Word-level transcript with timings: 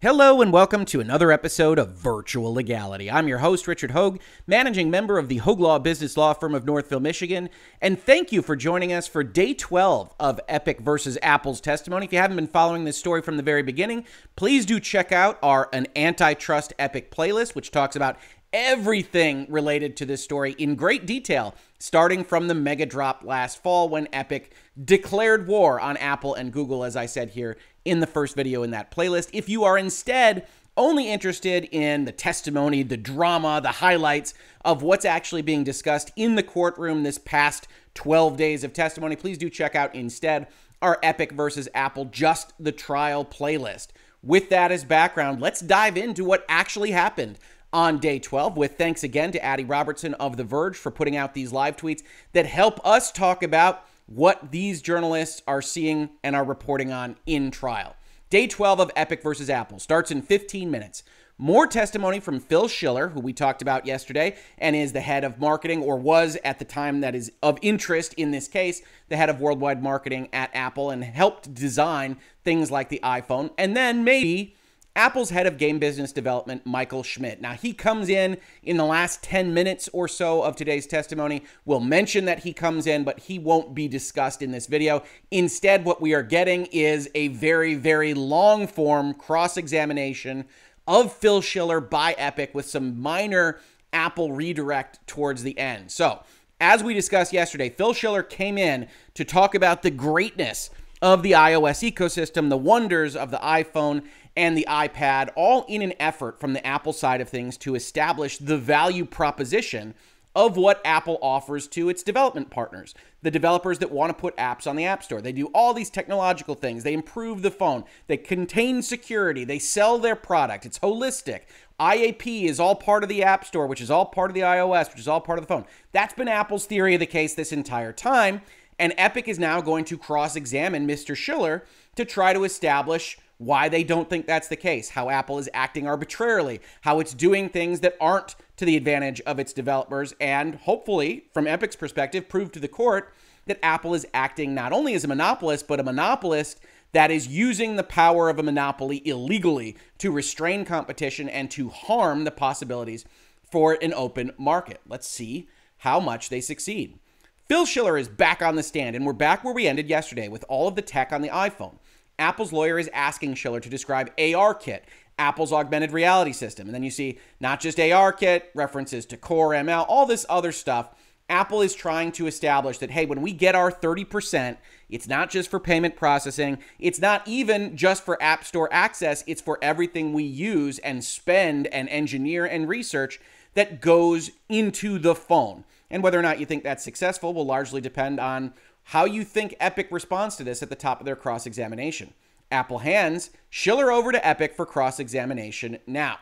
Hello 0.00 0.40
and 0.40 0.52
welcome 0.52 0.84
to 0.84 1.00
another 1.00 1.32
episode 1.32 1.76
of 1.76 1.88
Virtual 1.88 2.54
Legality. 2.54 3.10
I'm 3.10 3.26
your 3.26 3.38
host, 3.38 3.66
Richard 3.66 3.90
Hoeg, 3.90 4.20
managing 4.46 4.92
member 4.92 5.18
of 5.18 5.26
the 5.26 5.40
Hoeg 5.40 5.58
Law 5.58 5.80
Business 5.80 6.16
Law 6.16 6.34
Firm 6.34 6.54
of 6.54 6.64
Northville, 6.64 7.00
Michigan. 7.00 7.50
And 7.80 8.00
thank 8.00 8.30
you 8.30 8.40
for 8.40 8.54
joining 8.54 8.92
us 8.92 9.08
for 9.08 9.24
day 9.24 9.54
12 9.54 10.14
of 10.20 10.40
Epic 10.46 10.78
versus 10.78 11.18
Apple's 11.20 11.60
testimony. 11.60 12.06
If 12.06 12.12
you 12.12 12.20
haven't 12.20 12.36
been 12.36 12.46
following 12.46 12.84
this 12.84 12.96
story 12.96 13.22
from 13.22 13.38
the 13.38 13.42
very 13.42 13.64
beginning, 13.64 14.04
please 14.36 14.64
do 14.64 14.78
check 14.78 15.10
out 15.10 15.36
our 15.42 15.68
An 15.72 15.88
Antitrust 15.96 16.74
Epic 16.78 17.10
playlist, 17.10 17.56
which 17.56 17.72
talks 17.72 17.96
about 17.96 18.18
everything 18.52 19.46
related 19.48 19.96
to 19.96 20.06
this 20.06 20.22
story 20.22 20.52
in 20.52 20.74
great 20.74 21.06
detail, 21.06 21.54
starting 21.78 22.24
from 22.24 22.48
the 22.48 22.54
mega 22.54 22.86
drop 22.86 23.22
last 23.24 23.62
fall 23.62 23.88
when 23.88 24.08
Epic 24.12 24.52
declared 24.82 25.46
war 25.46 25.80
on 25.80 25.96
Apple 25.96 26.34
and 26.34 26.52
Google, 26.52 26.84
as 26.84 26.96
I 26.96 27.06
said 27.06 27.30
here 27.30 27.56
in 27.84 28.00
the 28.00 28.06
first 28.06 28.34
video 28.34 28.62
in 28.62 28.70
that 28.72 28.90
playlist. 28.90 29.30
If 29.32 29.48
you 29.48 29.64
are 29.64 29.78
instead 29.78 30.46
only 30.76 31.10
interested 31.10 31.68
in 31.72 32.04
the 32.04 32.12
testimony, 32.12 32.82
the 32.82 32.96
drama, 32.96 33.60
the 33.60 33.72
highlights 33.72 34.32
of 34.64 34.82
what's 34.82 35.04
actually 35.04 35.42
being 35.42 35.64
discussed 35.64 36.12
in 36.16 36.36
the 36.36 36.42
courtroom 36.42 37.02
this 37.02 37.18
past 37.18 37.66
12 37.94 38.36
days 38.36 38.62
of 38.62 38.72
testimony, 38.72 39.16
please 39.16 39.36
do 39.36 39.50
check 39.50 39.74
out 39.74 39.94
instead 39.94 40.46
our 40.80 40.98
Epic 41.02 41.32
versus 41.32 41.68
Apple 41.74 42.04
Just 42.04 42.52
the 42.60 42.70
Trial 42.70 43.24
playlist. 43.24 43.88
With 44.22 44.50
that 44.50 44.70
as 44.70 44.84
background, 44.84 45.40
let's 45.40 45.60
dive 45.60 45.96
into 45.96 46.24
what 46.24 46.44
actually 46.48 46.92
happened 46.92 47.38
on 47.72 47.98
day 47.98 48.18
12 48.18 48.56
with 48.56 48.78
thanks 48.78 49.02
again 49.02 49.32
to 49.32 49.46
Adi 49.46 49.64
Robertson 49.64 50.14
of 50.14 50.36
The 50.36 50.44
Verge 50.44 50.76
for 50.76 50.90
putting 50.90 51.16
out 51.16 51.34
these 51.34 51.52
live 51.52 51.76
tweets 51.76 52.02
that 52.32 52.46
help 52.46 52.84
us 52.86 53.12
talk 53.12 53.42
about 53.42 53.84
what 54.06 54.50
these 54.50 54.80
journalists 54.80 55.42
are 55.46 55.60
seeing 55.60 56.10
and 56.22 56.34
are 56.34 56.44
reporting 56.44 56.92
on 56.92 57.16
in 57.26 57.50
trial. 57.50 57.94
Day 58.30 58.46
12 58.46 58.80
of 58.80 58.90
Epic 58.96 59.22
versus 59.22 59.50
Apple 59.50 59.78
starts 59.78 60.10
in 60.10 60.22
15 60.22 60.70
minutes. 60.70 61.02
More 61.40 61.68
testimony 61.68 62.18
from 62.18 62.40
Phil 62.40 62.66
Schiller, 62.66 63.08
who 63.08 63.20
we 63.20 63.32
talked 63.32 63.62
about 63.62 63.86
yesterday 63.86 64.36
and 64.58 64.74
is 64.74 64.92
the 64.92 65.00
head 65.00 65.22
of 65.22 65.38
marketing, 65.38 65.82
or 65.84 65.96
was 65.96 66.36
at 66.44 66.58
the 66.58 66.64
time 66.64 67.00
that 67.00 67.14
is 67.14 67.30
of 67.42 67.58
interest 67.62 68.12
in 68.14 68.32
this 68.32 68.48
case, 68.48 68.82
the 69.08 69.16
head 69.16 69.28
of 69.28 69.40
worldwide 69.40 69.80
marketing 69.80 70.28
at 70.32 70.50
Apple 70.52 70.90
and 70.90 71.04
helped 71.04 71.54
design 71.54 72.16
things 72.42 72.72
like 72.72 72.88
the 72.88 73.00
iPhone. 73.04 73.50
And 73.56 73.76
then 73.76 74.02
maybe 74.02 74.56
Apple's 74.96 75.30
head 75.30 75.46
of 75.46 75.58
game 75.58 75.78
business 75.78 76.12
development, 76.12 76.66
Michael 76.66 77.02
Schmidt. 77.02 77.40
Now, 77.40 77.52
he 77.52 77.72
comes 77.72 78.08
in 78.08 78.36
in 78.62 78.76
the 78.76 78.84
last 78.84 79.22
10 79.22 79.54
minutes 79.54 79.88
or 79.92 80.08
so 80.08 80.42
of 80.42 80.56
today's 80.56 80.86
testimony. 80.86 81.44
We'll 81.64 81.80
mention 81.80 82.24
that 82.24 82.40
he 82.40 82.52
comes 82.52 82.86
in, 82.86 83.04
but 83.04 83.20
he 83.20 83.38
won't 83.38 83.74
be 83.74 83.86
discussed 83.86 84.42
in 84.42 84.50
this 84.50 84.66
video. 84.66 85.04
Instead, 85.30 85.84
what 85.84 86.00
we 86.00 86.14
are 86.14 86.22
getting 86.22 86.66
is 86.66 87.08
a 87.14 87.28
very, 87.28 87.74
very 87.74 88.12
long 88.12 88.66
form 88.66 89.14
cross 89.14 89.56
examination 89.56 90.46
of 90.88 91.12
Phil 91.12 91.42
Schiller 91.42 91.80
by 91.80 92.14
Epic 92.18 92.50
with 92.52 92.66
some 92.66 93.00
minor 93.00 93.60
Apple 93.92 94.32
redirect 94.32 95.06
towards 95.06 95.42
the 95.42 95.58
end. 95.58 95.92
So, 95.92 96.22
as 96.60 96.82
we 96.82 96.92
discussed 96.92 97.32
yesterday, 97.32 97.70
Phil 97.70 97.92
Schiller 97.92 98.22
came 98.24 98.58
in 98.58 98.88
to 99.14 99.24
talk 99.24 99.54
about 99.54 99.82
the 99.82 99.90
greatness 99.90 100.70
of 101.00 101.22
the 101.22 101.32
iOS 101.32 101.88
ecosystem, 101.88 102.48
the 102.48 102.56
wonders 102.56 103.14
of 103.14 103.30
the 103.30 103.38
iPhone, 103.38 104.04
and 104.38 104.56
the 104.56 104.66
iPad, 104.68 105.30
all 105.34 105.64
in 105.68 105.82
an 105.82 105.92
effort 105.98 106.38
from 106.38 106.52
the 106.52 106.64
Apple 106.64 106.92
side 106.92 107.20
of 107.20 107.28
things 107.28 107.56
to 107.58 107.74
establish 107.74 108.38
the 108.38 108.56
value 108.56 109.04
proposition 109.04 109.94
of 110.32 110.56
what 110.56 110.80
Apple 110.84 111.18
offers 111.20 111.66
to 111.66 111.88
its 111.88 112.04
development 112.04 112.48
partners, 112.48 112.94
the 113.20 113.32
developers 113.32 113.80
that 113.80 113.90
want 113.90 114.10
to 114.10 114.14
put 114.14 114.36
apps 114.36 114.68
on 114.68 114.76
the 114.76 114.84
App 114.84 115.02
Store. 115.02 115.20
They 115.20 115.32
do 115.32 115.46
all 115.46 115.74
these 115.74 115.90
technological 115.90 116.54
things. 116.54 116.84
They 116.84 116.92
improve 116.92 117.42
the 117.42 117.50
phone, 117.50 117.82
they 118.06 118.16
contain 118.16 118.80
security, 118.80 119.42
they 119.42 119.58
sell 119.58 119.98
their 119.98 120.14
product. 120.14 120.64
It's 120.64 120.78
holistic. 120.78 121.40
IAP 121.80 122.44
is 122.44 122.60
all 122.60 122.76
part 122.76 123.02
of 123.02 123.08
the 123.08 123.24
App 123.24 123.44
Store, 123.44 123.66
which 123.66 123.80
is 123.80 123.90
all 123.90 124.06
part 124.06 124.30
of 124.30 124.34
the 124.36 124.42
iOS, 124.42 124.90
which 124.90 125.00
is 125.00 125.08
all 125.08 125.20
part 125.20 125.40
of 125.40 125.44
the 125.44 125.52
phone. 125.52 125.64
That's 125.90 126.14
been 126.14 126.28
Apple's 126.28 126.66
theory 126.66 126.94
of 126.94 127.00
the 127.00 127.06
case 127.06 127.34
this 127.34 127.52
entire 127.52 127.92
time. 127.92 128.42
And 128.78 128.94
Epic 128.96 129.26
is 129.26 129.40
now 129.40 129.60
going 129.60 129.84
to 129.86 129.98
cross 129.98 130.36
examine 130.36 130.86
Mr. 130.86 131.16
Schiller 131.16 131.64
to 131.96 132.04
try 132.04 132.32
to 132.32 132.44
establish 132.44 133.18
why 133.38 133.68
they 133.68 133.84
don't 133.84 134.10
think 134.10 134.26
that's 134.26 134.48
the 134.48 134.56
case, 134.56 134.90
how 134.90 135.08
Apple 135.08 135.38
is 135.38 135.48
acting 135.54 135.86
arbitrarily, 135.86 136.60
how 136.82 137.00
it's 137.00 137.14
doing 137.14 137.48
things 137.48 137.80
that 137.80 137.96
aren't 138.00 138.34
to 138.56 138.64
the 138.64 138.76
advantage 138.76 139.20
of 139.22 139.38
its 139.38 139.52
developers, 139.52 140.12
and 140.20 140.56
hopefully, 140.56 141.24
from 141.32 141.46
Epic's 141.46 141.76
perspective, 141.76 142.28
prove 142.28 142.50
to 142.52 142.60
the 142.60 142.68
court 142.68 143.14
that 143.46 143.60
Apple 143.62 143.94
is 143.94 144.06
acting 144.12 144.54
not 144.54 144.72
only 144.72 144.94
as 144.94 145.04
a 145.04 145.08
monopolist, 145.08 145.68
but 145.68 145.80
a 145.80 145.84
monopolist 145.84 146.60
that 146.92 147.10
is 147.10 147.28
using 147.28 147.76
the 147.76 147.84
power 147.84 148.28
of 148.28 148.38
a 148.38 148.42
monopoly 148.42 149.06
illegally 149.06 149.76
to 149.98 150.10
restrain 150.10 150.64
competition 150.64 151.28
and 151.28 151.50
to 151.50 151.68
harm 151.68 152.24
the 152.24 152.30
possibilities 152.30 153.04
for 153.50 153.78
an 153.80 153.94
open 153.94 154.32
market. 154.36 154.80
Let's 154.86 155.08
see 155.08 155.48
how 155.78 156.00
much 156.00 156.28
they 156.28 156.40
succeed. 156.40 156.98
Phil 157.46 157.64
Schiller 157.64 157.96
is 157.96 158.08
back 158.08 158.42
on 158.42 158.56
the 158.56 158.62
stand, 158.62 158.96
and 158.96 159.06
we're 159.06 159.12
back 159.12 159.44
where 159.44 159.54
we 159.54 159.66
ended 159.66 159.88
yesterday 159.88 160.28
with 160.28 160.44
all 160.48 160.68
of 160.68 160.74
the 160.74 160.82
tech 160.82 161.12
on 161.12 161.22
the 161.22 161.28
iPhone. 161.28 161.78
Apple's 162.18 162.52
lawyer 162.52 162.78
is 162.78 162.90
asking 162.92 163.34
Schiller 163.34 163.60
to 163.60 163.68
describe 163.68 164.14
ARKit, 164.16 164.80
Apple's 165.18 165.52
augmented 165.52 165.92
reality 165.92 166.32
system. 166.32 166.66
And 166.66 166.74
then 166.74 166.82
you 166.82 166.90
see 166.90 167.18
not 167.40 167.60
just 167.60 167.78
ARKit, 167.78 168.44
references 168.54 169.04
to 169.06 169.16
Core 169.16 169.50
ML, 169.50 169.84
all 169.88 170.06
this 170.06 170.26
other 170.28 170.52
stuff. 170.52 170.94
Apple 171.30 171.60
is 171.60 171.74
trying 171.74 172.10
to 172.12 172.26
establish 172.26 172.78
that, 172.78 172.90
hey, 172.90 173.04
when 173.04 173.20
we 173.20 173.32
get 173.32 173.54
our 173.54 173.70
30%, 173.70 174.56
it's 174.88 175.06
not 175.06 175.28
just 175.28 175.50
for 175.50 175.60
payment 175.60 175.94
processing. 175.94 176.58
It's 176.78 177.00
not 177.00 177.26
even 177.26 177.76
just 177.76 178.02
for 178.02 178.22
App 178.22 178.44
Store 178.44 178.68
access. 178.72 179.24
It's 179.26 179.42
for 179.42 179.58
everything 179.60 180.14
we 180.14 180.22
use 180.22 180.78
and 180.78 181.04
spend 181.04 181.66
and 181.66 181.88
engineer 181.90 182.46
and 182.46 182.66
research 182.66 183.20
that 183.54 183.80
goes 183.82 184.30
into 184.48 184.98
the 184.98 185.14
phone. 185.14 185.64
And 185.90 186.02
whether 186.02 186.18
or 186.18 186.22
not 186.22 186.38
you 186.38 186.46
think 186.46 186.64
that's 186.64 186.84
successful 186.84 187.34
will 187.34 187.46
largely 187.46 187.80
depend 187.80 188.20
on 188.20 188.54
how 188.88 189.04
you 189.04 189.22
think 189.22 189.54
Epic 189.60 189.88
responds 189.90 190.34
to 190.34 190.42
this 190.42 190.62
at 190.62 190.70
the 190.70 190.74
top 190.74 190.98
of 190.98 191.04
their 191.04 191.14
cross 191.14 191.44
examination. 191.44 192.14
Apple 192.50 192.78
hands 192.78 193.28
Schiller 193.50 193.92
over 193.92 194.12
to 194.12 194.26
Epic 194.26 194.54
for 194.54 194.64
cross 194.64 194.98
examination 194.98 195.78
now. 195.86 196.16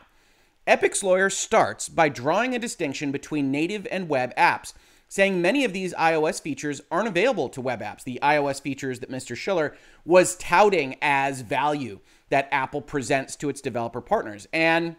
Epic's 0.65 1.01
lawyer 1.01 1.29
starts 1.29 1.87
by 1.87 2.09
drawing 2.09 2.53
a 2.53 2.59
distinction 2.59 3.09
between 3.09 3.51
native 3.51 3.87
and 3.89 4.09
web 4.09 4.35
apps, 4.35 4.73
saying 5.07 5.41
many 5.41 5.63
of 5.63 5.71
these 5.71 5.93
iOS 5.93 6.41
features 6.41 6.81
aren't 6.91 7.07
available 7.07 7.47
to 7.47 7.61
web 7.61 7.79
apps, 7.79 8.03
the 8.03 8.19
iOS 8.21 8.61
features 8.61 8.99
that 8.99 9.09
Mr. 9.09 9.33
Schiller 9.33 9.73
was 10.03 10.35
touting 10.35 10.97
as 11.01 11.39
value 11.39 12.01
that 12.27 12.49
Apple 12.51 12.81
presents 12.81 13.37
to 13.37 13.47
its 13.47 13.61
developer 13.61 14.01
partners. 14.01 14.45
And 14.51 14.97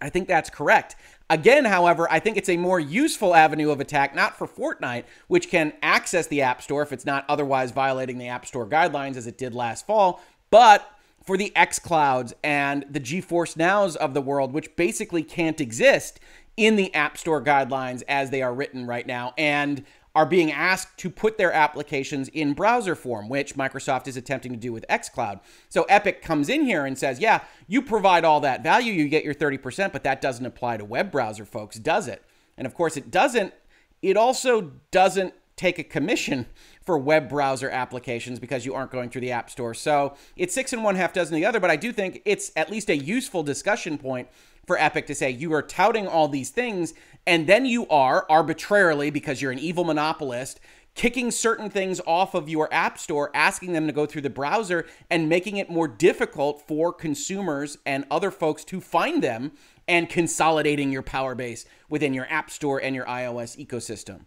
I 0.00 0.08
think 0.08 0.28
that's 0.28 0.50
correct. 0.50 0.96
Again, 1.28 1.64
however, 1.64 2.06
I 2.10 2.20
think 2.20 2.36
it's 2.36 2.48
a 2.48 2.56
more 2.56 2.78
useful 2.78 3.34
avenue 3.34 3.70
of 3.70 3.80
attack, 3.80 4.14
not 4.14 4.36
for 4.36 4.46
Fortnite, 4.46 5.04
which 5.26 5.48
can 5.48 5.72
access 5.82 6.26
the 6.26 6.42
App 6.42 6.62
Store 6.62 6.82
if 6.82 6.92
it's 6.92 7.06
not 7.06 7.24
otherwise 7.28 7.72
violating 7.72 8.18
the 8.18 8.28
App 8.28 8.46
Store 8.46 8.66
guidelines 8.66 9.16
as 9.16 9.26
it 9.26 9.38
did 9.38 9.54
last 9.54 9.86
fall, 9.86 10.22
but 10.50 10.88
for 11.24 11.36
the 11.36 11.52
xClouds 11.56 12.32
and 12.44 12.84
the 12.88 13.00
GeForce 13.00 13.56
Nows 13.56 13.96
of 13.96 14.14
the 14.14 14.20
world, 14.20 14.52
which 14.52 14.76
basically 14.76 15.24
can't 15.24 15.60
exist 15.60 16.20
in 16.56 16.76
the 16.76 16.94
App 16.94 17.18
Store 17.18 17.42
guidelines 17.42 18.02
as 18.08 18.30
they 18.30 18.42
are 18.42 18.54
written 18.54 18.86
right 18.86 19.06
now. 19.06 19.34
And 19.36 19.84
are 20.16 20.24
being 20.24 20.50
asked 20.50 20.96
to 20.96 21.10
put 21.10 21.36
their 21.36 21.52
applications 21.52 22.28
in 22.30 22.54
browser 22.54 22.94
form, 22.94 23.28
which 23.28 23.54
Microsoft 23.54 24.08
is 24.08 24.16
attempting 24.16 24.50
to 24.50 24.56
do 24.56 24.72
with 24.72 24.86
xCloud. 24.88 25.40
So 25.68 25.82
Epic 25.90 26.22
comes 26.22 26.48
in 26.48 26.64
here 26.64 26.86
and 26.86 26.98
says, 26.98 27.20
yeah, 27.20 27.42
you 27.68 27.82
provide 27.82 28.24
all 28.24 28.40
that 28.40 28.62
value, 28.62 28.94
you 28.94 29.10
get 29.10 29.24
your 29.24 29.34
30%, 29.34 29.92
but 29.92 30.04
that 30.04 30.22
doesn't 30.22 30.46
apply 30.46 30.78
to 30.78 30.86
web 30.86 31.12
browser 31.12 31.44
folks, 31.44 31.76
does 31.76 32.08
it? 32.08 32.24
And 32.56 32.66
of 32.66 32.74
course, 32.74 32.96
it 32.96 33.10
doesn't. 33.10 33.52
It 34.00 34.16
also 34.16 34.72
doesn't 34.90 35.34
take 35.54 35.78
a 35.78 35.84
commission 35.84 36.46
for 36.82 36.96
web 36.96 37.28
browser 37.28 37.68
applications 37.68 38.38
because 38.38 38.64
you 38.64 38.72
aren't 38.72 38.90
going 38.90 39.10
through 39.10 39.20
the 39.20 39.32
App 39.32 39.50
Store. 39.50 39.74
So 39.74 40.14
it's 40.34 40.54
six 40.54 40.72
and 40.72 40.82
one 40.82 40.94
half 40.94 41.12
dozen 41.12 41.34
the 41.34 41.44
other, 41.44 41.60
but 41.60 41.70
I 41.70 41.76
do 41.76 41.92
think 41.92 42.22
it's 42.24 42.52
at 42.56 42.70
least 42.70 42.88
a 42.88 42.96
useful 42.96 43.42
discussion 43.42 43.98
point 43.98 44.28
for 44.66 44.78
Epic 44.78 45.06
to 45.06 45.14
say 45.14 45.30
you 45.30 45.52
are 45.52 45.62
touting 45.62 46.06
all 46.06 46.28
these 46.28 46.50
things, 46.50 46.94
and 47.26 47.46
then 47.46 47.66
you 47.66 47.88
are 47.88 48.26
arbitrarily, 48.30 49.10
because 49.10 49.42
you're 49.42 49.52
an 49.52 49.58
evil 49.58 49.84
monopolist, 49.84 50.60
kicking 50.94 51.30
certain 51.30 51.68
things 51.68 52.00
off 52.06 52.34
of 52.34 52.48
your 52.48 52.72
app 52.72 52.98
store, 52.98 53.30
asking 53.34 53.72
them 53.72 53.86
to 53.86 53.92
go 53.92 54.06
through 54.06 54.22
the 54.22 54.30
browser, 54.30 54.86
and 55.10 55.28
making 55.28 55.58
it 55.58 55.68
more 55.68 55.88
difficult 55.88 56.62
for 56.66 56.92
consumers 56.92 57.76
and 57.84 58.06
other 58.10 58.30
folks 58.30 58.64
to 58.64 58.80
find 58.80 59.22
them, 59.22 59.52
and 59.88 60.08
consolidating 60.08 60.90
your 60.90 61.02
power 61.02 61.34
base 61.34 61.64
within 61.88 62.14
your 62.14 62.26
app 62.30 62.50
store 62.50 62.80
and 62.80 62.96
your 62.96 63.04
iOS 63.04 63.56
ecosystem. 63.62 64.20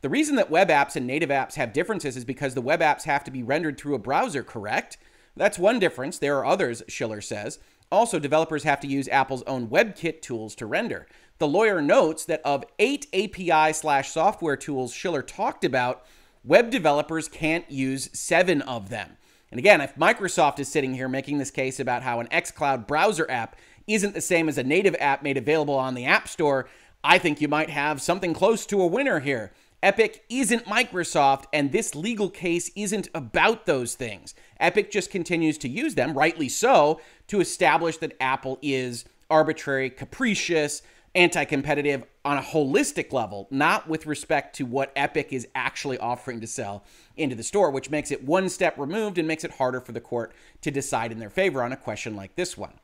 The 0.00 0.08
reason 0.08 0.36
that 0.36 0.50
web 0.50 0.68
apps 0.68 0.96
and 0.96 1.06
native 1.06 1.30
apps 1.30 1.54
have 1.54 1.72
differences 1.72 2.16
is 2.16 2.24
because 2.24 2.54
the 2.54 2.60
web 2.60 2.80
apps 2.80 3.02
have 3.02 3.24
to 3.24 3.30
be 3.30 3.42
rendered 3.42 3.78
through 3.78 3.94
a 3.94 4.00
browser, 4.00 4.42
correct? 4.42 4.96
That's 5.36 5.58
one 5.58 5.78
difference. 5.78 6.18
There 6.18 6.38
are 6.38 6.46
others, 6.46 6.82
Schiller 6.88 7.20
says. 7.20 7.58
Also, 7.90 8.18
developers 8.18 8.64
have 8.64 8.80
to 8.80 8.86
use 8.86 9.08
Apple's 9.08 9.42
own 9.44 9.68
WebKit 9.68 10.20
tools 10.20 10.54
to 10.56 10.66
render. 10.66 11.06
The 11.38 11.48
lawyer 11.48 11.80
notes 11.80 12.24
that 12.24 12.42
of 12.44 12.64
eight 12.80 13.06
API 13.14 13.72
slash 13.72 14.10
software 14.10 14.56
tools 14.56 14.92
Schiller 14.92 15.22
talked 15.22 15.64
about, 15.64 16.04
web 16.42 16.68
developers 16.70 17.28
can't 17.28 17.70
use 17.70 18.10
seven 18.12 18.60
of 18.62 18.88
them. 18.88 19.16
And 19.52 19.60
again, 19.60 19.80
if 19.80 19.94
Microsoft 19.94 20.58
is 20.58 20.66
sitting 20.68 20.94
here 20.94 21.08
making 21.08 21.38
this 21.38 21.52
case 21.52 21.78
about 21.78 22.02
how 22.02 22.18
an 22.18 22.26
xCloud 22.28 22.88
browser 22.88 23.30
app 23.30 23.54
isn't 23.86 24.14
the 24.14 24.20
same 24.20 24.48
as 24.48 24.58
a 24.58 24.64
native 24.64 24.96
app 24.98 25.22
made 25.22 25.36
available 25.36 25.76
on 25.76 25.94
the 25.94 26.04
App 26.06 26.28
Store, 26.28 26.68
I 27.04 27.18
think 27.18 27.40
you 27.40 27.48
might 27.48 27.70
have 27.70 28.02
something 28.02 28.34
close 28.34 28.66
to 28.66 28.82
a 28.82 28.86
winner 28.86 29.20
here. 29.20 29.52
Epic 29.80 30.24
isn't 30.28 30.64
Microsoft, 30.64 31.44
and 31.52 31.70
this 31.70 31.94
legal 31.94 32.28
case 32.28 32.68
isn't 32.74 33.08
about 33.14 33.64
those 33.64 33.94
things. 33.94 34.34
Epic 34.58 34.90
just 34.90 35.10
continues 35.12 35.56
to 35.58 35.68
use 35.68 35.94
them, 35.94 36.18
rightly 36.18 36.48
so, 36.48 37.00
to 37.28 37.40
establish 37.40 37.96
that 37.98 38.16
Apple 38.20 38.58
is 38.60 39.04
arbitrary, 39.30 39.88
capricious, 39.88 40.82
anti 41.14 41.44
competitive 41.44 42.04
on 42.24 42.38
a 42.38 42.42
holistic 42.42 43.12
level, 43.12 43.48
not 43.50 43.88
with 43.88 44.06
respect 44.06 44.56
to 44.56 44.66
what 44.66 44.92
Epic 44.94 45.32
is 45.32 45.48
actually 45.54 45.98
offering 45.98 46.40
to 46.40 46.46
sell 46.46 46.84
into 47.16 47.34
the 47.34 47.42
store, 47.42 47.70
which 47.70 47.90
makes 47.90 48.10
it 48.10 48.24
one 48.24 48.48
step 48.48 48.78
removed 48.78 49.18
and 49.18 49.26
makes 49.26 49.44
it 49.44 49.52
harder 49.52 49.80
for 49.80 49.92
the 49.92 50.00
court 50.00 50.32
to 50.62 50.70
decide 50.70 51.12
in 51.12 51.18
their 51.18 51.30
favor 51.30 51.62
on 51.62 51.72
a 51.72 51.76
question 51.76 52.14
like 52.14 52.34
this 52.34 52.56
one. 52.56 52.74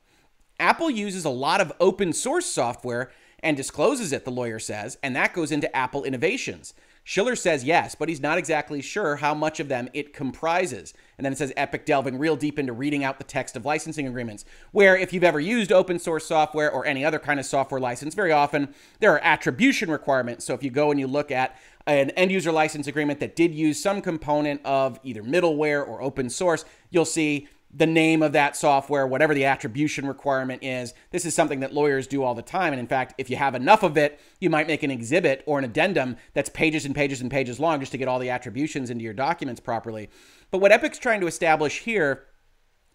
Apple 0.58 0.90
uses 0.90 1.24
a 1.24 1.30
lot 1.30 1.60
of 1.60 1.72
open 1.80 2.12
source 2.12 2.46
software 2.46 3.10
and 3.40 3.56
discloses 3.56 4.12
it, 4.12 4.24
the 4.24 4.30
lawyer 4.30 4.58
says, 4.58 4.96
and 5.02 5.14
that 5.14 5.34
goes 5.34 5.52
into 5.52 5.74
Apple 5.76 6.04
Innovations. 6.04 6.72
Schiller 7.02 7.36
says 7.36 7.64
yes, 7.64 7.94
but 7.94 8.08
he's 8.08 8.20
not 8.20 8.38
exactly 8.38 8.80
sure 8.80 9.16
how 9.16 9.34
much 9.34 9.60
of 9.60 9.68
them 9.68 9.88
it 9.92 10.14
comprises. 10.14 10.94
And 11.18 11.24
then 11.24 11.32
it 11.32 11.38
says 11.38 11.52
Epic 11.56 11.86
delving 11.86 12.18
real 12.18 12.36
deep 12.36 12.58
into 12.58 12.72
reading 12.72 13.04
out 13.04 13.18
the 13.18 13.24
text 13.24 13.56
of 13.56 13.64
licensing 13.64 14.06
agreements, 14.06 14.44
where 14.72 14.96
if 14.96 15.12
you've 15.12 15.24
ever 15.24 15.40
used 15.40 15.72
open 15.72 15.98
source 15.98 16.26
software 16.26 16.70
or 16.70 16.84
any 16.86 17.04
other 17.04 17.18
kind 17.18 17.38
of 17.38 17.46
software 17.46 17.80
license, 17.80 18.14
very 18.14 18.32
often 18.32 18.74
there 19.00 19.12
are 19.12 19.20
attribution 19.22 19.90
requirements. 19.90 20.44
So 20.44 20.54
if 20.54 20.62
you 20.62 20.70
go 20.70 20.90
and 20.90 20.98
you 20.98 21.06
look 21.06 21.30
at 21.30 21.56
an 21.86 22.10
end 22.10 22.32
user 22.32 22.50
license 22.50 22.86
agreement 22.86 23.20
that 23.20 23.36
did 23.36 23.54
use 23.54 23.82
some 23.82 24.00
component 24.00 24.60
of 24.64 24.98
either 25.02 25.22
middleware 25.22 25.86
or 25.86 26.02
open 26.02 26.30
source, 26.30 26.64
you'll 26.90 27.04
see 27.04 27.48
the 27.76 27.86
name 27.86 28.22
of 28.22 28.32
that 28.32 28.56
software, 28.56 29.04
whatever 29.04 29.34
the 29.34 29.44
attribution 29.44 30.06
requirement 30.06 30.62
is. 30.62 30.94
This 31.10 31.24
is 31.24 31.34
something 31.34 31.58
that 31.60 31.74
lawyers 31.74 32.06
do 32.06 32.22
all 32.22 32.34
the 32.34 32.40
time. 32.40 32.72
And 32.72 32.78
in 32.78 32.86
fact, 32.86 33.14
if 33.18 33.28
you 33.28 33.36
have 33.36 33.56
enough 33.56 33.82
of 33.82 33.96
it, 33.96 34.20
you 34.38 34.48
might 34.48 34.68
make 34.68 34.84
an 34.84 34.92
exhibit 34.92 35.42
or 35.44 35.58
an 35.58 35.64
addendum 35.64 36.16
that's 36.34 36.48
pages 36.48 36.84
and 36.84 36.94
pages 36.94 37.20
and 37.20 37.30
pages 37.30 37.58
long 37.58 37.80
just 37.80 37.90
to 37.90 37.98
get 37.98 38.06
all 38.06 38.20
the 38.20 38.30
attributions 38.30 38.90
into 38.90 39.02
your 39.02 39.12
documents 39.12 39.60
properly. 39.60 40.08
But 40.54 40.60
what 40.60 40.70
Epic's 40.70 41.00
trying 41.00 41.20
to 41.20 41.26
establish 41.26 41.80
here 41.80 42.26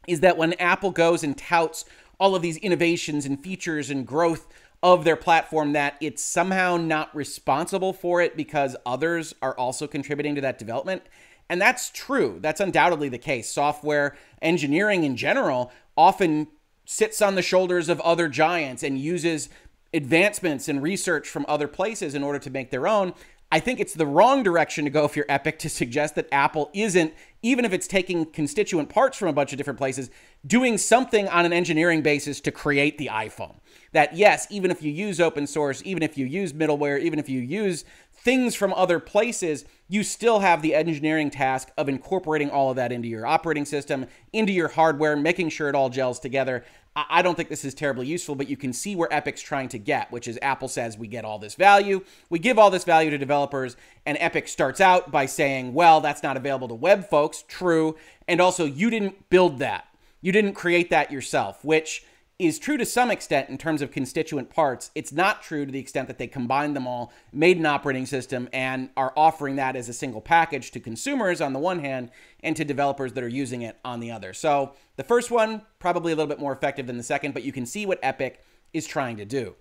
is 0.07 0.21
that 0.21 0.38
when 0.38 0.53
Apple 0.53 0.91
goes 0.91 1.25
and 1.25 1.38
touts 1.38 1.83
all 2.17 2.33
of 2.33 2.41
these 2.41 2.56
innovations 2.56 3.25
and 3.25 3.38
features 3.38 3.89
and 3.89 4.07
growth 4.07 4.47
of 4.81 5.03
their 5.03 5.17
platform 5.17 5.73
that 5.73 5.97
it's 6.00 6.23
somehow 6.23 6.77
not 6.77 7.13
responsible 7.13 7.91
for 7.91 8.21
it 8.21 8.38
because 8.38 8.77
others 8.85 9.35
are 9.41 9.57
also 9.57 9.88
contributing 9.88 10.35
to 10.35 10.39
that 10.39 10.57
development. 10.57 11.01
And 11.50 11.59
that's 11.59 11.89
true. 11.89 12.39
That's 12.39 12.61
undoubtedly 12.61 13.09
the 13.09 13.17
case. 13.17 13.51
Software 13.51 14.15
engineering 14.41 15.03
in 15.03 15.17
general 15.17 15.69
often 15.97 16.47
sits 16.85 17.21
on 17.21 17.35
the 17.35 17.41
shoulders 17.41 17.89
of 17.89 18.00
other 18.00 18.29
giants 18.29 18.83
and 18.83 18.97
uses 18.97 19.50
advancements 19.94 20.69
and 20.69 20.81
research 20.81 21.27
from 21.27 21.45
other 21.50 21.67
places 21.67 22.15
in 22.15 22.23
order 22.23 22.39
to 22.39 22.50
make 22.50 22.71
their 22.71 22.88
own. 22.88 23.13
I 23.51 23.60
think 23.60 23.80
it's 23.80 23.96
the 23.96 24.06
wrong 24.06 24.44
direction 24.44 24.86
to 24.86 24.92
go 24.92 25.06
if 25.06 25.16
you're 25.16 25.25
Epic 25.28 25.57
to 25.60 25.69
suggest 25.69 26.13
that 26.16 26.28
Apple 26.31 26.69
isn't, 26.74 27.13
even 27.42 27.66
if 27.66 27.74
it's 27.74 27.88
taking 27.88 28.25
constituent 28.25 28.90
parts 28.90 29.18
from 29.18 29.28
a 29.28 29.34
bunch 29.34 29.51
of 29.51 29.57
different 29.57 29.80
places, 29.80 30.12
doing 30.46 30.78
something 30.78 31.28
on 31.28 31.46
an 31.46 31.54
engineering 31.54 32.04
basis 32.04 32.40
to 32.42 32.51
create 32.51 33.00
the 33.00 33.07
iPhone. 33.07 33.56
That, 33.91 34.15
yes, 34.15 34.47
even 34.50 34.69
if 34.71 34.83
you 34.83 34.91
use 34.91 35.19
open 35.19 35.47
source, 35.47 35.81
even 35.83 36.03
if 36.03 36.18
you 36.18 36.25
use 36.25 36.53
middleware, 36.53 37.00
even 37.00 37.18
if 37.18 37.27
you 37.27 37.39
use 37.39 37.86
things 38.13 38.53
from 38.53 38.74
other 38.74 39.00
places, 39.00 39.65
you 39.88 40.03
still 40.03 40.39
have 40.39 40.62
the 40.62 40.75
engineering 40.75 41.31
task 41.31 41.69
of 41.77 41.89
incorporating 41.89 42.51
all 42.51 42.69
of 42.69 42.75
that 42.75 42.91
into 42.91 43.07
your 43.07 43.25
operating 43.25 43.65
system, 43.65 44.06
into 44.33 44.51
your 44.51 44.68
hardware, 44.68 45.15
making 45.15 45.50
sure 45.50 45.69
it 45.69 45.75
all 45.75 45.89
gels 45.89 46.19
together. 46.19 46.63
I 46.95 47.21
don't 47.21 47.36
think 47.36 47.50
this 47.50 47.63
is 47.63 47.74
terribly 47.74 48.07
useful, 48.07 48.36
but 48.36 48.50
you 48.50 48.57
can 48.57 48.74
see 48.74 48.95
where 48.95 49.12
Epic's 49.13 49.41
trying 49.41 49.69
to 49.69 49.77
get, 49.77 50.12
which 50.12 50.27
is 50.27 50.38
Apple 50.42 50.68
says 50.68 50.97
we 50.97 51.07
get 51.07 51.24
all 51.24 51.39
this 51.39 51.56
value, 51.56 52.03
we 52.30 52.39
give 52.39 52.59
all 52.59 52.69
this 52.69 52.83
value 52.83 53.09
to 53.12 53.18
developers, 53.18 53.77
and 54.06 54.18
Epic 54.19 54.47
starts 54.47 54.81
out 54.81 55.12
by 55.12 55.25
saying, 55.25 55.74
well, 55.74 56.01
that's 56.01 56.24
not 56.24 56.35
available 56.35 56.68
to 56.68 56.74
web 56.74 57.07
folks. 57.07 57.44
True. 57.47 57.95
And 58.27 58.42
also, 58.42 58.65
you 58.65 58.89
didn't 58.89 59.30
build 59.30 59.59
that. 59.59 59.85
You 60.21 60.31
didn't 60.31 60.53
create 60.53 60.89
that 60.89 61.12
yourself, 61.12 61.63
which 61.63 62.03
is 62.39 62.57
true 62.57 62.77
to 62.77 62.86
some 62.86 63.12
extent 63.12 63.50
in 63.50 63.57
terms 63.57 63.81
of 63.81 63.91
constituent 63.91 64.50
parts. 64.50 64.91
It's 64.95 65.12
not 65.12 65.44
true 65.44 65.65
to 65.65 65.71
the 65.71 65.80
extent 65.80 66.07
that 66.07 66.18
they 66.18 66.25
combined 66.27 66.74
them 66.74 66.88
all, 66.88 67.12
made 67.33 67.57
an 67.57 67.65
operating 67.65 68.06
system, 68.06 68.47
and 68.53 68.89
are 68.95 69.12
offering 69.18 69.57
that 69.57 69.75
as 69.75 69.89
a 69.89 69.94
single 69.94 70.21
package 70.21 70.71
to 70.71 70.80
consumers 70.80 71.41
on 71.41 71.51
the 71.51 71.59
one 71.59 71.80
hand 71.80 72.12
and 72.41 72.56
to 72.56 72.63
developers 72.63 73.12
that 73.13 73.25
are 73.25 73.27
using 73.27 73.62
it 73.62 73.77
on 73.83 74.00
the 74.00 74.09
other. 74.09 74.31
So 74.31 74.71
the 74.95 75.03
first 75.03 75.30
one, 75.30 75.63
probably 75.80 76.13
a 76.13 76.15
little 76.15 76.30
bit 76.30 76.39
more 76.39 76.53
effective 76.53 76.88
than 76.88 76.95
the 76.95 77.03
second, 77.03 77.33
but 77.33 77.44
you 77.44 77.51
can 77.51 77.65
see 77.65 77.86
what 77.86 78.00
Epic 78.01 78.42
is 78.71 78.88
trying 78.88 79.18
to 79.18 79.25
do. 79.25 79.56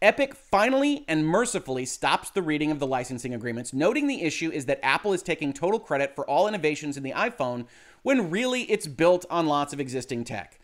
Epic 0.00 0.34
finally 0.34 1.04
and 1.08 1.26
mercifully 1.26 1.84
stops 1.84 2.30
the 2.30 2.42
reading 2.42 2.70
of 2.70 2.78
the 2.78 2.86
licensing 2.86 3.34
agreements, 3.34 3.74
noting 3.74 4.06
the 4.06 4.22
issue 4.22 4.50
is 4.50 4.64
that 4.66 4.80
Apple 4.82 5.12
is 5.12 5.22
taking 5.22 5.52
total 5.52 5.80
credit 5.80 6.14
for 6.14 6.28
all 6.28 6.48
innovations 6.48 6.96
in 6.96 7.02
the 7.02 7.12
iPhone 7.12 7.66
when 8.02 8.30
really 8.30 8.62
it's 8.70 8.86
built 8.86 9.26
on 9.28 9.46
lots 9.46 9.74
of 9.74 9.80
existing 9.80 10.24
tech 10.24 10.58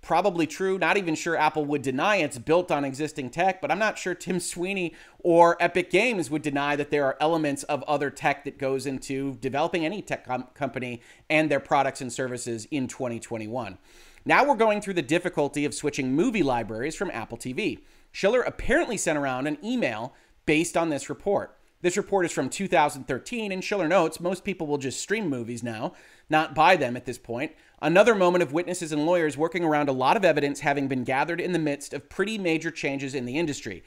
probably 0.00 0.46
true. 0.46 0.78
Not 0.78 0.96
even 0.96 1.14
sure 1.14 1.36
Apple 1.36 1.64
would 1.64 1.82
deny 1.82 2.16
it's 2.16 2.38
built 2.38 2.70
on 2.70 2.84
existing 2.84 3.30
tech, 3.30 3.60
but 3.60 3.70
I'm 3.70 3.78
not 3.78 3.98
sure 3.98 4.14
Tim 4.14 4.40
Sweeney 4.40 4.94
or 5.18 5.56
Epic 5.60 5.90
Games 5.90 6.30
would 6.30 6.42
deny 6.42 6.76
that 6.76 6.90
there 6.90 7.04
are 7.04 7.16
elements 7.20 7.62
of 7.64 7.82
other 7.84 8.10
tech 8.10 8.44
that 8.44 8.58
goes 8.58 8.86
into 8.86 9.36
developing 9.36 9.84
any 9.84 10.02
tech 10.02 10.26
com- 10.26 10.48
company 10.54 11.02
and 11.28 11.50
their 11.50 11.60
products 11.60 12.00
and 12.00 12.12
services 12.12 12.66
in 12.70 12.88
2021. 12.88 13.78
Now 14.24 14.44
we're 14.44 14.56
going 14.56 14.80
through 14.80 14.94
the 14.94 15.02
difficulty 15.02 15.64
of 15.64 15.74
switching 15.74 16.14
movie 16.14 16.42
libraries 16.42 16.94
from 16.94 17.10
Apple 17.12 17.38
TV. 17.38 17.80
Schiller 18.12 18.42
apparently 18.42 18.96
sent 18.96 19.18
around 19.18 19.46
an 19.46 19.58
email 19.64 20.14
based 20.46 20.76
on 20.76 20.88
this 20.88 21.10
report. 21.10 21.57
This 21.80 21.96
report 21.96 22.26
is 22.26 22.32
from 22.32 22.48
2013, 22.48 23.52
and 23.52 23.62
Schiller 23.62 23.86
notes 23.86 24.18
most 24.18 24.44
people 24.44 24.66
will 24.66 24.78
just 24.78 25.00
stream 25.00 25.28
movies 25.28 25.62
now, 25.62 25.92
not 26.28 26.54
buy 26.54 26.74
them 26.74 26.96
at 26.96 27.04
this 27.04 27.18
point. 27.18 27.52
Another 27.80 28.16
moment 28.16 28.42
of 28.42 28.52
witnesses 28.52 28.90
and 28.90 29.06
lawyers 29.06 29.36
working 29.36 29.62
around 29.62 29.88
a 29.88 29.92
lot 29.92 30.16
of 30.16 30.24
evidence 30.24 30.60
having 30.60 30.88
been 30.88 31.04
gathered 31.04 31.40
in 31.40 31.52
the 31.52 31.58
midst 31.58 31.94
of 31.94 32.08
pretty 32.08 32.36
major 32.36 32.72
changes 32.72 33.14
in 33.14 33.26
the 33.26 33.38
industry. 33.38 33.84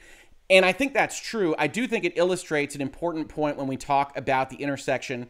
And 0.48 0.64
I 0.64 0.72
think 0.72 0.94
that's 0.94 1.20
true. 1.20 1.54
I 1.58 1.66
do 1.66 1.86
think 1.86 2.04
it 2.04 2.16
illustrates 2.16 2.74
an 2.74 2.80
important 2.80 3.28
point 3.28 3.58
when 3.58 3.66
we 3.66 3.76
talk 3.76 4.16
about 4.16 4.48
the 4.48 4.56
intersection 4.56 5.28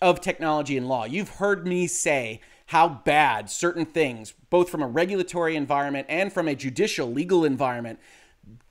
of 0.00 0.20
technology 0.20 0.76
and 0.76 0.88
law. 0.88 1.04
You've 1.04 1.28
heard 1.30 1.66
me 1.66 1.88
say 1.88 2.40
how 2.66 2.88
bad 2.88 3.50
certain 3.50 3.84
things, 3.84 4.34
both 4.50 4.70
from 4.70 4.82
a 4.82 4.86
regulatory 4.86 5.56
environment 5.56 6.06
and 6.08 6.32
from 6.32 6.46
a 6.46 6.54
judicial 6.54 7.10
legal 7.10 7.44
environment, 7.44 7.98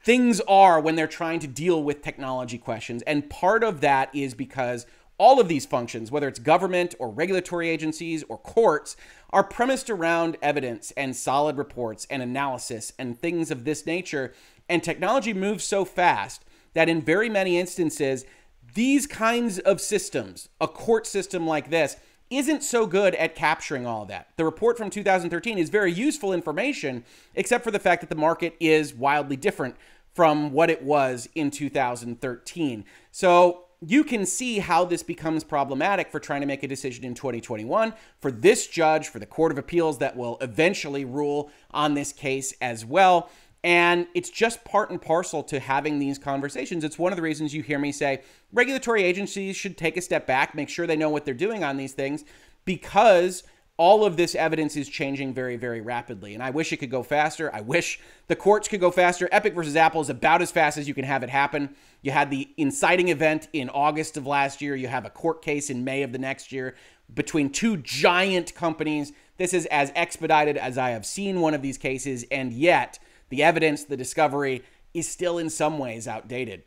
things 0.04 0.42
are 0.42 0.80
when 0.80 0.96
they're 0.96 1.08
trying 1.08 1.40
to 1.40 1.48
deal 1.48 1.84
with 1.84 2.02
technology 2.02 2.58
questions. 2.58 3.02
And 3.04 3.30
part 3.30 3.64
of 3.64 3.82
that 3.82 4.14
is 4.14 4.34
because 4.34 4.86
all 5.18 5.40
of 5.40 5.48
these 5.48 5.66
functions, 5.66 6.12
whether 6.12 6.28
it's 6.28 6.40
government 6.40 6.96
or 7.00 7.10
regulatory 7.10 7.70
agencies 7.70 8.24
or 8.28 8.38
courts, 8.38 8.96
are 9.32 9.44
premised 9.44 9.90
around 9.90 10.38
evidence 10.42 10.92
and 10.92 11.16
solid 11.16 11.58
reports 11.58 12.06
and 12.10 12.22
analysis 12.22 12.94
and 13.00 13.18
things 13.18 13.52
of 13.52 13.64
this 13.64 13.86
nature. 13.86 14.34
And 14.68 14.84
technology 14.84 15.34
moves 15.34 15.64
so 15.64 15.86
fast 15.86 16.44
that 16.74 16.90
in 16.90 17.02
very 17.02 17.30
many 17.30 17.58
instances, 17.58 18.26
these 18.74 19.06
kinds 19.06 19.60
of 19.60 19.80
systems, 19.80 20.50
a 20.60 20.68
court 20.68 21.06
system 21.06 21.46
like 21.46 21.70
this, 21.70 21.96
isn't 22.38 22.64
so 22.64 22.86
good 22.86 23.16
at 23.16 23.36
capturing 23.36 23.86
all 23.86 24.04
of 24.04 24.08
that. 24.10 24.30
The 24.38 24.46
report 24.46 24.78
from 24.78 24.90
2013 24.90 25.58
is 25.58 25.70
very 25.70 25.92
useful 25.92 26.34
information, 26.34 27.04
except 27.36 27.64
for 27.64 27.72
the 27.72 27.80
fact 27.80 28.02
that 28.02 28.10
the 28.10 28.16
market 28.16 28.56
is 28.60 28.94
wildly 28.94 29.36
different 29.36 29.76
from 30.14 30.52
what 30.52 30.70
it 30.70 30.84
was 30.84 31.28
in 31.36 31.52
2013. 31.52 32.86
So 33.12 33.66
you 33.86 34.04
can 34.04 34.26
see 34.26 34.60
how 34.60 34.86
this 34.86 35.04
becomes 35.04 35.44
problematic 35.44 36.10
for 36.10 36.20
trying 36.20 36.42
to 36.42 36.48
make 36.48 36.64
a 36.64 36.68
decision 36.68 37.04
in 37.04 37.14
2021 37.14 37.94
for 38.22 38.32
this 38.32 38.68
judge, 38.68 39.10
for 39.10 39.20
the 39.20 39.26
Court 39.26 39.52
of 39.52 39.58
Appeals 39.58 39.98
that 39.98 40.16
will 40.16 40.38
eventually 40.40 41.04
rule 41.04 41.52
on 41.72 41.94
this 41.94 42.14
case 42.14 42.54
as 42.62 42.86
well. 42.86 43.30
And 43.64 44.08
it's 44.14 44.30
just 44.30 44.66
part 44.66 44.90
and 44.90 45.02
parcel 45.02 45.42
to 45.44 45.60
having 45.60 46.00
these 46.00 46.20
conversations. 46.20 46.84
It's 46.84 47.00
one 47.00 47.14
of 47.14 47.16
the 47.16 47.22
reasons 47.22 47.54
you 47.54 47.64
hear 47.64 47.80
me 47.80 47.92
say 47.94 48.22
regulatory 48.52 49.04
agencies 49.04 49.56
should 49.56 49.78
take 49.78 49.96
a 49.96 50.02
step 50.02 50.28
back, 50.28 50.54
make 50.54 50.68
sure 50.68 50.86
they 50.86 50.98
know 50.98 51.10
what 51.10 51.24
they're 51.24 51.34
doing 51.34 51.64
on 51.64 51.78
these 51.78 51.94
things, 51.94 52.26
because 52.66 53.44
all 53.78 54.06
of 54.06 54.18
this 54.18 54.36
evidence 54.36 54.76
is 54.76 54.88
changing 54.88 55.34
very, 55.34 55.56
very 55.56 55.82
rapidly. 55.82 56.34
And 56.34 56.44
I 56.44 56.52
wish 56.52 56.72
it 56.72 56.78
could 56.78 56.92
go 56.92 57.02
faster. 57.02 57.54
I 57.56 57.62
wish 57.62 58.00
the 58.28 58.36
courts 58.36 58.68
could 58.68 58.80
go 58.80 58.92
faster. 58.92 59.28
Epic 59.32 59.56
versus 59.56 59.76
Apple 59.76 60.02
is 60.02 60.10
about 60.10 60.42
as 60.42 60.52
fast 60.52 60.78
as 60.78 60.88
you 60.88 60.94
can 60.94 61.06
have 61.06 61.24
it 61.24 61.30
happen. 61.30 61.76
You 62.02 62.12
had 62.12 62.30
the 62.30 62.50
inciting 62.58 63.08
event 63.08 63.48
in 63.52 63.70
August 63.70 64.16
of 64.16 64.28
last 64.28 64.62
year, 64.62 64.76
you 64.76 64.90
have 64.90 65.06
a 65.06 65.10
court 65.10 65.42
case 65.42 65.70
in 65.70 65.84
May 65.84 66.04
of 66.04 66.12
the 66.12 66.20
next 66.20 66.52
year 66.52 66.76
between 67.14 67.50
two 67.50 67.78
giant 67.78 68.54
companies. 68.54 69.12
This 69.38 69.54
is 69.54 69.66
as 69.68 69.92
expedited 69.96 70.58
as 70.58 70.78
I 70.78 70.92
have 70.92 71.06
seen 71.06 71.42
one 71.42 71.54
of 71.54 71.62
these 71.62 71.78
cases, 71.78 72.26
and 72.30 72.54
yet 72.54 73.00
the 73.34 73.42
evidence, 73.42 73.84
the 73.84 73.98
discovery, 73.98 74.62
is 74.94 75.10
still 75.10 75.40
in 75.40 75.50
some 75.50 75.80
ways 75.80 76.08
outdated. 76.08 76.62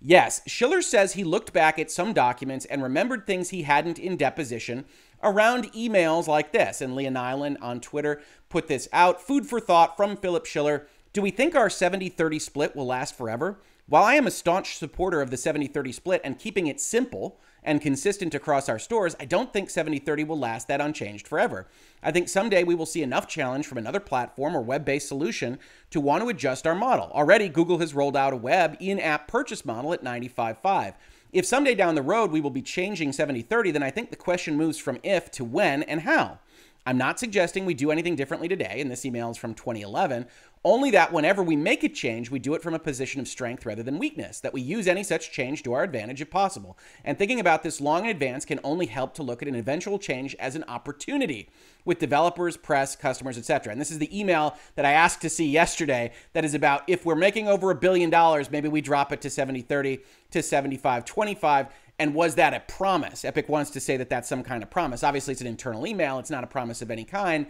Yes, 0.00 0.40
Schiller 0.46 0.80
says 0.80 1.12
he 1.12 1.24
looked 1.24 1.52
back 1.52 1.78
at 1.78 1.90
some 1.90 2.14
documents 2.14 2.64
and 2.64 2.82
remembered 2.82 3.26
things 3.26 3.50
he 3.50 3.64
hadn't 3.64 3.98
in 3.98 4.16
deposition 4.16 4.86
around 5.22 5.70
emails 5.74 6.26
like 6.26 6.52
this. 6.52 6.80
And 6.80 6.96
Leah 6.96 7.10
Nylen 7.10 7.58
on 7.60 7.82
Twitter 7.82 8.22
put 8.48 8.66
this 8.66 8.88
out. 8.94 9.20
Food 9.20 9.46
for 9.46 9.60
thought 9.60 9.94
from 9.94 10.16
Philip 10.16 10.46
Schiller. 10.46 10.86
Do 11.12 11.20
we 11.20 11.30
think 11.30 11.54
our 11.54 11.68
70 11.68 12.08
30 12.08 12.38
split 12.38 12.74
will 12.74 12.86
last 12.86 13.14
forever? 13.14 13.60
While 13.86 14.04
I 14.04 14.14
am 14.14 14.26
a 14.26 14.30
staunch 14.30 14.78
supporter 14.78 15.20
of 15.20 15.30
the 15.30 15.36
70 15.36 15.66
30 15.66 15.92
split 15.92 16.22
and 16.24 16.38
keeping 16.38 16.66
it 16.66 16.80
simple, 16.80 17.38
and 17.62 17.80
consistent 17.80 18.34
across 18.34 18.68
our 18.68 18.78
stores, 18.78 19.14
I 19.20 19.24
don't 19.24 19.52
think 19.52 19.70
7030 19.70 20.24
will 20.24 20.38
last 20.38 20.68
that 20.68 20.80
unchanged 20.80 21.28
forever. 21.28 21.66
I 22.02 22.10
think 22.10 22.28
someday 22.28 22.64
we 22.64 22.74
will 22.74 22.86
see 22.86 23.02
enough 23.02 23.28
challenge 23.28 23.66
from 23.66 23.78
another 23.78 24.00
platform 24.00 24.56
or 24.56 24.60
web 24.60 24.84
based 24.84 25.08
solution 25.08 25.58
to 25.90 26.00
want 26.00 26.22
to 26.22 26.28
adjust 26.28 26.66
our 26.66 26.74
model. 26.74 27.10
Already, 27.12 27.48
Google 27.48 27.78
has 27.78 27.94
rolled 27.94 28.16
out 28.16 28.32
a 28.32 28.36
web 28.36 28.76
in 28.80 28.98
app 28.98 29.28
purchase 29.28 29.64
model 29.64 29.92
at 29.92 30.02
95.5. 30.02 30.94
If 31.32 31.46
someday 31.46 31.74
down 31.74 31.94
the 31.94 32.02
road 32.02 32.30
we 32.30 32.42
will 32.42 32.50
be 32.50 32.60
changing 32.60 33.12
7030, 33.12 33.70
then 33.70 33.82
I 33.82 33.90
think 33.90 34.10
the 34.10 34.16
question 34.16 34.56
moves 34.56 34.78
from 34.78 34.98
if 35.02 35.30
to 35.32 35.44
when 35.44 35.82
and 35.84 36.02
how. 36.02 36.40
I'm 36.84 36.98
not 36.98 37.20
suggesting 37.20 37.64
we 37.64 37.74
do 37.74 37.92
anything 37.92 38.16
differently 38.16 38.48
today, 38.48 38.80
and 38.80 38.90
this 38.90 39.04
email 39.04 39.30
is 39.30 39.36
from 39.36 39.54
2011, 39.54 40.26
only 40.64 40.90
that 40.92 41.12
whenever 41.12 41.42
we 41.42 41.54
make 41.54 41.84
a 41.84 41.88
change, 41.88 42.30
we 42.30 42.38
do 42.38 42.54
it 42.54 42.62
from 42.62 42.74
a 42.74 42.78
position 42.78 43.20
of 43.20 43.28
strength 43.28 43.64
rather 43.66 43.82
than 43.82 43.98
weakness, 43.98 44.40
that 44.40 44.52
we 44.52 44.60
use 44.60 44.88
any 44.88 45.02
such 45.04 45.30
change 45.30 45.62
to 45.62 45.72
our 45.72 45.82
advantage 45.82 46.20
if 46.20 46.30
possible. 46.30 46.76
And 47.04 47.18
thinking 47.18 47.40
about 47.40 47.62
this 47.62 47.80
long 47.80 48.04
in 48.04 48.10
advance 48.10 48.44
can 48.44 48.60
only 48.64 48.86
help 48.86 49.14
to 49.14 49.22
look 49.22 49.42
at 49.42 49.48
an 49.48 49.54
eventual 49.54 49.98
change 49.98 50.34
as 50.36 50.56
an 50.56 50.64
opportunity 50.64 51.48
with 51.84 51.98
developers, 51.98 52.56
press, 52.56 52.94
customers, 52.94 53.38
etc. 53.38 53.72
And 53.72 53.80
this 53.80 53.90
is 53.90 53.98
the 53.98 54.18
email 54.18 54.56
that 54.76 54.84
I 54.84 54.92
asked 54.92 55.20
to 55.22 55.30
see 55.30 55.48
yesterday 55.48 56.12
that 56.32 56.44
is 56.44 56.54
about 56.54 56.82
if 56.88 57.04
we're 57.04 57.16
making 57.16 57.48
over 57.48 57.70
a 57.70 57.76
billion 57.76 58.10
dollars, 58.10 58.50
maybe 58.50 58.68
we 58.68 58.80
drop 58.80 59.12
it 59.12 59.20
to 59.22 59.30
70 59.30 59.62
30 59.62 60.00
to 60.30 60.42
75 60.42 61.04
25 61.04 61.66
and 62.02 62.14
was 62.14 62.34
that 62.34 62.52
a 62.52 62.58
promise? 62.58 63.24
Epic 63.24 63.48
wants 63.48 63.70
to 63.70 63.78
say 63.78 63.96
that 63.96 64.10
that's 64.10 64.28
some 64.28 64.42
kind 64.42 64.64
of 64.64 64.70
promise. 64.70 65.04
Obviously, 65.04 65.30
it's 65.30 65.40
an 65.40 65.46
internal 65.46 65.86
email, 65.86 66.18
it's 66.18 66.30
not 66.30 66.42
a 66.42 66.48
promise 66.48 66.82
of 66.82 66.90
any 66.90 67.04
kind. 67.04 67.46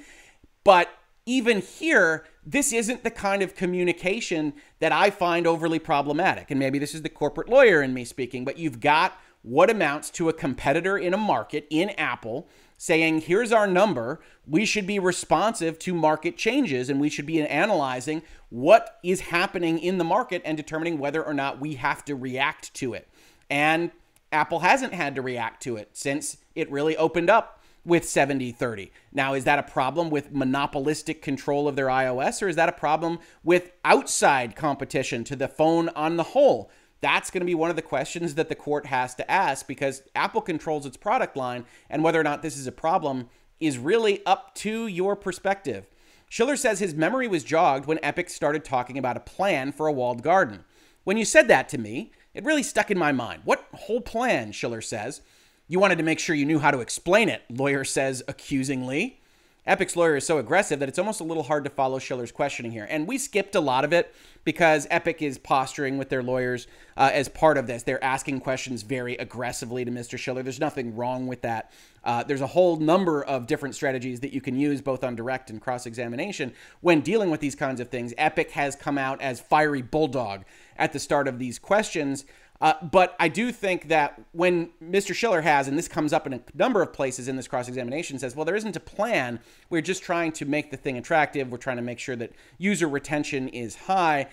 But 0.62 0.90
even 1.24 1.62
here, 1.62 2.26
this 2.44 2.70
isn't 2.70 3.02
the 3.02 3.10
kind 3.10 3.40
of 3.40 3.54
communication 3.54 4.52
that 4.78 4.92
I 4.92 5.08
find 5.08 5.46
overly 5.46 5.78
problematic. 5.78 6.50
And 6.50 6.60
maybe 6.60 6.78
this 6.78 6.94
is 6.94 7.00
the 7.00 7.08
corporate 7.08 7.48
lawyer 7.48 7.80
in 7.80 7.94
me 7.94 8.04
speaking, 8.04 8.44
but 8.44 8.58
you've 8.58 8.78
got 8.78 9.18
what 9.40 9.70
amounts 9.70 10.10
to 10.10 10.28
a 10.28 10.34
competitor 10.34 10.98
in 10.98 11.14
a 11.14 11.18
market 11.18 11.66
in 11.70 11.88
Apple 11.90 12.46
saying, 12.76 13.22
here's 13.22 13.52
our 13.52 13.66
number. 13.66 14.20
We 14.46 14.66
should 14.66 14.86
be 14.86 14.98
responsive 14.98 15.78
to 15.78 15.94
market 15.94 16.36
changes 16.36 16.90
and 16.90 17.00
we 17.00 17.08
should 17.08 17.26
be 17.26 17.40
analyzing 17.40 18.20
what 18.50 18.98
is 19.02 19.22
happening 19.22 19.78
in 19.78 19.96
the 19.96 20.04
market 20.04 20.42
and 20.44 20.58
determining 20.58 20.98
whether 20.98 21.24
or 21.24 21.32
not 21.32 21.58
we 21.58 21.76
have 21.76 22.04
to 22.04 22.14
react 22.14 22.74
to 22.74 22.92
it. 22.92 23.08
And 23.48 23.92
Apple 24.32 24.60
hasn't 24.60 24.94
had 24.94 25.14
to 25.14 25.22
react 25.22 25.62
to 25.64 25.76
it 25.76 25.90
since 25.92 26.38
it 26.54 26.70
really 26.70 26.96
opened 26.96 27.30
up 27.30 27.60
with 27.84 28.08
7030. 28.08 28.92
Now, 29.12 29.34
is 29.34 29.44
that 29.44 29.58
a 29.58 29.64
problem 29.64 30.08
with 30.10 30.32
monopolistic 30.32 31.20
control 31.20 31.66
of 31.66 31.76
their 31.76 31.88
iOS, 31.88 32.42
or 32.42 32.48
is 32.48 32.56
that 32.56 32.68
a 32.68 32.72
problem 32.72 33.18
with 33.42 33.72
outside 33.84 34.54
competition 34.54 35.24
to 35.24 35.36
the 35.36 35.48
phone 35.48 35.88
on 35.90 36.16
the 36.16 36.22
whole? 36.22 36.70
That's 37.00 37.30
going 37.30 37.40
to 37.40 37.46
be 37.46 37.56
one 37.56 37.70
of 37.70 37.76
the 37.76 37.82
questions 37.82 38.36
that 38.36 38.48
the 38.48 38.54
court 38.54 38.86
has 38.86 39.14
to 39.16 39.28
ask 39.28 39.66
because 39.66 40.04
Apple 40.14 40.40
controls 40.40 40.86
its 40.86 40.96
product 40.96 41.36
line, 41.36 41.64
and 41.90 42.04
whether 42.04 42.20
or 42.20 42.24
not 42.24 42.42
this 42.42 42.56
is 42.56 42.68
a 42.68 42.72
problem 42.72 43.28
is 43.58 43.78
really 43.78 44.24
up 44.24 44.54
to 44.56 44.86
your 44.86 45.16
perspective. 45.16 45.88
Schiller 46.28 46.56
says 46.56 46.78
his 46.78 46.94
memory 46.94 47.28
was 47.28 47.44
jogged 47.44 47.86
when 47.86 47.98
Epic 48.02 48.30
started 48.30 48.64
talking 48.64 48.96
about 48.96 49.16
a 49.16 49.20
plan 49.20 49.72
for 49.72 49.86
a 49.86 49.92
walled 49.92 50.22
garden. 50.22 50.64
When 51.04 51.16
you 51.16 51.24
said 51.24 51.48
that 51.48 51.68
to 51.70 51.78
me, 51.78 52.12
it 52.34 52.44
really 52.44 52.62
stuck 52.62 52.90
in 52.90 52.98
my 52.98 53.12
mind. 53.12 53.42
What 53.44 53.66
whole 53.74 54.00
plan, 54.00 54.52
Schiller 54.52 54.80
says. 54.80 55.20
You 55.68 55.78
wanted 55.78 55.98
to 55.98 56.04
make 56.04 56.18
sure 56.18 56.34
you 56.34 56.44
knew 56.44 56.58
how 56.58 56.70
to 56.70 56.80
explain 56.80 57.28
it, 57.28 57.42
lawyer 57.48 57.84
says 57.84 58.22
accusingly. 58.28 59.21
Epic's 59.64 59.94
lawyer 59.94 60.16
is 60.16 60.26
so 60.26 60.38
aggressive 60.38 60.80
that 60.80 60.88
it's 60.88 60.98
almost 60.98 61.20
a 61.20 61.24
little 61.24 61.44
hard 61.44 61.62
to 61.62 61.70
follow 61.70 62.00
Schiller's 62.00 62.32
questioning 62.32 62.72
here. 62.72 62.86
And 62.90 63.06
we 63.06 63.16
skipped 63.16 63.54
a 63.54 63.60
lot 63.60 63.84
of 63.84 63.92
it 63.92 64.12
because 64.42 64.88
Epic 64.90 65.22
is 65.22 65.38
posturing 65.38 65.98
with 65.98 66.08
their 66.08 66.22
lawyers 66.22 66.66
uh, 66.96 67.10
as 67.12 67.28
part 67.28 67.56
of 67.56 67.68
this. 67.68 67.84
They're 67.84 68.02
asking 68.02 68.40
questions 68.40 68.82
very 68.82 69.14
aggressively 69.14 69.84
to 69.84 69.90
Mr. 69.92 70.18
Schiller. 70.18 70.42
There's 70.42 70.58
nothing 70.58 70.96
wrong 70.96 71.28
with 71.28 71.42
that. 71.42 71.70
Uh, 72.02 72.24
there's 72.24 72.40
a 72.40 72.46
whole 72.48 72.76
number 72.76 73.22
of 73.22 73.46
different 73.46 73.76
strategies 73.76 74.18
that 74.20 74.32
you 74.32 74.40
can 74.40 74.58
use 74.58 74.80
both 74.80 75.04
on 75.04 75.14
direct 75.14 75.48
and 75.48 75.60
cross 75.60 75.86
examination 75.86 76.52
when 76.80 77.00
dealing 77.00 77.30
with 77.30 77.38
these 77.38 77.54
kinds 77.54 77.80
of 77.80 77.88
things. 77.88 78.12
Epic 78.18 78.50
has 78.50 78.74
come 78.74 78.98
out 78.98 79.22
as 79.22 79.40
fiery 79.40 79.82
bulldog 79.82 80.44
at 80.76 80.92
the 80.92 80.98
start 80.98 81.28
of 81.28 81.38
these 81.38 81.60
questions. 81.60 82.24
Uh, 82.62 82.74
but 82.80 83.16
I 83.18 83.26
do 83.26 83.50
think 83.50 83.88
that 83.88 84.22
when 84.30 84.70
Mr. 84.80 85.12
Schiller 85.12 85.40
has, 85.40 85.66
and 85.66 85.76
this 85.76 85.88
comes 85.88 86.12
up 86.12 86.28
in 86.28 86.32
a 86.32 86.40
number 86.54 86.80
of 86.80 86.92
places 86.92 87.26
in 87.26 87.34
this 87.34 87.48
cross 87.48 87.66
examination, 87.66 88.20
says, 88.20 88.36
well, 88.36 88.44
there 88.44 88.54
isn't 88.54 88.76
a 88.76 88.80
plan. 88.80 89.40
We're 89.68 89.82
just 89.82 90.04
trying 90.04 90.30
to 90.32 90.44
make 90.44 90.70
the 90.70 90.76
thing 90.76 90.96
attractive. 90.96 91.50
We're 91.50 91.58
trying 91.58 91.78
to 91.78 91.82
make 91.82 91.98
sure 91.98 92.14
that 92.14 92.30
user 92.58 92.88
retention 92.88 93.48
is 93.48 93.74
high. 93.74 94.28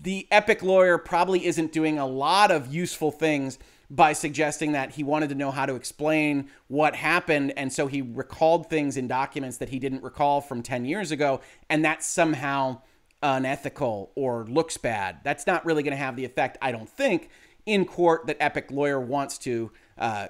The 0.00 0.26
Epic 0.30 0.62
lawyer 0.62 0.96
probably 0.96 1.44
isn't 1.44 1.72
doing 1.72 1.98
a 1.98 2.06
lot 2.06 2.50
of 2.50 2.74
useful 2.74 3.10
things 3.10 3.58
by 3.90 4.14
suggesting 4.14 4.72
that 4.72 4.92
he 4.92 5.04
wanted 5.04 5.28
to 5.28 5.34
know 5.34 5.50
how 5.50 5.66
to 5.66 5.74
explain 5.74 6.48
what 6.68 6.96
happened. 6.96 7.52
And 7.54 7.70
so 7.70 7.86
he 7.86 8.00
recalled 8.00 8.70
things 8.70 8.96
in 8.96 9.08
documents 9.08 9.58
that 9.58 9.68
he 9.68 9.78
didn't 9.78 10.02
recall 10.02 10.40
from 10.40 10.62
10 10.62 10.86
years 10.86 11.10
ago. 11.10 11.42
And 11.68 11.84
that's 11.84 12.06
somehow 12.06 12.80
unethical 13.22 14.10
or 14.14 14.46
looks 14.46 14.78
bad. 14.78 15.18
That's 15.22 15.46
not 15.46 15.64
really 15.66 15.82
going 15.82 15.92
to 15.92 16.02
have 16.02 16.16
the 16.16 16.24
effect, 16.24 16.58
I 16.62 16.72
don't 16.72 16.88
think, 16.88 17.28
in 17.66 17.84
court 17.84 18.26
that 18.26 18.36
Epic 18.40 18.70
Lawyer 18.70 19.00
wants 19.00 19.38
to 19.38 19.70
uh, 19.98 20.28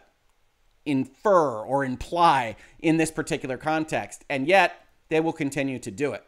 infer 0.86 1.62
or 1.62 1.84
imply 1.84 2.56
in 2.80 2.96
this 2.96 3.10
particular 3.10 3.56
context. 3.56 4.24
And 4.28 4.46
yet, 4.46 4.86
they 5.08 5.20
will 5.20 5.32
continue 5.32 5.78
to 5.78 5.90
do 5.90 6.12
it. 6.12 6.24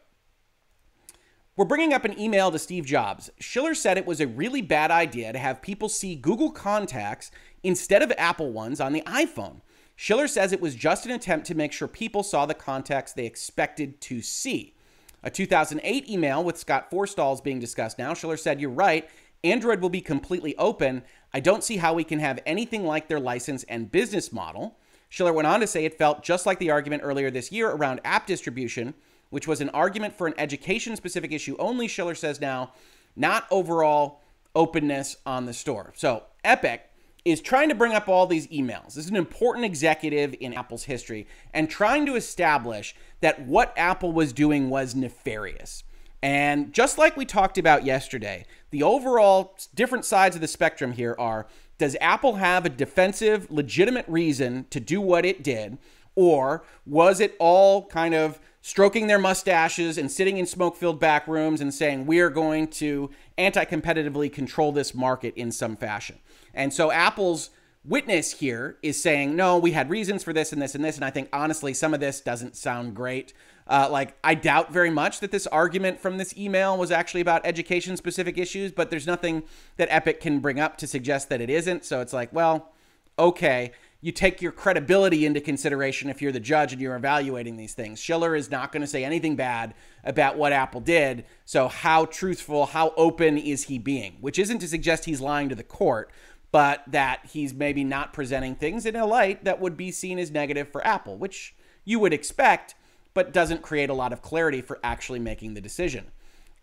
We're 1.55 1.65
bringing 1.65 1.91
up 1.91 2.05
an 2.05 2.19
email 2.19 2.51
to 2.51 2.59
Steve 2.59 2.85
Jobs. 2.85 3.31
Schiller 3.39 3.73
said 3.73 3.97
it 3.97 4.05
was 4.05 4.21
a 4.21 4.27
really 4.27 4.61
bad 4.61 4.91
idea 4.91 5.33
to 5.33 5.39
have 5.39 5.61
people 5.61 5.89
see 5.89 6.15
Google 6.15 6.51
contacts 6.51 7.31
instead 7.63 8.03
of 8.03 8.13
Apple 8.15 8.51
ones 8.51 8.79
on 8.79 8.93
the 8.93 9.01
iPhone. 9.01 9.61
Schiller 9.95 10.27
says 10.27 10.51
it 10.51 10.61
was 10.61 10.75
just 10.75 11.07
an 11.07 11.11
attempt 11.11 11.47
to 11.47 11.55
make 11.55 11.73
sure 11.73 11.87
people 11.87 12.21
saw 12.21 12.45
the 12.45 12.53
contacts 12.53 13.11
they 13.11 13.25
expected 13.25 13.99
to 14.01 14.21
see. 14.21 14.75
A 15.23 15.31
2008 15.31 16.07
email 16.07 16.43
with 16.43 16.59
Scott 16.59 16.91
Forstall 16.91 17.43
being 17.43 17.59
discussed 17.59 17.97
now. 17.97 18.13
Schiller 18.13 18.37
said, 18.37 18.61
You're 18.61 18.69
right. 18.69 19.09
Android 19.43 19.81
will 19.81 19.89
be 19.89 20.01
completely 20.01 20.55
open. 20.57 21.03
I 21.33 21.39
don't 21.39 21.63
see 21.63 21.77
how 21.77 21.93
we 21.93 22.03
can 22.03 22.19
have 22.19 22.39
anything 22.45 22.85
like 22.85 23.07
their 23.07 23.19
license 23.19 23.63
and 23.63 23.91
business 23.91 24.31
model. 24.31 24.77
Schiller 25.09 25.33
went 25.33 25.47
on 25.47 25.59
to 25.59 25.67
say 25.67 25.85
it 25.85 25.97
felt 25.97 26.23
just 26.23 26.45
like 26.45 26.59
the 26.59 26.71
argument 26.71 27.03
earlier 27.03 27.31
this 27.31 27.51
year 27.51 27.69
around 27.69 28.01
app 28.03 28.27
distribution, 28.27 28.93
which 29.29 29.47
was 29.47 29.61
an 29.61 29.69
argument 29.69 30.13
for 30.13 30.27
an 30.27 30.33
education 30.37 30.95
specific 30.95 31.31
issue 31.31 31.55
only, 31.59 31.87
Schiller 31.87 32.15
says 32.15 32.41
now, 32.41 32.73
not 33.15 33.47
overall 33.51 34.21
openness 34.55 35.17
on 35.25 35.45
the 35.45 35.53
store. 35.53 35.93
So, 35.95 36.23
Epic 36.43 36.89
is 37.25 37.41
trying 37.41 37.67
to 37.69 37.75
bring 37.75 37.93
up 37.93 38.07
all 38.07 38.25
these 38.25 38.47
emails. 38.47 38.93
This 38.93 39.05
is 39.05 39.09
an 39.09 39.17
important 39.17 39.65
executive 39.65 40.33
in 40.39 40.53
Apple's 40.53 40.85
history 40.85 41.27
and 41.53 41.69
trying 41.69 42.05
to 42.05 42.15
establish 42.15 42.95
that 43.19 43.45
what 43.45 43.73
Apple 43.75 44.13
was 44.13 44.31
doing 44.31 44.69
was 44.69 44.95
nefarious. 44.95 45.83
And 46.23 46.73
just 46.73 46.97
like 46.97 47.17
we 47.17 47.25
talked 47.25 47.57
about 47.57 47.85
yesterday, 47.85 48.45
the 48.69 48.83
overall 48.83 49.57
different 49.73 50.05
sides 50.05 50.35
of 50.35 50.41
the 50.41 50.47
spectrum 50.47 50.93
here 50.93 51.15
are 51.17 51.47
does 51.77 51.95
Apple 52.01 52.35
have 52.35 52.65
a 52.65 52.69
defensive, 52.69 53.51
legitimate 53.51 54.05
reason 54.07 54.65
to 54.71 54.79
do 54.79 54.99
what 54.99 55.25
it 55.25 55.43
did? 55.43 55.77
Or 56.15 56.63
was 56.85 57.19
it 57.19 57.35
all 57.37 57.85
kind 57.85 58.15
of 58.15 58.39
stroking 58.61 59.05
their 59.05 59.19
mustaches 59.19 59.97
and 59.97 60.11
sitting 60.11 60.37
in 60.37 60.47
smoke 60.47 60.75
filled 60.75 60.99
back 60.99 61.27
rooms 61.27 61.61
and 61.61 61.71
saying, 61.71 62.07
we 62.07 62.19
are 62.19 62.31
going 62.31 62.67
to 62.67 63.11
anti 63.37 63.63
competitively 63.65 64.31
control 64.31 64.71
this 64.71 64.95
market 64.95 65.35
in 65.35 65.51
some 65.51 65.77
fashion? 65.77 66.17
And 66.55 66.73
so 66.73 66.91
Apple's 66.91 67.51
witness 67.87 68.33
here 68.33 68.77
is 68.83 69.01
saying, 69.01 69.35
no, 69.35 69.57
we 69.57 69.71
had 69.71 69.89
reasons 69.89 70.23
for 70.23 70.33
this 70.33 70.51
and 70.51 70.61
this 70.61 70.75
and 70.75 70.83
this. 70.83 70.97
And 70.97 71.05
I 71.05 71.09
think 71.09 71.29
honestly, 71.31 71.73
some 71.73 71.93
of 71.93 71.99
this 71.99 72.19
doesn't 72.19 72.55
sound 72.55 72.95
great. 72.95 73.33
Uh, 73.65 73.87
like, 73.91 74.17
I 74.23 74.35
doubt 74.35 74.71
very 74.71 74.89
much 74.89 75.19
that 75.21 75.31
this 75.31 75.47
argument 75.47 75.99
from 75.99 76.17
this 76.17 76.37
email 76.37 76.77
was 76.77 76.91
actually 76.91 77.21
about 77.21 77.45
education 77.45 77.97
specific 77.97 78.37
issues, 78.37 78.71
but 78.71 78.89
there's 78.89 79.07
nothing 79.07 79.43
that 79.77 79.87
Epic 79.91 80.21
can 80.21 80.39
bring 80.39 80.59
up 80.59 80.77
to 80.77 80.87
suggest 80.87 81.29
that 81.29 81.41
it 81.41 81.49
isn't. 81.49 81.83
So 81.83 82.01
it's 82.01 82.13
like, 82.13 82.31
well, 82.33 82.73
okay. 83.17 83.71
You 83.99 84.11
take 84.11 84.43
your 84.43 84.51
credibility 84.51 85.25
into 85.25 85.41
consideration 85.41 86.09
if 86.09 86.21
you're 86.21 86.31
the 86.31 86.39
judge 86.39 86.71
and 86.71 86.79
you're 86.79 86.95
evaluating 86.95 87.57
these 87.57 87.73
things. 87.73 87.99
Schiller 87.99 88.35
is 88.35 88.51
not 88.51 88.71
going 88.71 88.81
to 88.81 88.87
say 88.87 89.03
anything 89.03 89.35
bad 89.35 89.73
about 90.03 90.37
what 90.37 90.53
Apple 90.53 90.81
did. 90.81 91.25
So, 91.45 91.67
how 91.67 92.05
truthful, 92.05 92.67
how 92.67 92.93
open 92.95 93.39
is 93.39 93.63
he 93.63 93.79
being? 93.79 94.17
Which 94.21 94.37
isn't 94.37 94.59
to 94.59 94.67
suggest 94.67 95.05
he's 95.05 95.19
lying 95.19 95.49
to 95.49 95.55
the 95.55 95.63
court, 95.63 96.11
but 96.57 96.81
that 96.87 97.19
he's 97.33 97.53
maybe 97.53 97.83
not 97.83 98.13
presenting 98.13 98.55
things 98.55 98.87
in 98.87 98.95
a 98.95 99.05
light 99.05 99.43
that 99.43 99.61
would 99.61 99.77
be 99.77 99.91
seen 99.91 100.17
as 100.17 100.31
negative 100.31 100.67
for 100.67 100.83
Apple, 100.83 101.15
which 101.15 101.55
you 101.85 101.99
would 101.99 102.11
expect 102.11 102.73
but 103.13 103.31
doesn't 103.31 103.61
create 103.61 103.91
a 103.91 103.93
lot 103.93 104.11
of 104.11 104.23
clarity 104.23 104.59
for 104.59 104.79
actually 104.83 105.19
making 105.19 105.53
the 105.53 105.61
decision. 105.61 106.07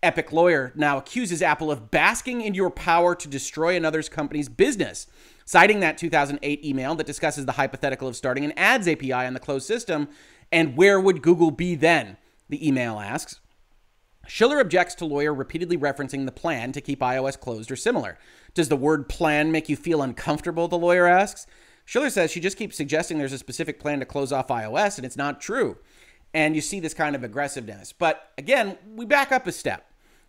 Epic 0.03 0.33
lawyer 0.33 0.73
now 0.75 0.97
accuses 0.97 1.41
Apple 1.41 1.71
of 1.71 1.91
basking 1.91 2.41
in 2.41 2.53
your 2.53 2.69
power 2.69 3.15
to 3.15 3.25
destroy 3.29 3.77
another 3.77 4.03
company's 4.03 4.49
business, 4.49 5.07
citing 5.45 5.79
that 5.79 5.97
2008 5.97 6.65
email 6.65 6.93
that 6.95 7.07
discusses 7.07 7.45
the 7.45 7.53
hypothetical 7.53 8.09
of 8.09 8.17
starting 8.17 8.43
an 8.43 8.51
ads 8.57 8.89
API 8.89 9.13
on 9.13 9.33
the 9.33 9.39
closed 9.39 9.65
system. 9.65 10.09
And 10.51 10.75
where 10.75 10.99
would 10.99 11.21
Google 11.21 11.51
be 11.51 11.73
then? 11.73 12.17
The 12.49 12.67
email 12.67 12.99
asks. 12.99 13.39
Schiller 14.27 14.59
objects 14.59 14.95
to 14.95 15.05
lawyer 15.05 15.33
repeatedly 15.33 15.77
referencing 15.77 16.25
the 16.25 16.31
plan 16.31 16.71
to 16.71 16.81
keep 16.81 16.99
iOS 16.99 17.39
closed 17.39 17.71
or 17.71 17.75
similar. 17.75 18.17
Does 18.53 18.69
the 18.69 18.75
word 18.75 19.09
plan 19.09 19.51
make 19.51 19.69
you 19.69 19.75
feel 19.75 20.01
uncomfortable? 20.01 20.67
The 20.67 20.77
lawyer 20.77 21.05
asks. 21.05 21.47
Schiller 21.85 22.09
says 22.09 22.31
she 22.31 22.39
just 22.39 22.57
keeps 22.57 22.75
suggesting 22.75 23.17
there's 23.17 23.33
a 23.33 23.37
specific 23.37 23.79
plan 23.79 23.99
to 23.99 24.05
close 24.05 24.31
off 24.31 24.47
iOS, 24.47 24.97
and 24.97 25.05
it's 25.05 25.17
not 25.17 25.41
true. 25.41 25.77
And 26.33 26.55
you 26.55 26.61
see 26.61 26.79
this 26.79 26.93
kind 26.93 27.15
of 27.15 27.23
aggressiveness. 27.23 27.93
But 27.93 28.31
again, 28.37 28.77
we 28.95 29.05
back 29.05 29.31
up 29.31 29.47
a 29.47 29.51
step 29.51 29.85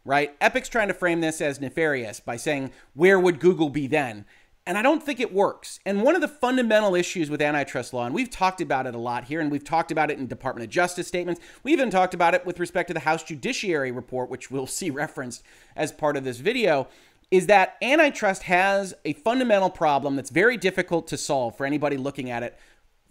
right? 0.06 0.38
Epic's 0.40 0.68
trying 0.68 0.88
to 0.88 0.94
frame 0.94 1.20
this 1.20 1.40
as 1.40 1.60
nefarious 1.60 2.20
by 2.20 2.36
saying, 2.36 2.70
where 2.94 3.20
would 3.20 3.40
Google 3.40 3.68
be 3.68 3.86
then? 3.86 4.24
And 4.66 4.76
I 4.76 4.82
don't 4.82 5.02
think 5.02 5.20
it 5.20 5.32
works. 5.32 5.78
And 5.86 6.02
one 6.02 6.16
of 6.16 6.20
the 6.20 6.28
fundamental 6.28 6.96
issues 6.96 7.30
with 7.30 7.40
antitrust 7.40 7.92
law, 7.92 8.04
and 8.04 8.14
we've 8.14 8.30
talked 8.30 8.60
about 8.60 8.86
it 8.86 8.96
a 8.96 8.98
lot 8.98 9.24
here, 9.24 9.40
and 9.40 9.50
we've 9.50 9.62
talked 9.62 9.92
about 9.92 10.10
it 10.10 10.18
in 10.18 10.26
Department 10.26 10.64
of 10.64 10.70
Justice 10.70 11.06
statements. 11.06 11.40
We 11.62 11.72
even 11.72 11.88
talked 11.88 12.14
about 12.14 12.34
it 12.34 12.44
with 12.44 12.58
respect 12.58 12.88
to 12.88 12.94
the 12.94 13.00
House 13.00 13.22
Judiciary 13.22 13.92
Report, 13.92 14.28
which 14.28 14.50
we'll 14.50 14.66
see 14.66 14.90
referenced 14.90 15.44
as 15.76 15.92
part 15.92 16.16
of 16.16 16.24
this 16.24 16.38
video, 16.38 16.88
is 17.30 17.46
that 17.46 17.76
antitrust 17.80 18.44
has 18.44 18.94
a 19.04 19.12
fundamental 19.12 19.70
problem 19.70 20.16
that's 20.16 20.30
very 20.30 20.56
difficult 20.56 21.06
to 21.08 21.16
solve 21.16 21.56
for 21.56 21.64
anybody 21.64 21.96
looking 21.96 22.30
at 22.30 22.42
it 22.42 22.58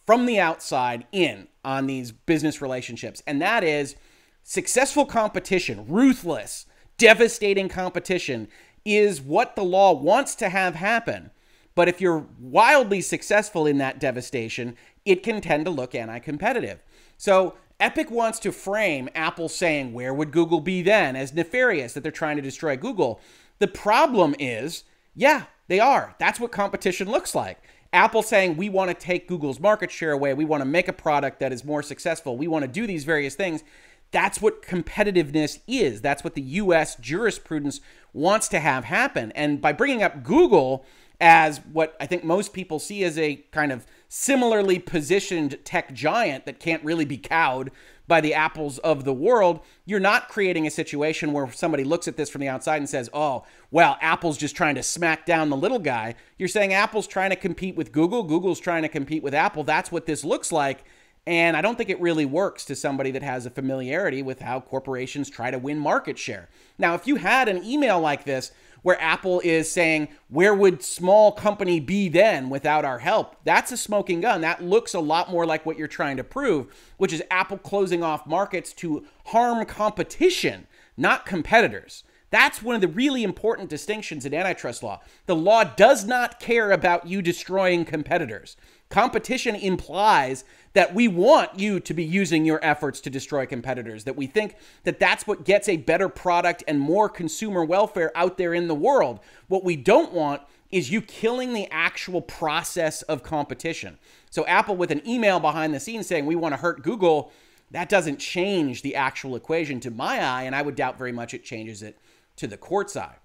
from 0.06 0.26
the 0.26 0.40
outside 0.40 1.06
in 1.12 1.48
on 1.64 1.88
these 1.88 2.12
business 2.12 2.62
relationships. 2.62 3.24
And 3.26 3.42
that 3.42 3.64
is 3.64 3.96
successful 4.44 5.06
competition, 5.06 5.86
ruthless, 5.88 6.66
devastating 6.98 7.70
competition 7.70 8.48
is 8.86 9.22
what 9.22 9.56
the 9.56 9.64
law 9.64 9.94
wants 9.94 10.36
to 10.36 10.50
have 10.50 10.76
happen. 10.76 11.32
But 11.76 11.90
if 11.90 12.00
you're 12.00 12.26
wildly 12.40 13.02
successful 13.02 13.68
in 13.68 13.78
that 13.80 14.00
devastation, 14.00 14.78
it 15.04 15.24
can 15.24 15.42
tend 15.42 15.66
to 15.66 15.72
look 15.72 15.94
anti 15.94 16.20
competitive. 16.20 16.82
So 17.18 17.56
Epic 17.80 18.10
wants 18.10 18.40
to 18.40 18.52
frame 18.52 19.10
Apple 19.14 19.50
saying, 19.50 19.94
Where 19.94 20.14
would 20.14 20.32
Google 20.32 20.62
be 20.62 20.82
then? 20.82 21.16
as 21.16 21.34
nefarious 21.34 21.94
that 21.94 22.04
they're 22.04 22.12
trying 22.12 22.38
to 22.38 22.42
destroy 22.42 22.78
Google. 22.78 23.20
The 23.60 23.68
problem 23.68 24.36
is, 24.40 24.86
yeah, 25.14 25.44
they 25.68 25.80
are. 25.80 26.16
That's 26.18 26.40
what 26.40 26.52
competition 26.52 27.10
looks 27.10 27.36
like. 27.36 27.62
Apple 27.92 28.24
saying, 28.24 28.56
We 28.56 28.70
want 28.70 28.90
to 28.90 28.94
take 28.94 29.28
Google's 29.28 29.60
market 29.60 29.92
share 29.92 30.14
away. 30.14 30.34
We 30.34 30.46
want 30.46 30.62
to 30.62 30.66
make 30.66 30.88
a 30.88 30.94
product 30.94 31.40
that 31.42 31.52
is 31.52 31.66
more 31.66 31.84
successful. 31.84 32.38
We 32.38 32.48
want 32.48 32.64
to 32.64 32.72
do 32.72 32.88
these 32.88 33.04
various 33.04 33.36
things. 33.36 33.64
That's 34.12 34.42
what 34.42 34.62
competitiveness 34.62 35.60
is. 35.68 36.00
That's 36.00 36.24
what 36.24 36.36
the 36.36 36.42
US 36.42 36.96
jurisprudence 36.96 37.82
wants 38.14 38.48
to 38.50 38.62
have 38.62 38.86
happen. 38.86 39.34
And 39.34 39.60
by 39.60 39.74
bringing 39.74 40.04
up 40.04 40.24
Google 40.24 40.86
as 41.20 41.60
what 41.72 41.96
I 42.00 42.06
think 42.06 42.24
most 42.24 42.54
people 42.54 42.80
see 42.80 43.04
as 43.04 43.18
a 43.18 43.36
kind 43.52 43.72
of 43.72 43.86
similarly 44.08 44.80
positioned 44.80 45.58
tech 45.64 45.94
giant 45.94 46.46
that 46.46 46.60
can't 46.60 46.84
really 46.84 47.06
be 47.06 47.18
cowed 47.18 47.72
by 48.08 48.22
the 48.22 48.34
apples 48.34 48.78
of 48.80 49.04
the 49.04 49.14
world, 49.14 49.62
you're 49.86 50.00
not 50.00 50.30
creating 50.30 50.68
a 50.68 50.72
situation 50.72 51.34
where 51.34 51.52
somebody 51.52 51.84
looks 51.84 52.08
at 52.08 52.18
this 52.18 52.30
from 52.30 52.42
the 52.42 52.48
outside 52.48 52.78
and 52.78 52.90
says, 52.90 53.10
oh, 53.14 53.44
well, 53.72 53.98
Apple's 54.00 54.38
just 54.38 54.56
trying 54.56 54.76
to 54.76 54.84
smack 54.84 55.26
down 55.26 55.50
the 55.50 55.58
little 55.58 55.80
guy. 55.80 56.16
You're 56.38 56.48
saying 56.48 56.74
Apple's 56.74 57.08
trying 57.08 57.32
to 57.32 57.36
compete 57.36 57.76
with 57.76 57.92
Google, 57.92 58.24
Google's 58.24 58.60
trying 58.60 58.84
to 58.84 58.90
compete 58.90 59.24
with 59.24 59.34
Apple. 59.34 59.64
That's 59.64 59.92
what 59.92 60.06
this 60.06 60.24
looks 60.24 60.52
like. 60.52 60.84
And 61.28 61.58
I 61.58 61.62
don't 61.62 61.76
think 61.76 61.90
it 61.90 62.00
really 62.00 62.26
works 62.26 62.66
to 62.66 62.76
somebody 62.76 63.10
that 63.12 63.24
has 63.24 63.48
a 63.48 63.50
familiarity 63.50 64.22
with 64.22 64.42
how 64.42 64.60
corporations 64.60 65.28
try 65.28 65.50
to 65.50 65.58
win 65.58 65.80
market 65.80 66.20
share. 66.20 66.50
Now, 66.78 66.94
if 66.94 67.08
you 67.08 67.16
had 67.16 67.50
an 67.50 67.64
email 67.64 68.00
like 68.00 68.26
this 68.26 68.52
where 68.86 69.02
Apple 69.02 69.40
is 69.44 69.72
saying, 69.72 70.10
Where 70.30 70.54
would 70.54 70.84
small 70.84 71.32
company 71.32 71.80
be 71.80 72.08
then 72.08 72.52
without 72.52 72.86
our 72.86 73.00
help? 73.00 73.36
That's 73.44 73.72
a 73.72 73.78
smoking 73.78 74.22
gun. 74.22 74.42
That 74.42 74.64
looks 74.64 74.94
a 74.94 75.00
lot 75.00 75.32
more 75.32 75.44
like 75.44 75.66
what 75.66 75.76
you're 75.76 75.88
trying 75.88 76.18
to 76.18 76.24
prove, 76.24 76.68
which 76.98 77.12
is 77.12 77.24
Apple 77.32 77.58
closing 77.58 78.04
off 78.04 78.28
markets 78.28 78.74
to 78.74 79.04
harm 79.26 79.66
competition, 79.66 80.68
not 80.96 81.26
competitors. 81.26 82.04
That's 82.30 82.62
one 82.62 82.76
of 82.76 82.82
the 82.82 82.88
really 82.88 83.24
important 83.24 83.72
distinctions 83.72 84.24
in 84.24 84.36
antitrust 84.36 84.84
law. 84.84 85.02
The 85.26 85.36
law 85.36 85.64
does 85.64 86.06
not 86.06 86.40
care 86.40 86.70
about 86.70 87.08
you 87.08 87.24
destroying 87.24 87.86
competitors. 87.86 88.56
Competition 88.90 89.56
implies 89.56 90.46
that 90.74 90.94
we 90.94 91.08
want 91.08 91.60
you 91.60 91.80
to 91.80 91.94
be 91.94 92.04
using 92.04 92.46
your 92.46 92.60
efforts 92.64 93.02
to 93.02 93.10
destroy 93.10 93.46
competitors, 93.46 94.04
that 94.04 94.16
we 94.16 94.28
think 94.28 94.56
that 94.84 95.00
that's 95.00 95.26
what 95.26 95.44
gets 95.44 95.68
a 95.68 95.78
better 95.78 96.08
product 96.08 96.64
and 96.68 96.80
more 96.80 97.10
consumer 97.10 97.64
welfare 97.64 98.12
out 98.16 98.38
there 98.38 98.54
in 98.54 98.68
the 98.68 98.76
world. 98.76 99.20
What 99.48 99.64
we 99.64 99.76
don't 99.76 100.14
want 100.14 100.42
is 100.72 100.92
you 100.92 101.02
killing 101.02 101.54
the 101.54 101.70
actual 101.72 102.22
process 102.22 103.02
of 103.04 103.24
competition. 103.24 103.98
So, 104.30 104.46
Apple, 104.46 104.76
with 104.76 104.92
an 104.92 105.08
email 105.08 105.40
behind 105.40 105.74
the 105.74 105.80
scenes 105.80 106.08
saying 106.08 106.26
we 106.26 106.36
want 106.36 106.54
to 106.54 106.58
hurt 106.58 106.84
Google, 106.84 107.32
that 107.72 107.90
doesn't 107.90 108.18
change 108.18 108.82
the 108.82 108.96
actual 108.96 109.36
equation 109.36 109.80
to 109.82 109.92
my 109.92 110.22
eye, 110.22 110.44
and 110.44 110.56
I 110.56 110.62
would 110.62 110.76
doubt 110.76 110.98
very 110.98 111.12
much 111.12 111.34
it 111.34 111.44
changes 111.44 111.82
it 111.82 111.98
to 112.36 112.48
the 112.48 112.58
court's 112.58 112.96
eye. 112.96 113.16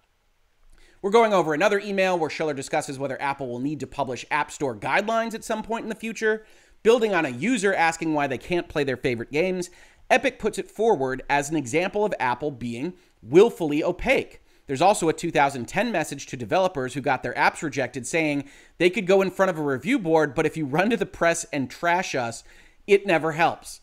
We're 1.02 1.10
going 1.10 1.32
over 1.32 1.54
another 1.54 1.78
email 1.78 2.18
where 2.18 2.28
Schiller 2.28 2.52
discusses 2.52 2.98
whether 2.98 3.20
Apple 3.22 3.48
will 3.48 3.58
need 3.58 3.80
to 3.80 3.86
publish 3.86 4.26
App 4.30 4.50
Store 4.50 4.76
guidelines 4.76 5.32
at 5.32 5.44
some 5.44 5.62
point 5.62 5.84
in 5.84 5.88
the 5.88 5.94
future, 5.94 6.44
building 6.82 7.14
on 7.14 7.24
a 7.24 7.30
user 7.30 7.72
asking 7.72 8.12
why 8.12 8.26
they 8.26 8.36
can't 8.36 8.68
play 8.68 8.84
their 8.84 8.98
favorite 8.98 9.32
games. 9.32 9.70
Epic 10.10 10.38
puts 10.38 10.58
it 10.58 10.70
forward 10.70 11.22
as 11.30 11.48
an 11.48 11.56
example 11.56 12.04
of 12.04 12.12
Apple 12.20 12.50
being 12.50 12.92
willfully 13.22 13.82
opaque. 13.82 14.42
There's 14.66 14.82
also 14.82 15.08
a 15.08 15.14
2010 15.14 15.90
message 15.90 16.26
to 16.26 16.36
developers 16.36 16.92
who 16.92 17.00
got 17.00 17.22
their 17.22 17.32
apps 17.32 17.62
rejected 17.62 18.06
saying 18.06 18.44
they 18.76 18.90
could 18.90 19.06
go 19.06 19.22
in 19.22 19.30
front 19.30 19.48
of 19.48 19.58
a 19.58 19.62
review 19.62 19.98
board, 19.98 20.34
but 20.34 20.44
if 20.44 20.54
you 20.54 20.66
run 20.66 20.90
to 20.90 20.98
the 20.98 21.06
press 21.06 21.44
and 21.50 21.70
trash 21.70 22.14
us, 22.14 22.44
it 22.86 23.06
never 23.06 23.32
helps. 23.32 23.80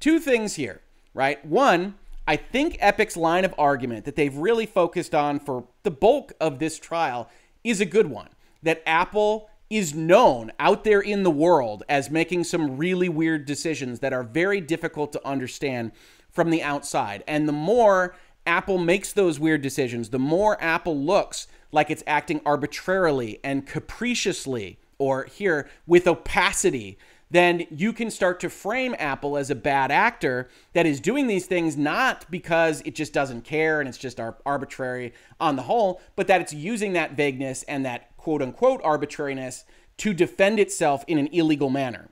Two 0.00 0.18
things 0.18 0.56
here, 0.56 0.80
right? 1.14 1.44
One, 1.46 1.94
I 2.26 2.36
think 2.36 2.76
Epic's 2.80 3.16
line 3.16 3.44
of 3.44 3.54
argument 3.56 4.04
that 4.04 4.16
they've 4.16 4.36
really 4.36 4.66
focused 4.66 5.14
on 5.14 5.38
for 5.38 5.66
the 5.84 5.90
bulk 5.90 6.32
of 6.40 6.58
this 6.58 6.78
trial 6.78 7.30
is 7.62 7.80
a 7.80 7.86
good 7.86 8.08
one. 8.08 8.28
That 8.62 8.82
Apple 8.84 9.48
is 9.70 9.94
known 9.94 10.52
out 10.58 10.84
there 10.84 11.00
in 11.00 11.22
the 11.22 11.30
world 11.30 11.82
as 11.88 12.10
making 12.10 12.44
some 12.44 12.76
really 12.76 13.08
weird 13.08 13.46
decisions 13.46 14.00
that 14.00 14.12
are 14.12 14.22
very 14.22 14.60
difficult 14.60 15.12
to 15.12 15.26
understand 15.26 15.92
from 16.30 16.50
the 16.50 16.62
outside. 16.62 17.22
And 17.26 17.48
the 17.48 17.52
more 17.52 18.14
Apple 18.46 18.78
makes 18.78 19.12
those 19.12 19.40
weird 19.40 19.62
decisions, 19.62 20.10
the 20.10 20.18
more 20.18 20.60
Apple 20.62 20.96
looks 20.96 21.48
like 21.72 21.90
it's 21.90 22.04
acting 22.06 22.40
arbitrarily 22.46 23.40
and 23.42 23.66
capriciously, 23.66 24.78
or 24.98 25.24
here 25.24 25.68
with 25.86 26.06
opacity 26.06 26.98
then 27.30 27.66
you 27.70 27.92
can 27.92 28.10
start 28.10 28.38
to 28.40 28.48
frame 28.48 28.94
Apple 28.98 29.36
as 29.36 29.50
a 29.50 29.54
bad 29.54 29.90
actor 29.90 30.48
that 30.74 30.86
is 30.86 31.00
doing 31.00 31.26
these 31.26 31.46
things 31.46 31.76
not 31.76 32.24
because 32.30 32.82
it 32.84 32.94
just 32.94 33.12
doesn't 33.12 33.42
care 33.42 33.80
and 33.80 33.88
it's 33.88 33.98
just 33.98 34.20
arbitrary 34.44 35.12
on 35.40 35.56
the 35.56 35.62
whole, 35.62 36.00
but 36.14 36.28
that 36.28 36.40
it's 36.40 36.52
using 36.52 36.92
that 36.92 37.16
vagueness 37.16 37.64
and 37.64 37.84
that 37.84 38.16
quote 38.16 38.42
unquote 38.42 38.80
arbitrariness 38.84 39.64
to 39.96 40.12
defend 40.12 40.60
itself 40.60 41.04
in 41.06 41.18
an 41.18 41.28
illegal 41.28 41.70
manner. 41.70 42.10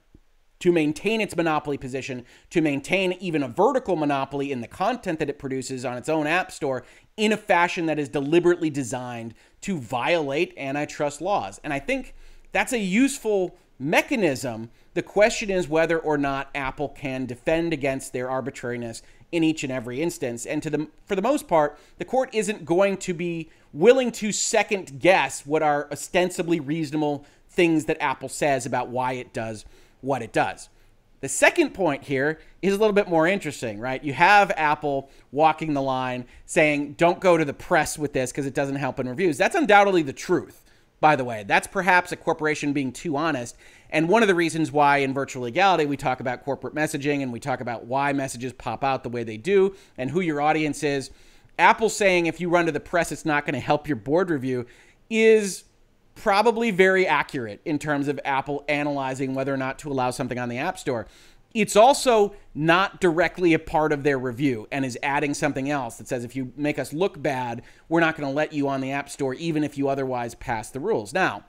To 0.60 0.72
maintain 0.72 1.20
its 1.20 1.36
monopoly 1.36 1.76
position, 1.76 2.24
to 2.50 2.62
maintain 2.62 3.12
even 3.14 3.42
a 3.42 3.48
vertical 3.48 3.96
monopoly 3.96 4.50
in 4.50 4.62
the 4.62 4.68
content 4.68 5.18
that 5.18 5.28
it 5.28 5.38
produces 5.38 5.84
on 5.84 5.98
its 5.98 6.08
own 6.08 6.26
app 6.26 6.50
store 6.50 6.84
in 7.18 7.32
a 7.32 7.36
fashion 7.36 7.84
that 7.86 7.98
is 7.98 8.08
deliberately 8.08 8.70
designed 8.70 9.34
to 9.60 9.78
violate 9.78 10.54
antitrust 10.56 11.20
laws. 11.20 11.60
And 11.62 11.72
I 11.72 11.80
think 11.80 12.14
that's 12.52 12.72
a 12.72 12.78
useful 12.78 13.56
mechanism. 13.78 14.70
The 14.94 15.02
question 15.02 15.50
is 15.50 15.68
whether 15.68 15.98
or 15.98 16.16
not 16.16 16.50
Apple 16.54 16.88
can 16.88 17.26
defend 17.26 17.72
against 17.72 18.12
their 18.12 18.30
arbitrariness 18.30 19.02
in 19.32 19.42
each 19.42 19.64
and 19.64 19.72
every 19.72 20.00
instance. 20.00 20.46
And 20.46 20.62
to 20.62 20.70
the 20.70 20.88
for 21.04 21.16
the 21.16 21.22
most 21.22 21.48
part, 21.48 21.76
the 21.98 22.04
court 22.04 22.30
isn't 22.32 22.64
going 22.64 22.96
to 22.98 23.12
be 23.12 23.50
willing 23.72 24.12
to 24.12 24.30
second 24.30 25.00
guess 25.00 25.44
what 25.44 25.62
are 25.62 25.88
ostensibly 25.90 26.60
reasonable 26.60 27.26
things 27.50 27.86
that 27.86 28.00
Apple 28.00 28.28
says 28.28 28.66
about 28.66 28.88
why 28.88 29.14
it 29.14 29.32
does 29.32 29.64
what 30.00 30.22
it 30.22 30.32
does. 30.32 30.68
The 31.20 31.28
second 31.28 31.70
point 31.70 32.04
here 32.04 32.38
is 32.62 32.74
a 32.74 32.76
little 32.76 32.92
bit 32.92 33.08
more 33.08 33.26
interesting, 33.26 33.80
right? 33.80 34.02
You 34.04 34.12
have 34.12 34.52
Apple 34.56 35.10
walking 35.32 35.72
the 35.72 35.82
line 35.82 36.26
saying, 36.44 36.92
don't 36.92 37.18
go 37.18 37.38
to 37.38 37.44
the 37.44 37.54
press 37.54 37.98
with 37.98 38.12
this 38.12 38.30
because 38.30 38.46
it 38.46 38.54
doesn't 38.54 38.76
help 38.76 39.00
in 39.00 39.08
reviews. 39.08 39.38
That's 39.38 39.56
undoubtedly 39.56 40.02
the 40.02 40.12
truth 40.12 40.63
by 41.00 41.16
the 41.16 41.24
way. 41.24 41.44
That's 41.46 41.66
perhaps 41.66 42.12
a 42.12 42.16
corporation 42.16 42.72
being 42.72 42.92
too 42.92 43.16
honest. 43.16 43.56
And 43.90 44.08
one 44.08 44.22
of 44.22 44.28
the 44.28 44.34
reasons 44.34 44.72
why 44.72 44.98
in 44.98 45.14
virtual 45.14 45.42
legality 45.42 45.86
we 45.86 45.96
talk 45.96 46.20
about 46.20 46.44
corporate 46.44 46.74
messaging 46.74 47.22
and 47.22 47.32
we 47.32 47.40
talk 47.40 47.60
about 47.60 47.86
why 47.86 48.12
messages 48.12 48.52
pop 48.52 48.82
out 48.82 49.02
the 49.02 49.08
way 49.08 49.22
they 49.22 49.36
do 49.36 49.74
and 49.98 50.10
who 50.10 50.20
your 50.20 50.40
audience 50.40 50.82
is. 50.82 51.10
Apple 51.58 51.88
saying 51.88 52.26
if 52.26 52.40
you 52.40 52.48
run 52.48 52.66
to 52.66 52.72
the 52.72 52.80
press, 52.80 53.12
it's 53.12 53.24
not 53.24 53.44
going 53.44 53.54
to 53.54 53.60
help 53.60 53.86
your 53.86 53.96
board 53.96 54.30
review 54.30 54.66
is 55.10 55.64
probably 56.14 56.70
very 56.70 57.06
accurate 57.06 57.60
in 57.64 57.78
terms 57.78 58.08
of 58.08 58.18
Apple 58.24 58.64
analyzing 58.68 59.34
whether 59.34 59.52
or 59.52 59.56
not 59.56 59.78
to 59.80 59.90
allow 59.90 60.10
something 60.10 60.38
on 60.38 60.48
the 60.48 60.58
App 60.58 60.78
Store. 60.78 61.06
It's 61.54 61.76
also 61.76 62.34
not 62.52 63.00
directly 63.00 63.54
a 63.54 63.60
part 63.60 63.92
of 63.92 64.02
their 64.02 64.18
review 64.18 64.66
and 64.72 64.84
is 64.84 64.98
adding 65.04 65.34
something 65.34 65.70
else 65.70 65.96
that 65.96 66.08
says 66.08 66.24
if 66.24 66.34
you 66.34 66.52
make 66.56 66.80
us 66.80 66.92
look 66.92 67.22
bad, 67.22 67.62
we're 67.88 68.00
not 68.00 68.16
going 68.16 68.28
to 68.28 68.34
let 68.34 68.52
you 68.52 68.68
on 68.68 68.80
the 68.80 68.90
App 68.90 69.08
Store, 69.08 69.34
even 69.34 69.62
if 69.62 69.78
you 69.78 69.88
otherwise 69.88 70.34
pass 70.34 70.70
the 70.70 70.80
rules. 70.80 71.12
Now, 71.12 71.44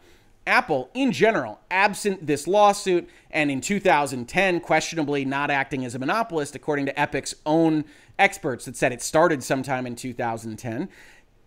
Apple, 0.46 0.92
in 0.94 1.12
general, 1.12 1.60
absent 1.72 2.28
this 2.28 2.46
lawsuit 2.46 3.10
and 3.32 3.50
in 3.50 3.62
2010, 3.62 4.60
questionably 4.60 5.26
not 5.26 5.50
acting 5.50 5.84
as 5.84 5.96
a 5.96 6.00
monopolist, 6.00 6.56
according 6.56 6.86
to 6.86 7.00
Epic's 7.00 7.34
own 7.48 7.84
experts 8.20 8.66
that 8.66 8.78
said 8.78 8.94
it 8.94 9.02
started 9.02 9.44
sometime 9.44 9.88
in 9.88 9.96
2010, 9.96 10.88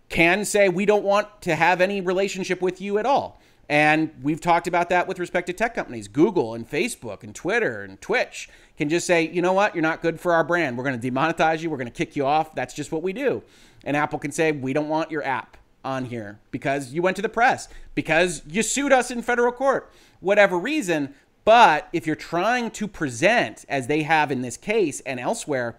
can 0.09 0.43
say 0.43 0.67
we 0.67 0.85
don't 0.85 1.05
want 1.05 1.41
to 1.43 1.55
have 1.55 1.79
any 1.79 2.01
relationship 2.01 2.61
with 2.61 2.81
you 2.81 2.97
at 2.97 3.05
all. 3.05 3.39
And 3.69 4.11
we've 4.23 4.41
talked 4.41 4.67
about 4.67 4.89
that 4.89 5.07
with 5.07 5.19
respect 5.19 5.45
to 5.47 5.53
tech 5.53 5.75
companies. 5.75 6.07
Google 6.07 6.55
and 6.55 6.67
Facebook 6.67 7.21
and 7.21 7.35
Twitter 7.35 7.83
and 7.83 8.01
Twitch 8.01 8.49
can 8.77 8.89
just 8.89 9.05
say, 9.05 9.29
you 9.29 9.43
know 9.43 9.53
what, 9.53 9.75
you're 9.75 9.83
not 9.83 10.01
good 10.01 10.19
for 10.19 10.33
our 10.33 10.43
brand. 10.43 10.75
We're 10.75 10.83
going 10.83 10.99
to 10.99 11.11
demonetize 11.11 11.61
you. 11.61 11.69
We're 11.69 11.77
going 11.77 11.85
to 11.85 11.93
kick 11.93 12.15
you 12.15 12.25
off. 12.25 12.55
That's 12.55 12.73
just 12.73 12.91
what 12.91 13.03
we 13.03 13.13
do. 13.13 13.43
And 13.83 13.95
Apple 13.95 14.17
can 14.17 14.31
say, 14.31 14.51
we 14.51 14.73
don't 14.73 14.89
want 14.89 15.11
your 15.11 15.23
app 15.23 15.55
on 15.85 16.05
here 16.05 16.39
because 16.49 16.93
you 16.93 17.03
went 17.03 17.15
to 17.17 17.21
the 17.21 17.29
press, 17.29 17.69
because 17.93 18.41
you 18.49 18.63
sued 18.63 18.91
us 18.91 19.11
in 19.11 19.21
federal 19.21 19.51
court, 19.51 19.91
whatever 20.19 20.57
reason. 20.57 21.13
But 21.45 21.87
if 21.93 22.07
you're 22.07 22.15
trying 22.15 22.71
to 22.71 22.87
present, 22.87 23.65
as 23.69 23.85
they 23.85 24.01
have 24.01 24.31
in 24.31 24.41
this 24.41 24.57
case 24.57 24.99
and 25.01 25.19
elsewhere, 25.19 25.77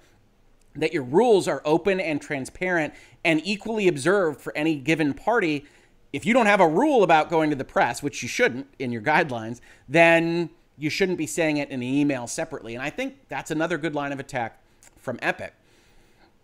that 0.77 0.93
your 0.93 1.03
rules 1.03 1.49
are 1.49 1.61
open 1.65 1.99
and 1.99 2.23
transparent 2.23 2.95
and 3.25 3.41
equally 3.45 3.89
observed 3.89 4.41
for 4.41 4.57
any 4.57 4.77
given 4.77 5.13
party, 5.13 5.65
if 6.13 6.27
you 6.27 6.35
don't 6.35 6.47
have 6.47 6.61
a 6.61 6.69
rule 6.69 7.03
about 7.03 7.31
going 7.31 7.51
to 7.51 7.57
the 7.57 7.65
press, 7.65 8.03
which 8.03 8.23
you 8.23 8.29
shouldn't 8.29 8.67
in 8.79 8.93
your 8.93 9.03
guidelines, 9.03 9.61
then 9.89 10.51
you 10.77 10.91
shouldn't 10.91 11.19
be 11.19 11.27
saying 11.27 11.59
it 11.59 11.69
in 11.69 11.81
an 11.81 11.83
email 11.83 12.27
separately. 12.27 12.75
And 12.75 12.83
I 12.83 12.91
think 12.91 13.17
that's 13.29 13.51
another 13.51 13.79
good 13.79 13.95
line 13.95 14.13
of 14.13 14.19
attack 14.19 14.61
from 14.99 15.19
Epic. 15.23 15.55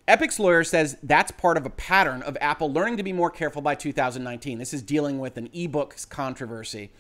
Epic's 0.07 0.39
lawyer 0.39 0.63
says 0.63 0.97
that's 1.03 1.33
part 1.33 1.57
of 1.57 1.67
a 1.67 1.71
pattern 1.71 2.23
of 2.23 2.37
Apple 2.41 2.73
learning 2.73 2.97
to 2.97 3.03
be 3.03 3.13
more 3.13 3.31
careful 3.31 3.61
by 3.61 3.75
2019. 3.75 4.59
This 4.59 4.73
is 4.73 4.83
dealing 4.83 5.19
with 5.19 5.37
an 5.37 5.49
ebook 5.53 5.97
controversy. 6.09 6.91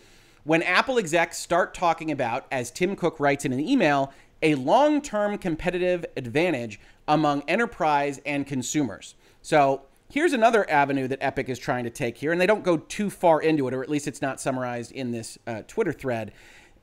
When 0.42 0.62
Apple 0.62 0.98
execs 0.98 1.38
start 1.38 1.72
talking 1.72 2.10
about, 2.10 2.46
as 2.50 2.70
Tim 2.70 2.96
Cook 2.96 3.20
writes 3.20 3.44
in 3.44 3.52
an 3.52 3.60
email, 3.60 4.12
a 4.42 4.54
long 4.56 5.00
term 5.00 5.38
competitive 5.38 6.04
advantage 6.16 6.80
among 7.06 7.42
enterprise 7.42 8.20
and 8.26 8.46
consumers. 8.46 9.14
So 9.42 9.82
Here's 10.08 10.32
another 10.32 10.68
avenue 10.70 11.08
that 11.08 11.18
Epic 11.20 11.48
is 11.48 11.58
trying 11.58 11.84
to 11.84 11.90
take 11.90 12.16
here, 12.18 12.30
and 12.30 12.40
they 12.40 12.46
don't 12.46 12.62
go 12.62 12.76
too 12.76 13.10
far 13.10 13.40
into 13.40 13.66
it, 13.66 13.74
or 13.74 13.82
at 13.82 13.88
least 13.88 14.06
it's 14.06 14.22
not 14.22 14.40
summarized 14.40 14.92
in 14.92 15.10
this 15.10 15.36
uh, 15.46 15.62
Twitter 15.66 15.92
thread. 15.92 16.32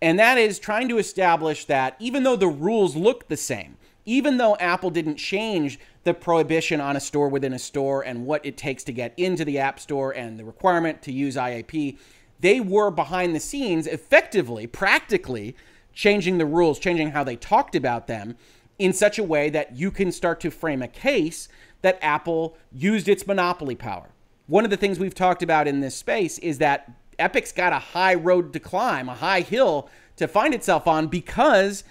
And 0.02 0.20
that 0.20 0.38
is 0.38 0.60
trying 0.60 0.90
to 0.90 0.98
establish 0.98 1.64
that 1.66 1.96
even 2.00 2.24
though 2.24 2.36
the 2.36 2.48
rules 2.48 2.98
look 2.98 3.30
the 3.30 3.38
same, 3.38 3.78
even 4.06 4.36
though 4.36 4.58
Apple 4.58 4.90
didn't 4.90 5.16
change 5.16 5.80
the 6.04 6.14
prohibition 6.14 6.82
on 6.82 6.98
a 6.98 7.00
store 7.00 7.30
within 7.30 7.54
a 7.54 7.60
store 7.60 8.02
and 8.02 8.26
what 8.26 8.46
it 8.46 8.58
takes 8.58 8.84
to 8.84 8.92
get 8.92 9.14
into 9.16 9.46
the 9.46 9.58
App 9.58 9.80
Store 9.80 10.12
and 10.12 10.38
the 10.38 10.44
requirement 10.44 11.02
to 11.04 11.14
use 11.14 11.38
IAP, 11.38 11.98
they 12.42 12.60
were 12.60 12.92
behind 12.92 13.34
the 13.34 13.40
scenes 13.40 13.88
effectively, 13.88 14.68
practically 14.68 15.56
changing 15.94 16.40
the 16.40 16.46
rules, 16.46 16.78
changing 16.78 17.12
how 17.12 17.24
they 17.24 17.38
talked 17.38 17.74
about 17.74 18.08
them 18.08 18.36
in 18.78 18.92
such 18.92 19.18
a 19.18 19.24
way 19.24 19.50
that 19.50 19.78
you 19.78 19.92
can 19.92 20.12
start 20.12 20.42
to 20.42 20.52
frame 20.52 20.82
a 20.82 20.88
case 20.90 21.48
that 21.84 22.00
Apple 22.02 22.58
used 22.72 23.08
its 23.08 23.28
monopoly 23.28 23.76
power. 23.76 24.10
One 24.48 24.64
of 24.64 24.72
the 24.72 24.78
things 24.78 25.00
we've 25.00 25.14
talked 25.14 25.44
about 25.44 25.68
in 25.68 25.80
this 25.80 25.96
space 25.96 26.40
is 26.40 26.58
that 26.58 26.92
Epic's 27.20 27.52
got 27.52 27.72
a 27.72 27.80
high 27.80 28.16
road 28.16 28.52
to 28.54 28.60
climb, 28.60 29.08
a 29.08 29.16
high 29.16 29.42
hill 29.42 29.90
to 30.16 30.28
find 30.28 30.54
itself 30.54 30.88
on 30.88 31.08
because 31.08 31.84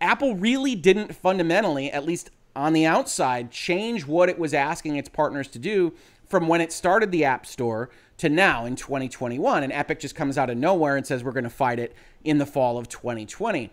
Apple 0.00 0.34
really 0.34 0.74
didn't 0.74 1.14
fundamentally, 1.14 1.90
at 1.90 2.06
least 2.06 2.30
on 2.56 2.72
the 2.72 2.86
outside, 2.86 3.50
change 3.50 4.06
what 4.06 4.28
it 4.28 4.38
was 4.38 4.54
asking 4.54 4.96
its 4.96 5.08
partners 5.08 5.48
to 5.48 5.58
do 5.58 5.92
from 6.26 6.48
when 6.48 6.60
it 6.60 6.72
started 6.72 7.10
the 7.10 7.24
App 7.24 7.44
Store 7.44 7.90
to 8.18 8.28
now 8.28 8.64
in 8.64 8.76
2021. 8.76 9.62
And 9.62 9.72
Epic 9.72 10.00
just 10.00 10.14
comes 10.14 10.38
out 10.38 10.50
of 10.50 10.56
nowhere 10.56 10.96
and 10.96 11.06
says 11.06 11.22
we're 11.22 11.32
going 11.32 11.44
to 11.44 11.50
fight 11.50 11.78
it 11.78 11.94
in 12.24 12.38
the 12.38 12.46
fall 12.46 12.78
of 12.78 12.88
2020. 12.88 13.70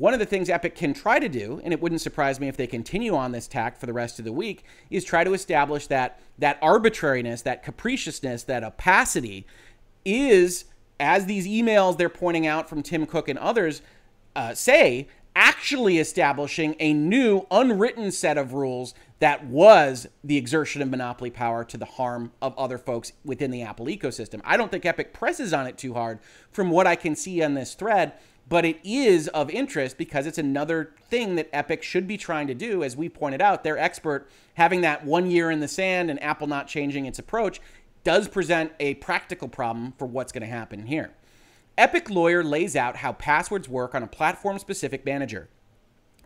One 0.00 0.14
of 0.14 0.18
the 0.18 0.24
things 0.24 0.48
Epic 0.48 0.74
can 0.74 0.94
try 0.94 1.18
to 1.18 1.28
do, 1.28 1.60
and 1.62 1.74
it 1.74 1.82
wouldn't 1.82 2.00
surprise 2.00 2.40
me 2.40 2.48
if 2.48 2.56
they 2.56 2.66
continue 2.66 3.14
on 3.14 3.32
this 3.32 3.46
tack 3.46 3.78
for 3.78 3.84
the 3.84 3.92
rest 3.92 4.18
of 4.18 4.24
the 4.24 4.32
week, 4.32 4.64
is 4.88 5.04
try 5.04 5.24
to 5.24 5.34
establish 5.34 5.88
that 5.88 6.18
that 6.38 6.58
arbitrariness, 6.62 7.42
that 7.42 7.62
capriciousness, 7.62 8.44
that 8.44 8.64
opacity 8.64 9.46
is, 10.06 10.64
as 10.98 11.26
these 11.26 11.46
emails 11.46 11.98
they're 11.98 12.08
pointing 12.08 12.46
out 12.46 12.66
from 12.66 12.82
Tim 12.82 13.04
Cook 13.04 13.28
and 13.28 13.38
others 13.38 13.82
uh, 14.34 14.54
say, 14.54 15.06
actually 15.36 15.98
establishing 15.98 16.76
a 16.80 16.94
new 16.94 17.46
unwritten 17.50 18.10
set 18.10 18.38
of 18.38 18.54
rules 18.54 18.94
that 19.18 19.44
was 19.44 20.08
the 20.24 20.38
exertion 20.38 20.80
of 20.80 20.88
monopoly 20.88 21.30
power 21.30 21.62
to 21.62 21.76
the 21.76 21.84
harm 21.84 22.32
of 22.40 22.56
other 22.56 22.78
folks 22.78 23.12
within 23.22 23.50
the 23.50 23.60
Apple 23.60 23.84
ecosystem. 23.84 24.40
I 24.44 24.56
don't 24.56 24.70
think 24.70 24.86
Epic 24.86 25.12
presses 25.12 25.52
on 25.52 25.66
it 25.66 25.76
too 25.76 25.92
hard 25.92 26.20
from 26.50 26.70
what 26.70 26.86
I 26.86 26.96
can 26.96 27.14
see 27.14 27.42
on 27.42 27.52
this 27.52 27.74
thread 27.74 28.14
but 28.50 28.64
it 28.64 28.78
is 28.82 29.28
of 29.28 29.48
interest 29.48 29.96
because 29.96 30.26
it's 30.26 30.36
another 30.36 30.90
thing 31.08 31.36
that 31.36 31.48
Epic 31.52 31.84
should 31.84 32.06
be 32.08 32.18
trying 32.18 32.48
to 32.48 32.54
do. 32.54 32.82
As 32.82 32.96
we 32.96 33.08
pointed 33.08 33.40
out, 33.40 33.62
their 33.62 33.78
expert 33.78 34.28
having 34.54 34.80
that 34.80 35.06
one 35.06 35.30
year 35.30 35.52
in 35.52 35.60
the 35.60 35.68
sand 35.68 36.10
and 36.10 36.20
Apple 36.22 36.48
not 36.48 36.66
changing 36.66 37.06
its 37.06 37.18
approach 37.18 37.60
does 38.02 38.26
present 38.26 38.72
a 38.80 38.94
practical 38.94 39.46
problem 39.46 39.92
for 39.96 40.06
what's 40.06 40.32
going 40.32 40.42
to 40.42 40.48
happen 40.48 40.86
here. 40.86 41.12
Epic 41.78 42.10
Lawyer 42.10 42.42
lays 42.42 42.74
out 42.74 42.96
how 42.96 43.12
passwords 43.12 43.68
work 43.68 43.94
on 43.94 44.02
a 44.02 44.08
platform 44.08 44.58
specific 44.58 45.04
manager. 45.06 45.48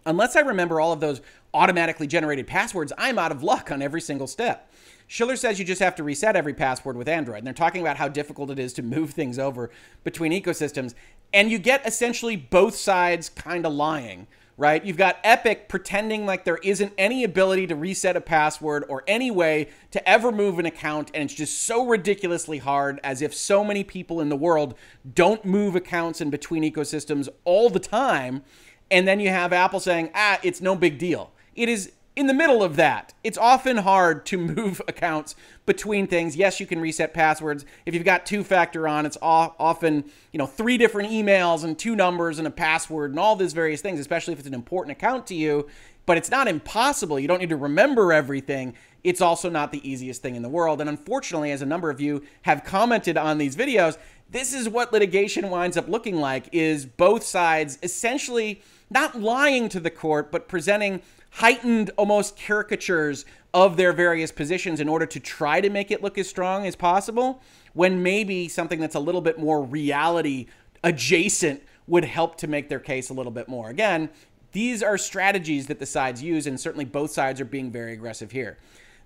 Unless 0.06 0.34
I 0.34 0.40
remember 0.40 0.80
all 0.80 0.92
of 0.92 1.00
those 1.00 1.20
automatically 1.52 2.06
generated 2.06 2.46
passwords, 2.46 2.92
I'm 2.96 3.18
out 3.18 3.32
of 3.32 3.42
luck 3.42 3.70
on 3.70 3.82
every 3.82 4.00
single 4.00 4.26
step. 4.26 4.70
Schiller 5.06 5.36
says 5.36 5.58
you 5.58 5.64
just 5.64 5.82
have 5.82 5.94
to 5.96 6.02
reset 6.02 6.36
every 6.36 6.54
password 6.54 6.96
with 6.96 7.08
Android. 7.08 7.38
And 7.38 7.46
they're 7.46 7.54
talking 7.54 7.80
about 7.80 7.96
how 7.96 8.08
difficult 8.08 8.50
it 8.50 8.58
is 8.58 8.72
to 8.74 8.82
move 8.82 9.10
things 9.14 9.38
over 9.38 9.70
between 10.02 10.32
ecosystems. 10.32 10.94
And 11.32 11.50
you 11.50 11.58
get 11.58 11.86
essentially 11.86 12.36
both 12.36 12.76
sides 12.76 13.28
kind 13.28 13.66
of 13.66 13.72
lying, 13.72 14.26
right? 14.56 14.84
You've 14.84 14.96
got 14.96 15.18
Epic 15.24 15.68
pretending 15.68 16.26
like 16.26 16.44
there 16.44 16.58
isn't 16.58 16.92
any 16.96 17.24
ability 17.24 17.66
to 17.66 17.76
reset 17.76 18.16
a 18.16 18.20
password 18.20 18.84
or 18.88 19.02
any 19.06 19.30
way 19.30 19.68
to 19.90 20.08
ever 20.08 20.30
move 20.30 20.58
an 20.58 20.66
account. 20.66 21.10
And 21.12 21.24
it's 21.24 21.34
just 21.34 21.64
so 21.64 21.84
ridiculously 21.86 22.58
hard, 22.58 23.00
as 23.02 23.20
if 23.20 23.34
so 23.34 23.64
many 23.64 23.84
people 23.84 24.20
in 24.20 24.28
the 24.28 24.36
world 24.36 24.74
don't 25.14 25.44
move 25.44 25.74
accounts 25.74 26.20
in 26.20 26.30
between 26.30 26.62
ecosystems 26.62 27.28
all 27.44 27.68
the 27.68 27.80
time. 27.80 28.42
And 28.90 29.08
then 29.08 29.18
you 29.18 29.30
have 29.30 29.52
Apple 29.52 29.80
saying, 29.80 30.10
ah, 30.14 30.38
it's 30.42 30.60
no 30.60 30.76
big 30.76 30.98
deal. 30.98 31.32
It 31.56 31.68
is 31.68 31.92
in 32.16 32.26
the 32.26 32.34
middle 32.34 32.62
of 32.62 32.76
that. 32.76 33.12
It's 33.24 33.38
often 33.38 33.78
hard 33.78 34.24
to 34.26 34.38
move 34.54 34.80
accounts 34.86 35.34
between 35.66 36.06
things. 36.06 36.36
Yes, 36.36 36.60
you 36.60 36.66
can 36.66 36.80
reset 36.80 37.14
passwords. 37.14 37.64
If 37.86 37.94
you've 37.94 38.04
got 38.04 38.26
two 38.26 38.44
factor 38.44 38.86
on, 38.86 39.06
it's 39.06 39.18
often, 39.20 40.04
you 40.32 40.38
know, 40.38 40.46
three 40.46 40.78
different 40.78 41.10
emails 41.10 41.64
and 41.64 41.78
two 41.78 41.96
numbers 41.96 42.38
and 42.38 42.46
a 42.46 42.50
password 42.50 43.10
and 43.10 43.18
all 43.18 43.36
these 43.36 43.52
various 43.52 43.80
things, 43.80 43.98
especially 43.98 44.32
if 44.32 44.38
it's 44.38 44.48
an 44.48 44.54
important 44.54 44.96
account 44.96 45.26
to 45.28 45.34
you. 45.34 45.68
But 46.06 46.18
it's 46.18 46.30
not 46.30 46.48
impossible. 46.48 47.18
You 47.18 47.28
don't 47.28 47.40
need 47.40 47.48
to 47.48 47.56
remember 47.56 48.12
everything. 48.12 48.74
It's 49.02 49.22
also 49.22 49.48
not 49.48 49.72
the 49.72 49.86
easiest 49.88 50.20
thing 50.20 50.36
in 50.36 50.42
the 50.42 50.50
world. 50.50 50.80
And 50.80 50.88
unfortunately, 50.88 51.50
as 51.50 51.62
a 51.62 51.66
number 51.66 51.88
of 51.88 52.00
you 52.00 52.22
have 52.42 52.62
commented 52.62 53.16
on 53.16 53.38
these 53.38 53.56
videos, 53.56 53.96
this 54.30 54.52
is 54.52 54.68
what 54.68 54.92
litigation 54.92 55.48
winds 55.48 55.76
up 55.76 55.88
looking 55.88 56.16
like 56.16 56.48
is 56.52 56.84
both 56.84 57.22
sides 57.22 57.78
essentially 57.82 58.62
not 58.90 59.20
lying 59.20 59.68
to 59.70 59.80
the 59.80 59.90
court, 59.90 60.30
but 60.30 60.48
presenting 60.48 61.02
heightened 61.34 61.90
almost 61.96 62.38
caricatures 62.38 63.24
of 63.52 63.76
their 63.76 63.92
various 63.92 64.30
positions 64.30 64.80
in 64.80 64.88
order 64.88 65.04
to 65.04 65.18
try 65.18 65.60
to 65.60 65.68
make 65.68 65.90
it 65.90 66.02
look 66.02 66.16
as 66.16 66.28
strong 66.28 66.66
as 66.66 66.76
possible 66.76 67.42
when 67.72 68.02
maybe 68.02 68.48
something 68.48 68.78
that's 68.78 68.94
a 68.94 69.00
little 69.00 69.20
bit 69.20 69.38
more 69.38 69.62
reality 69.62 70.46
adjacent 70.84 71.60
would 71.88 72.04
help 72.04 72.36
to 72.36 72.46
make 72.46 72.68
their 72.68 72.78
case 72.78 73.10
a 73.10 73.12
little 73.12 73.32
bit 73.32 73.48
more. 73.48 73.68
Again, 73.68 74.10
these 74.52 74.82
are 74.82 74.96
strategies 74.96 75.66
that 75.66 75.80
the 75.80 75.86
sides 75.86 76.22
use, 76.22 76.46
and 76.46 76.58
certainly 76.58 76.84
both 76.84 77.10
sides 77.10 77.40
are 77.40 77.44
being 77.44 77.72
very 77.72 77.92
aggressive 77.92 78.30
here. 78.30 78.56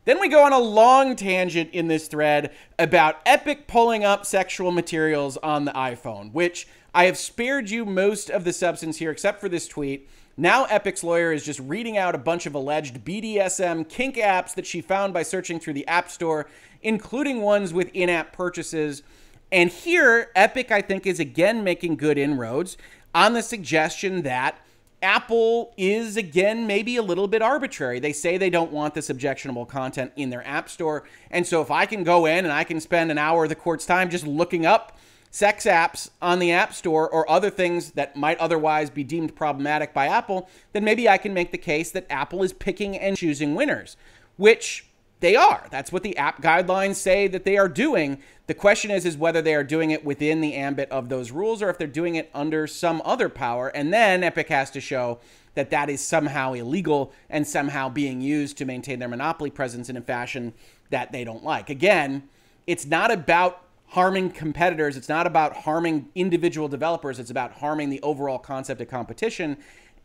Then 0.05 0.21
we 0.21 0.29
go 0.29 0.45
on 0.45 0.53
a 0.53 0.59
long 0.59 1.17
tangent 1.17 1.71
in 1.73 1.89
this 1.89 2.09
thread 2.09 2.53
about 2.79 3.17
Epic 3.25 3.67
pulling 3.67 4.05
up 4.05 4.27
sexual 4.27 4.71
materials 4.71 5.39
on 5.39 5.65
the 5.65 5.73
iPhone, 5.73 6.33
which 6.33 6.69
I 6.95 7.07
have 7.07 7.17
spared 7.17 7.71
you 7.71 7.87
most 7.87 8.31
of 8.31 8.45
the 8.45 8.53
substance 8.53 8.99
here 8.99 9.11
except 9.11 9.41
for 9.41 9.49
this 9.49 9.67
tweet. 9.67 10.09
Now, 10.41 10.67
Epic's 10.67 11.03
lawyer 11.03 11.33
is 11.33 11.45
just 11.45 11.59
reading 11.59 11.99
out 11.99 12.15
a 12.15 12.19
bunch 12.19 12.47
of 12.47 12.55
alleged 12.55 13.05
BDSM 13.05 13.89
kink 13.89 14.15
apps 14.15 14.55
that 14.55 14.67
she 14.67 14.81
found 14.81 15.13
by 15.13 15.25
searching 15.25 15.59
through 15.59 15.73
the 15.73 15.87
App 15.89 16.09
Store, 16.13 16.47
including 16.81 17.41
ones 17.43 17.75
with 17.75 17.91
in 17.93 18.09
app 18.09 18.33
purchases. 18.33 19.03
And 19.51 19.69
here, 19.69 20.31
Epic, 20.37 20.71
I 20.71 20.81
think, 20.81 21.07
is 21.07 21.19
again 21.19 21.65
making 21.65 21.97
good 21.97 22.17
inroads 22.17 22.77
on 23.17 23.33
the 23.33 23.43
suggestion 23.43 24.23
that 24.23 24.65
Apple 25.03 25.75
is 25.77 26.17
again 26.17 26.69
maybe 26.69 26.97
a 26.99 27.03
little 27.03 27.27
bit 27.27 27.43
arbitrary. 27.43 27.99
They 27.99 28.13
say 28.13 28.39
they 28.39 28.49
don't 28.49 28.71
want 28.71 28.95
this 28.95 29.11
objectionable 29.11 29.67
content 29.67 30.13
in 30.15 30.31
their 30.31 30.47
App 30.47 30.69
Store. 30.69 31.03
And 31.33 31.45
so 31.49 31.63
if 31.63 31.73
I 31.73 31.85
can 31.85 32.05
go 32.05 32.27
in 32.27 32.45
and 32.45 32.53
I 32.53 32.63
can 32.63 32.81
spend 32.81 33.11
an 33.11 33.19
hour 33.19 33.43
of 33.43 33.49
the 33.49 33.57
court's 33.57 33.87
time 33.87 34.09
just 34.09 34.25
looking 34.25 34.67
up 34.67 34.97
sex 35.31 35.65
apps 35.65 36.11
on 36.21 36.39
the 36.39 36.53
App 36.53 36.73
Store 36.75 37.09
or 37.09 37.31
other 37.31 37.51
things 37.51 37.93
that 37.93 38.17
might 38.17 38.39
otherwise 38.39 38.91
be 38.91 39.05
deemed 39.05 39.37
problematic 39.37 39.93
by 39.93 40.07
Apple, 40.07 40.49
then 40.73 40.85
maybe 40.85 41.09
I 41.09 41.19
can 41.19 41.35
make 41.35 41.53
the 41.53 41.59
case 41.59 41.91
that 41.93 42.07
Apple 42.11 42.43
is 42.43 42.53
picking 42.53 42.97
and 42.97 43.17
choosing 43.17 43.55
winners, 43.55 43.97
which 44.37 44.87
they 45.21 45.35
are. 45.35 45.67
That's 45.71 45.93
what 45.93 46.03
the 46.03 46.17
app 46.17 46.43
guidelines 46.43 46.95
say 46.97 47.27
that 47.29 47.45
they 47.45 47.57
are 47.57 47.69
doing. 47.69 48.19
The 48.47 48.55
question 48.55 48.91
is 48.91 49.05
is 49.05 49.17
whether 49.17 49.43
they 49.43 49.55
are 49.55 49.65
doing 49.65 49.91
it 49.91 50.05
within 50.05 50.41
the 50.41 50.55
ambit 50.55 50.89
of 50.91 51.09
those 51.09 51.31
rules 51.31 51.61
or 51.61 51.71
if 51.71 51.79
they're 51.79 51.87
doing 51.87 52.15
it 52.15 52.31
under 52.33 52.67
some 52.67 53.03
other 53.05 53.29
power. 53.29 53.69
And 53.69 53.93
then 53.93 54.23
Epic 54.23 54.49
has 54.49 54.71
to 54.71 54.81
show 54.81 55.19
that 55.55 55.71
that 55.71 55.91
is 55.91 56.01
somehow 56.01 56.53
illegal 56.53 57.13
and 57.29 57.47
somehow 57.47 57.89
being 57.89 58.21
used 58.21 58.57
to 58.59 58.65
maintain 58.65 59.01
their 59.01 59.09
monopoly 59.09 59.51
presence 59.51 59.89
in 59.89 59.97
a 59.97 60.01
fashion 60.01 60.55
that 60.91 61.11
they 61.11 61.25
don't 61.25 61.43
like. 61.43 61.69
Again, 61.69 62.29
it's 62.67 62.87
not 62.87 63.11
about 63.11 63.63
harming 63.89 64.31
competitors, 64.31 64.97
it's 64.97 65.09
not 65.09 65.27
about 65.27 65.57
harming 65.59 66.09
individual 66.15 66.69
developers, 66.69 67.19
it's 67.19 67.31
about 67.31 67.53
harming 67.53 67.91
the 67.91 68.01
overall 68.03 68.39
concept 68.39 68.81
of 68.81 68.89
competition. 68.89 69.57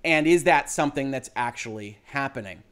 And 0.03 0.27
is 0.27 0.43
that 0.45 0.69
something 0.69 1.11
that's 1.11 1.29
actually 1.35 1.99
happening? 2.05 2.63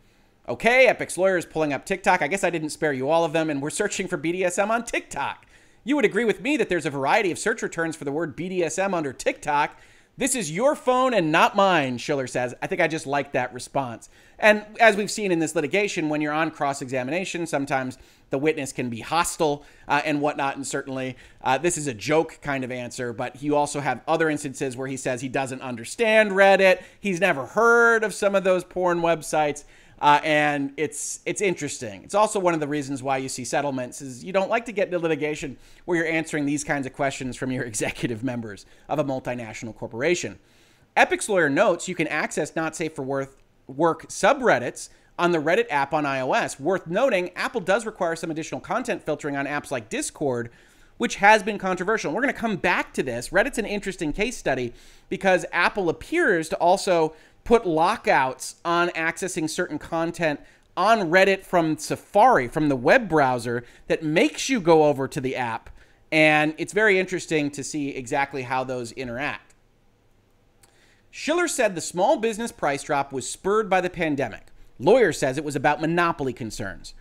Okay, 0.47 0.87
Epic's 0.87 1.17
lawyer 1.17 1.37
is 1.37 1.45
pulling 1.45 1.71
up 1.71 1.85
TikTok. 1.85 2.21
I 2.21 2.27
guess 2.27 2.43
I 2.43 2.49
didn't 2.49 2.69
spare 2.71 2.93
you 2.93 3.09
all 3.09 3.23
of 3.23 3.33
them, 3.33 3.49
and 3.49 3.61
we're 3.61 3.69
searching 3.69 4.07
for 4.07 4.17
BDSM 4.17 4.69
on 4.69 4.83
TikTok. 4.83 5.45
You 5.83 5.95
would 5.95 6.05
agree 6.05 6.25
with 6.25 6.41
me 6.41 6.57
that 6.57 6.69
there's 6.69 6.85
a 6.85 6.91
variety 6.91 7.31
of 7.31 7.39
search 7.39 7.61
returns 7.61 7.95
for 7.95 8.05
the 8.05 8.11
word 8.11 8.35
BDSM 8.37 8.93
under 8.93 9.13
TikTok. 9.13 9.77
This 10.17 10.35
is 10.35 10.51
your 10.51 10.75
phone 10.75 11.13
and 11.13 11.31
not 11.31 11.55
mine, 11.55 11.97
Schiller 11.97 12.27
says. 12.27 12.53
I 12.61 12.67
think 12.67 12.81
I 12.81 12.87
just 12.87 13.07
like 13.07 13.31
that 13.31 13.53
response. 13.53 14.09
And 14.37 14.65
as 14.79 14.95
we've 14.95 15.09
seen 15.09 15.31
in 15.31 15.39
this 15.39 15.55
litigation, 15.55 16.09
when 16.09 16.21
you're 16.21 16.33
on 16.33 16.51
cross 16.51 16.81
examination, 16.81 17.47
sometimes 17.47 17.97
the 18.31 18.37
witness 18.37 18.73
can 18.73 18.89
be 18.89 19.01
hostile 19.01 19.63
uh, 19.87 20.01
and 20.03 20.19
whatnot. 20.21 20.55
And 20.55 20.65
certainly, 20.65 21.15
uh, 21.43 21.59
this 21.59 21.77
is 21.77 21.85
a 21.85 21.93
joke 21.93 22.39
kind 22.41 22.63
of 22.63 22.71
answer, 22.71 23.13
but 23.13 23.43
you 23.43 23.55
also 23.55 23.79
have 23.79 24.01
other 24.07 24.29
instances 24.29 24.75
where 24.75 24.87
he 24.87 24.97
says 24.97 25.21
he 25.21 25.29
doesn't 25.29 25.61
understand 25.61 26.31
Reddit, 26.31 26.81
he's 26.99 27.19
never 27.19 27.45
heard 27.45 28.03
of 28.03 28.13
some 28.13 28.33
of 28.33 28.43
those 28.43 28.63
porn 28.63 29.01
websites. 29.01 29.65
Uh, 29.99 30.19
and 30.23 30.73
it's 30.77 31.19
it's 31.27 31.41
interesting. 31.41 32.01
It's 32.03 32.15
also 32.15 32.39
one 32.39 32.55
of 32.55 32.59
the 32.59 32.67
reasons 32.67 33.03
why 33.03 33.17
you 33.17 33.29
see 33.29 33.45
settlements 33.45 34.01
is 34.01 34.23
you 34.23 34.33
don't 34.33 34.49
like 34.49 34.65
to 34.65 34.71
get 34.71 34.87
into 34.87 34.97
litigation 34.97 35.57
where 35.85 35.95
you're 35.95 36.07
answering 36.07 36.47
these 36.47 36.63
kinds 36.63 36.87
of 36.87 36.93
questions 36.93 37.37
from 37.37 37.51
your 37.51 37.63
executive 37.71 38.23
members 38.23 38.65
of 38.89 38.97
a 38.97 39.03
multinational 39.03 39.75
corporation. 39.75 40.39
Epic's 40.97 41.29
lawyer 41.29 41.49
notes 41.49 41.87
you 41.87 41.93
can 41.93 42.07
access 42.07 42.55
not 42.55 42.75
safe 42.75 42.95
for 42.95 43.03
work, 43.03 43.37
work 43.67 44.07
subreddits 44.07 44.89
on 45.21 45.31
the 45.31 45.37
Reddit 45.37 45.67
app 45.69 45.93
on 45.93 46.03
iOS. 46.03 46.59
Worth 46.59 46.87
noting, 46.87 47.29
Apple 47.35 47.61
does 47.61 47.85
require 47.85 48.15
some 48.15 48.31
additional 48.31 48.59
content 48.59 49.03
filtering 49.03 49.37
on 49.37 49.45
apps 49.45 49.69
like 49.69 49.87
Discord, 49.87 50.49
which 50.97 51.17
has 51.17 51.43
been 51.43 51.59
controversial. 51.59 52.11
we're 52.11 52.23
going 52.23 52.33
to 52.33 52.39
come 52.39 52.55
back 52.55 52.91
to 52.93 53.03
this. 53.03 53.29
Reddit's 53.29 53.59
an 53.59 53.67
interesting 53.67 54.13
case 54.13 54.35
study 54.35 54.73
because 55.09 55.45
Apple 55.51 55.89
appears 55.89 56.49
to 56.49 56.55
also 56.55 57.13
put 57.43 57.67
lockouts 57.67 58.55
on 58.65 58.89
accessing 58.89 59.47
certain 59.47 59.77
content 59.77 60.39
on 60.75 61.11
Reddit 61.11 61.43
from 61.43 61.77
Safari, 61.77 62.47
from 62.47 62.69
the 62.69 62.75
web 62.75 63.07
browser, 63.07 63.63
that 63.87 64.01
makes 64.01 64.49
you 64.49 64.59
go 64.59 64.85
over 64.85 65.07
to 65.07 65.21
the 65.21 65.35
app. 65.35 65.69
And 66.11 66.55
it's 66.57 66.73
very 66.73 66.97
interesting 66.97 67.51
to 67.51 67.63
see 67.63 67.89
exactly 67.89 68.41
how 68.41 68.63
those 68.63 68.91
interact. 68.93 69.53
Schiller 71.11 71.47
said 71.47 71.75
the 71.75 71.81
small 71.81 72.17
business 72.17 72.51
price 72.51 72.81
drop 72.81 73.13
was 73.13 73.29
spurred 73.29 73.69
by 73.69 73.81
the 73.81 73.89
pandemic. 73.89 74.47
Lawyer 74.81 75.13
says 75.13 75.37
it 75.37 75.43
was 75.43 75.55
about 75.55 75.81
monopoly 75.81 76.33
concerns. 76.33 76.93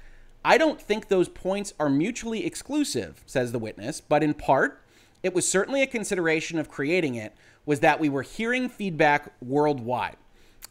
I 0.45 0.59
don't 0.59 0.81
think 0.81 1.09
those 1.09 1.29
points 1.29 1.75
are 1.79 1.88
mutually 1.88 2.47
exclusive, 2.47 3.23
says 3.27 3.53
the 3.53 3.59
witness, 3.59 4.01
but 4.01 4.23
in 4.23 4.35
part, 4.35 4.83
it 5.23 5.35
was 5.35 5.49
certainly 5.49 5.83
a 5.83 5.87
consideration 5.87 6.59
of 6.59 6.71
creating 6.71 7.14
it 7.14 7.35
was 7.66 7.81
that 7.81 8.01
we 8.01 8.09
were 8.09 8.23
hearing 8.23 8.69
feedback 8.69 9.33
worldwide. 9.43 10.16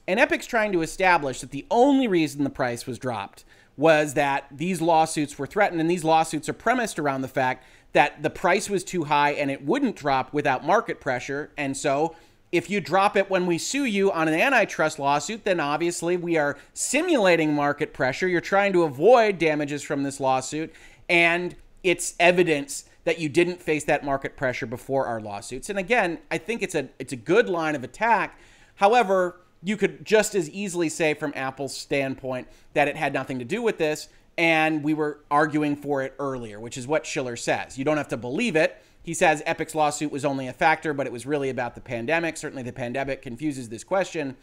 And 0.08 0.19
Epic's 0.19 0.48
trying 0.48 0.72
to 0.72 0.82
establish 0.82 1.41
that 1.41 1.52
the 1.52 1.67
only 1.69 2.08
reason 2.08 2.43
the 2.43 2.50
price 2.50 2.88
was 2.88 2.98
dropped 2.98 3.45
was 3.78 4.15
that 4.15 4.45
these 4.52 4.82
lawsuits 4.82 5.38
were 5.38 5.48
threatened, 5.48 5.80
and 5.80 5.89
these 5.89 6.04
lawsuits 6.04 6.50
are 6.50 6.54
premised 6.54 7.00
around 7.00 7.22
the 7.22 7.28
fact 7.28 7.63
that 7.93 8.22
the 8.24 8.30
price 8.30 8.69
was 8.69 8.84
too 8.84 9.06
high 9.06 9.32
and 9.32 9.50
it 9.50 9.63
wouldn't 9.63 9.95
drop 9.95 10.34
without 10.34 10.65
market 10.65 11.00
pressure. 11.00 11.52
And 11.58 11.78
so, 11.78 12.15
if 12.51 12.69
you 12.69 12.81
drop 12.81 13.15
it 13.15 13.29
when 13.29 13.45
we 13.45 13.57
sue 13.57 13.85
you 13.85 14.12
on 14.12 14.27
an 14.27 14.33
antitrust 14.33 14.97
lawsuit, 14.97 15.43
then 15.45 15.59
obviously 15.59 16.17
we 16.17 16.38
are 16.38 16.57
simulating 16.73 17.53
market 17.53 17.93
pressure. 17.93 18.27
You're 18.27 18.41
trying 18.41 18.73
to 18.73 18.83
avoid 18.83 19.38
damages 19.38 19.83
from 19.83 20.03
this 20.03 20.19
lawsuit, 20.19 20.73
and 21.07 21.55
it's 21.83 22.15
evidence 22.19 22.85
that 23.03 23.19
you 23.19 23.29
didn't 23.29 23.62
face 23.62 23.83
that 23.85 24.03
market 24.03 24.35
pressure 24.35 24.65
before 24.65 25.05
our 25.05 25.21
lawsuits. 25.21 25.69
And 25.69 25.79
again, 25.79 26.19
I 26.31 26.38
think 26.38 26.62
it's 26.62 26.75
a 26.75 26.89
it's 26.97 27.13
a 27.13 27.17
good 27.17 27.49
line 27.49 27.75
of 27.75 27.83
attack. 27.83 28.39
However, 28.75 29.41
you 29.63 29.77
could 29.77 30.05
just 30.05 30.35
as 30.35 30.49
easily 30.49 30.89
say 30.89 31.13
from 31.13 31.33
Apple's 31.35 31.75
standpoint 31.75 32.47
that 32.73 32.88
it 32.88 32.95
had 32.95 33.13
nothing 33.13 33.39
to 33.39 33.45
do 33.45 33.62
with 33.62 33.77
this 33.77 34.09
and 34.39 34.83
we 34.85 34.93
were 34.93 35.19
arguing 35.29 35.75
for 35.75 36.01
it 36.01 36.15
earlier, 36.17 36.62
which 36.62 36.77
is 36.77 36.88
what 36.88 37.05
Schiller 37.05 37.35
says. 37.35 37.77
You 37.77 37.83
don't 37.83 37.97
have 37.97 38.07
to 38.07 38.17
believe 38.17 38.55
it. 38.55 38.81
He 39.01 39.13
says 39.13 39.41
Epic's 39.45 39.75
lawsuit 39.75 40.12
was 40.12 40.25
only 40.25 40.47
a 40.47 40.53
factor, 40.53 40.93
but 40.93 41.07
it 41.07 41.13
was 41.13 41.25
really 41.25 41.49
about 41.49 41.75
the 41.75 41.81
pandemic. 41.81 42.38
Certainly 42.38 42.63
the 42.63 42.73
pandemic 42.73 43.21
confuses 43.21 43.69
this 43.69 43.83
question. 43.83 44.35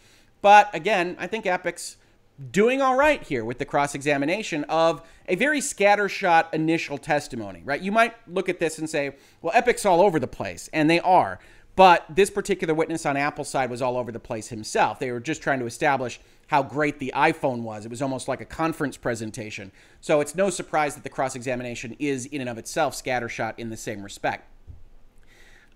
But 0.42 0.74
again, 0.74 1.16
I 1.18 1.26
think 1.26 1.46
Epic's 1.46 1.96
doing 2.50 2.82
all 2.82 2.96
right 2.96 3.22
here 3.22 3.44
with 3.44 3.58
the 3.58 3.64
cross 3.64 3.94
examination 3.94 4.64
of 4.64 5.02
a 5.28 5.36
very 5.36 5.60
scattershot 5.60 6.52
initial 6.52 6.98
testimony, 6.98 7.62
right? 7.64 7.80
You 7.80 7.92
might 7.92 8.14
look 8.28 8.48
at 8.48 8.58
this 8.58 8.78
and 8.78 8.88
say, 8.88 9.16
well, 9.40 9.52
Epic's 9.54 9.86
all 9.86 10.00
over 10.00 10.18
the 10.18 10.26
place, 10.26 10.68
and 10.72 10.90
they 10.90 11.00
are. 11.00 11.38
But 11.76 12.06
this 12.08 12.30
particular 12.30 12.74
witness 12.74 13.04
on 13.06 13.16
Apple's 13.16 13.48
side 13.48 13.70
was 13.70 13.82
all 13.82 13.96
over 13.96 14.10
the 14.10 14.20
place 14.20 14.48
himself. 14.48 14.98
They 14.98 15.10
were 15.10 15.20
just 15.20 15.42
trying 15.42 15.60
to 15.60 15.66
establish 15.66 16.20
how 16.48 16.62
great 16.62 16.98
the 16.98 17.12
iPhone 17.14 17.62
was. 17.62 17.84
It 17.84 17.90
was 17.90 18.02
almost 18.02 18.28
like 18.28 18.40
a 18.40 18.44
conference 18.44 18.96
presentation. 18.96 19.72
So 20.00 20.20
it's 20.20 20.34
no 20.34 20.50
surprise 20.50 20.94
that 20.94 21.02
the 21.02 21.10
cross 21.10 21.34
examination 21.34 21.96
is, 21.98 22.26
in 22.26 22.40
and 22.40 22.50
of 22.50 22.58
itself, 22.58 22.94
scattershot 22.94 23.54
in 23.58 23.70
the 23.70 23.76
same 23.76 24.02
respect. 24.02 24.48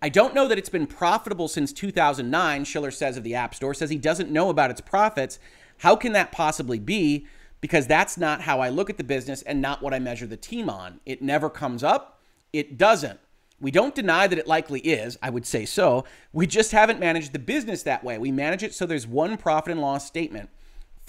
I 0.03 0.09
don't 0.09 0.35
know 0.35 0.49
that 0.49 0.59
it's 0.59 0.69
been 0.69 0.87
profitable 0.87 1.49
since 1.49 1.73
2009, 1.73 2.65
Schiller 2.65 2.91
says 2.91 3.17
of 3.17 3.25
the 3.25 3.35
App 3.35 3.55
Store, 3.55 3.75
says 3.75 3.91
he 3.91 3.99
doesn't 3.99 4.31
know 4.31 4.49
about 4.49 4.71
its 4.71 4.81
profits. 4.81 5.39
How 5.79 5.97
can 5.97 6.13
that 6.13 6.33
possibly 6.33 6.79
be? 6.79 7.27
Because 7.61 7.87
that's 7.87 8.17
not 8.17 8.43
how 8.43 8.61
I 8.61 8.71
look 8.71 8.89
at 8.89 8.97
the 8.97 9.05
business 9.05 9.43
and 9.43 9.61
not 9.61 9.83
what 9.83 9.93
I 9.93 9.99
measure 9.99 10.27
the 10.27 10.37
team 10.37 10.71
on. 10.71 11.01
It 11.05 11.21
never 11.21 11.51
comes 11.51 11.83
up, 11.83 12.21
it 12.53 12.79
doesn't. 12.79 13.21
We 13.61 13.71
don't 13.71 13.95
deny 13.95 14.27
that 14.27 14.39
it 14.39 14.47
likely 14.47 14.81
is. 14.81 15.19
I 15.21 15.29
would 15.29 15.45
say 15.45 15.67
so. 15.67 16.07
We 16.33 16.47
just 16.47 16.73
haven't 16.73 16.99
managed 16.99 17.35
the 17.35 17.39
business 17.39 17.83
that 17.83 18.03
way. 18.03 18.17
We 18.17 18.33
manage 18.33 18.63
it 18.63 18.73
so 18.73 18.87
there's 18.87 19.07
one 19.07 19.37
profit 19.37 19.73
and 19.73 19.83
loss 19.83 20.07
statement 20.07 20.49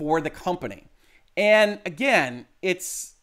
for 0.01 0.19
the 0.19 0.31
company. 0.31 0.87
And 1.37 1.77
again, 1.85 2.47
it's 2.63 3.13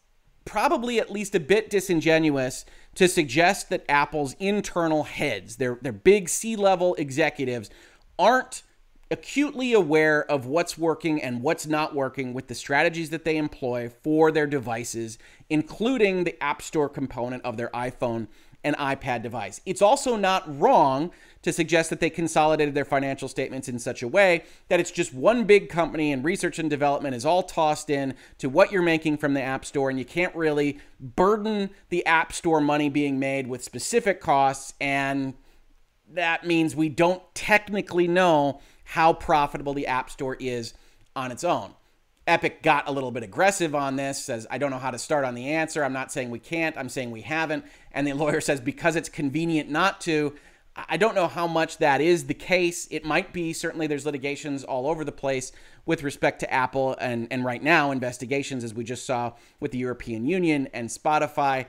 probably 0.45 0.97
at 0.97 1.11
least 1.11 1.35
a 1.35 1.39
bit 1.41 1.69
disingenuous 1.69 2.63
to 2.95 3.09
suggest 3.09 3.69
that 3.69 3.83
Apple's 3.89 4.33
internal 4.39 5.03
heads, 5.03 5.57
their, 5.57 5.77
their 5.81 5.91
big 5.91 6.29
C 6.29 6.55
level 6.55 6.95
executives, 6.95 7.69
aren't 8.17 8.63
acutely 9.11 9.73
aware 9.73 10.23
of 10.31 10.45
what's 10.45 10.77
working 10.77 11.21
and 11.21 11.41
what's 11.41 11.67
not 11.67 11.93
working 11.93 12.33
with 12.33 12.47
the 12.47 12.55
strategies 12.55 13.09
that 13.09 13.25
they 13.25 13.35
employ 13.35 13.91
for 14.01 14.31
their 14.31 14.47
devices, 14.47 15.17
including 15.49 16.23
the 16.23 16.41
App 16.41 16.61
Store 16.61 16.87
component 16.87 17.43
of 17.43 17.57
their 17.57 17.69
iPhone 17.71 18.29
an 18.63 18.75
iPad 18.75 19.21
device. 19.23 19.61
It's 19.65 19.81
also 19.81 20.15
not 20.15 20.59
wrong 20.59 21.11
to 21.41 21.53
suggest 21.53 21.89
that 21.89 22.01
they 22.01 22.09
consolidated 22.09 22.75
their 22.75 22.85
financial 22.85 23.29
statements 23.29 23.69
in 23.69 23.79
such 23.79 24.03
a 24.03 24.07
way 24.07 24.43
that 24.67 24.79
it's 24.79 24.91
just 24.91 25.13
one 25.13 25.45
big 25.45 25.69
company 25.69 26.11
and 26.11 26.23
research 26.23 26.59
and 26.59 26.69
development 26.69 27.15
is 27.15 27.25
all 27.25 27.43
tossed 27.43 27.89
in 27.89 28.13
to 28.37 28.49
what 28.49 28.71
you're 28.71 28.81
making 28.81 29.17
from 29.17 29.33
the 29.33 29.41
App 29.41 29.63
Store, 29.63 29.89
and 29.89 29.97
you 29.97 30.05
can't 30.05 30.35
really 30.35 30.79
burden 30.99 31.69
the 31.89 32.05
App 32.05 32.33
Store 32.33 32.59
money 32.59 32.89
being 32.89 33.17
made 33.17 33.47
with 33.47 33.63
specific 33.63 34.19
costs. 34.19 34.73
And 34.81 35.33
that 36.11 36.45
means 36.45 36.75
we 36.75 36.89
don't 36.89 37.23
technically 37.33 38.07
know 38.07 38.59
how 38.83 39.13
profitable 39.13 39.73
the 39.73 39.87
App 39.87 40.09
Store 40.09 40.35
is 40.39 40.73
on 41.15 41.31
its 41.31 41.43
own. 41.43 41.73
Epic 42.29 42.61
got 42.61 42.87
a 42.87 42.91
little 42.91 43.11
bit 43.11 43.23
aggressive 43.23 43.73
on 43.73 43.95
this, 43.95 44.23
says, 44.23 44.45
I 44.51 44.57
don't 44.57 44.71
know 44.71 44.77
how 44.77 44.91
to 44.91 44.99
start 44.99 45.25
on 45.25 45.33
the 45.33 45.49
answer. 45.49 45.83
I'm 45.83 45.93
not 45.93 46.11
saying 46.11 46.29
we 46.29 46.39
can't, 46.39 46.77
I'm 46.77 46.89
saying 46.89 47.11
we 47.11 47.21
haven't. 47.21 47.65
And 47.91 48.05
the 48.05 48.13
lawyer 48.13 48.39
says, 48.41 48.61
because 48.61 48.95
it's 48.95 49.09
convenient 49.09 49.69
not 49.69 50.01
to. 50.01 50.35
I 50.75 50.95
don't 50.95 51.15
know 51.15 51.27
how 51.27 51.45
much 51.45 51.79
that 51.79 51.99
is 51.99 52.27
the 52.27 52.33
case. 52.33 52.87
It 52.89 53.03
might 53.03 53.33
be. 53.33 53.51
Certainly, 53.51 53.87
there's 53.87 54.05
litigations 54.05 54.63
all 54.63 54.87
over 54.87 55.03
the 55.03 55.11
place 55.11 55.51
with 55.85 56.03
respect 56.03 56.39
to 56.39 56.53
Apple, 56.53 56.95
and, 57.01 57.27
and 57.31 57.43
right 57.43 57.61
now, 57.61 57.91
investigations, 57.91 58.63
as 58.63 58.73
we 58.73 58.85
just 58.85 59.05
saw 59.05 59.33
with 59.59 59.71
the 59.71 59.77
European 59.79 60.25
Union 60.25 60.69
and 60.71 60.87
Spotify. 60.87 61.65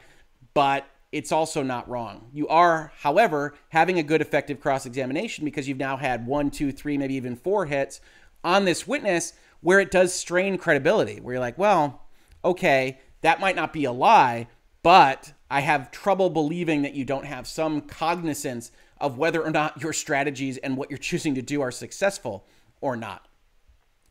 But 0.54 0.86
it's 1.10 1.32
also 1.32 1.62
not 1.64 1.88
wrong. 1.88 2.28
You 2.32 2.46
are, 2.48 2.92
however, 2.98 3.54
having 3.70 3.98
a 3.98 4.04
good, 4.04 4.20
effective 4.20 4.60
cross 4.60 4.86
examination 4.86 5.44
because 5.44 5.66
you've 5.66 5.78
now 5.78 5.96
had 5.96 6.26
one, 6.26 6.50
two, 6.50 6.70
three, 6.70 6.96
maybe 6.96 7.14
even 7.14 7.34
four 7.34 7.66
hits 7.66 8.00
on 8.44 8.64
this 8.64 8.86
witness 8.86 9.32
where 9.60 9.80
it 9.80 9.90
does 9.90 10.14
strain 10.14 10.58
credibility, 10.58 11.20
where 11.20 11.34
you're 11.34 11.40
like, 11.40 11.58
well, 11.58 12.02
okay, 12.44 12.98
that 13.20 13.40
might 13.40 13.56
not 13.56 13.72
be 13.72 13.84
a 13.84 13.92
lie, 13.92 14.48
but 14.82 15.32
I 15.50 15.60
have 15.60 15.90
trouble 15.90 16.30
believing 16.30 16.82
that 16.82 16.94
you 16.94 17.04
don't 17.04 17.26
have 17.26 17.46
some 17.46 17.82
cognizance 17.82 18.70
of 19.00 19.18
whether 19.18 19.42
or 19.42 19.50
not 19.50 19.82
your 19.82 19.92
strategies 19.92 20.56
and 20.58 20.76
what 20.76 20.90
you're 20.90 20.98
choosing 20.98 21.34
to 21.34 21.42
do 21.42 21.60
are 21.60 21.70
successful 21.70 22.46
or 22.80 22.96
not. 22.96 23.26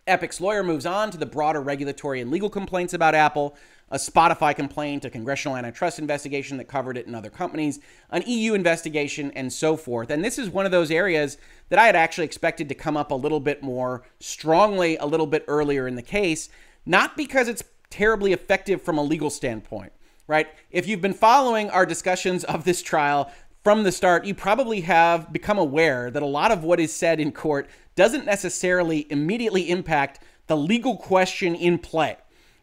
Epic's 0.07 0.41
lawyer 0.41 0.63
moves 0.63 0.85
on 0.85 1.11
to 1.11 1.17
the 1.17 1.25
broader 1.25 1.61
regulatory 1.61 2.19
and 2.19 2.31
legal 2.31 2.49
complaints 2.49 2.93
about 2.93 3.13
Apple, 3.13 3.55
Spotify 3.97 4.55
complaint, 4.55 5.05
a 5.05 5.09
congressional 5.09 5.57
antitrust 5.57 5.99
investigation 5.99 6.57
that 6.57 6.65
covered 6.65 6.97
it 6.97 7.07
in 7.07 7.15
other 7.15 7.29
companies, 7.29 7.79
an 8.11 8.23
EU 8.27 8.53
investigation, 8.53 9.31
and 9.31 9.51
so 9.51 9.75
forth. 9.75 10.09
And 10.09 10.23
this 10.23 10.37
is 10.37 10.49
one 10.49 10.65
of 10.65 10.71
those 10.71 10.91
areas 10.91 11.37
that 11.69 11.79
I 11.79 11.85
had 11.85 11.95
actually 11.95 12.25
expected 12.25 12.69
to 12.69 12.75
come 12.75 12.95
up 12.95 13.11
a 13.11 13.15
little 13.15 13.39
bit 13.39 13.63
more 13.63 14.03
strongly 14.19 14.97
a 14.97 15.05
little 15.05 15.27
bit 15.27 15.45
earlier 15.47 15.87
in 15.87 15.95
the 15.95 16.01
case, 16.01 16.49
not 16.85 17.17
because 17.17 17.47
it's 17.47 17.63
terribly 17.89 18.33
effective 18.33 18.81
from 18.81 18.97
a 18.97 19.03
legal 19.03 19.29
standpoint, 19.29 19.91
right? 20.27 20.47
If 20.69 20.87
you've 20.87 21.01
been 21.01 21.13
following 21.13 21.69
our 21.71 21.85
discussions 21.85 22.43
of 22.43 22.63
this 22.63 22.81
trial, 22.81 23.31
from 23.63 23.83
the 23.83 23.91
start, 23.91 24.23
you 24.23 24.33
probably 24.33 24.81
have 24.81 25.33
become 25.33 25.57
aware 25.57 26.09
that 26.09 26.23
a 26.23 26.25
lot 26.25 26.51
of 26.51 26.63
what 26.63 26.79
is 26.79 26.93
said 26.93 27.19
in 27.19 27.33
court 27.33 27.69
doesn't 27.95 28.25
necessarily 28.25 29.05
immediately 29.11 29.69
impact 29.69 30.21
the 30.47 30.55
legal 30.55 30.95
question 30.95 31.55
in 31.55 31.77
play. 31.77 32.15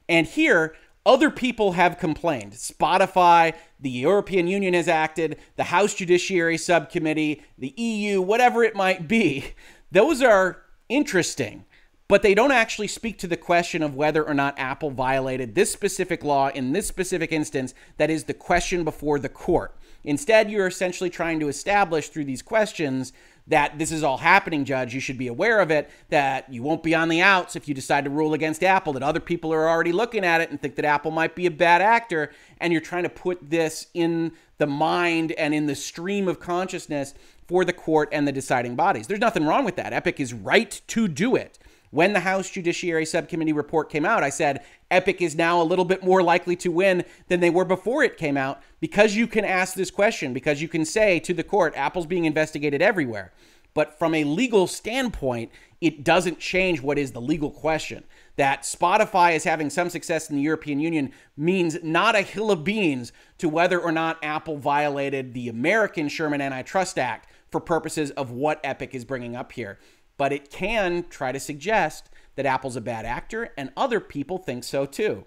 And 0.09 0.27
here, 0.27 0.75
other 1.07 1.31
people 1.31 1.73
have 1.73 1.99
complained. 1.99 2.53
Spotify, 2.53 3.55
the 3.81 3.88
European 3.88 4.49
Union 4.49 4.75
has 4.75 4.88
acted, 4.88 5.38
the 5.55 5.64
House 5.64 5.95
Judiciary 5.95 6.59
Subcommittee, 6.59 7.42
the 7.57 7.73
EU, 7.77 8.21
whatever 8.21 8.64
it 8.64 8.75
might 8.75 9.07
be. 9.07 9.55
Those 9.92 10.21
are 10.21 10.62
interesting, 10.88 11.64
but 12.09 12.23
they 12.23 12.35
don't 12.35 12.51
actually 12.51 12.88
speak 12.88 13.19
to 13.21 13.29
the 13.29 13.37
question 13.37 13.83
of 13.83 13.95
whether 13.95 14.23
or 14.27 14.35
not 14.35 14.59
Apple 14.59 14.90
violated 14.90 15.55
this 15.55 15.73
specific 15.73 16.25
law 16.25 16.49
in 16.49 16.73
this 16.73 16.88
specific 16.88 17.31
instance 17.31 17.73
that 17.99 18.11
is 18.11 18.25
the 18.25 18.35
question 18.35 18.83
before 18.83 19.21
the 19.21 19.29
court. 19.29 19.77
Instead, 20.03 20.51
you're 20.51 20.66
essentially 20.66 21.11
trying 21.11 21.38
to 21.40 21.49
establish 21.49 22.09
through 22.09 22.25
these 22.25 22.42
questions 22.42 23.12
that 23.49 23.79
this 23.79 23.93
is 23.93 24.03
all 24.03 24.19
happening, 24.19 24.65
Judge. 24.65 24.93
You 24.95 25.01
should 25.01 25.19
be 25.19 25.29
aware 25.29 25.61
of 25.61 25.71
it, 25.71 25.91
that 26.09 26.53
you 26.53 26.63
won't 26.63 26.83
be 26.83 26.95
on 26.95 27.09
the 27.09 27.21
outs 27.21 27.57
if 27.57 27.69
you 27.69 27.75
decide 27.75 28.05
to 28.05 28.11
rule 28.11 28.35
against 28.35 28.65
Apple, 28.65 28.93
that 28.95 29.03
other 29.03 29.21
people 29.21 29.53
are 29.53 29.69
already 29.69 29.93
looking 29.93 30.25
at 30.25 30.41
it 30.41 30.51
and 30.51 30.61
think 30.61 30.75
that 30.77 30.85
Apple 30.85 31.11
might 31.11 31.35
be 31.35 31.47
a 31.47 31.51
bad 31.51 31.81
actor. 31.81 32.33
And 32.59 32.73
you're 32.73 32.83
trying 32.83 33.05
to 33.05 33.09
put 33.09 33.51
this 33.51 33.87
in 33.95 34.33
the 34.59 34.67
mind 34.67 35.33
and 35.33 35.55
in 35.55 35.67
the 35.67 35.75
stream 35.75 36.29
of 36.29 36.41
consciousness 36.41 37.15
for 37.47 37.65
the 37.65 37.73
court 37.73 38.09
and 38.11 38.27
the 38.27 38.33
deciding 38.33 38.75
bodies. 38.75 39.07
There's 39.07 39.21
nothing 39.21 39.45
wrong 39.47 39.65
with 39.65 39.77
that. 39.77 39.93
Epic 39.93 40.19
is 40.19 40.35
right 40.35 40.81
to 40.89 41.07
do 41.07 41.37
it. 41.37 41.59
When 41.90 42.12
the 42.12 42.20
House 42.20 42.51
Judiciary 42.51 43.07
Subcommittee 43.07 43.53
report 43.53 43.90
came 43.90 44.05
out, 44.05 44.22
I 44.22 44.31
said 44.31 44.64
Epic 44.90 45.22
is 45.22 45.37
now 45.37 45.61
a 45.61 45.64
little 45.64 45.85
bit 45.85 46.03
more 46.03 46.22
likely 46.22 46.57
to 46.57 46.70
win 46.70 47.05
than 47.29 47.40
they 47.40 47.51
were 47.51 47.64
before 47.64 48.03
it 48.03 48.16
came 48.16 48.37
out 48.37 48.61
because 48.81 49.16
you 49.16 49.27
can 49.27 49.44
ask 49.44 49.75
this 49.75 49.90
question, 49.90 50.33
because 50.33 50.61
you 50.61 50.68
can 50.68 50.85
say 50.85 51.18
to 51.20 51.35
the 51.35 51.44
court, 51.44 51.75
Apple's 51.77 52.07
being 52.07 52.25
investigated 52.25 52.83
everywhere. 52.83 53.33
But 53.75 53.99
from 53.99 54.14
a 54.14 54.25
legal 54.25 54.66
standpoint, 54.66 55.51
it 55.83 56.03
doesn't 56.03 56.38
change 56.38 56.81
what 56.81 56.99
is 56.99 57.12
the 57.12 57.20
legal 57.20 57.51
question. 57.51 58.05
That 58.37 58.62
Spotify 58.62 59.37
is 59.37 59.44
having 59.44 59.68
some 59.68 59.90
success 59.90 60.31
in 60.31 60.37
the 60.37 60.42
European 60.42 60.81
Union 60.81 61.12
means 61.37 61.77
not 61.83 62.16
a 62.16 62.22
hill 62.22 62.51
of 62.51 62.64
beans 62.64 63.12
to 63.37 63.51
whether 63.51 63.79
or 63.79 63.92
not 63.92 64.22
Apple 64.25 64.57
violated 64.57 65.35
the 65.35 65.51
American 65.51 66.09
Sherman 66.09 66.40
Antitrust 66.40 66.99
Act 66.99 67.29
for 67.51 67.61
purposes 67.61 68.11
of 68.12 68.31
what 68.31 68.61
Epic 68.64 68.94
is 68.94 69.05
bringing 69.05 69.37
up 69.37 69.53
here 69.53 69.79
but 70.19 70.33
it 70.33 70.51
can 70.51 71.05
try 71.09 71.33
to 71.33 71.41
suggest 71.41 72.09
that 72.37 72.47
Apple's 72.47 72.77
a 72.77 72.81
bad 72.81 73.07
actor, 73.07 73.53
and 73.57 73.73
other 73.77 74.01
people 74.01 74.39
think 74.39 74.65
so 74.65 74.87
too. 74.87 75.25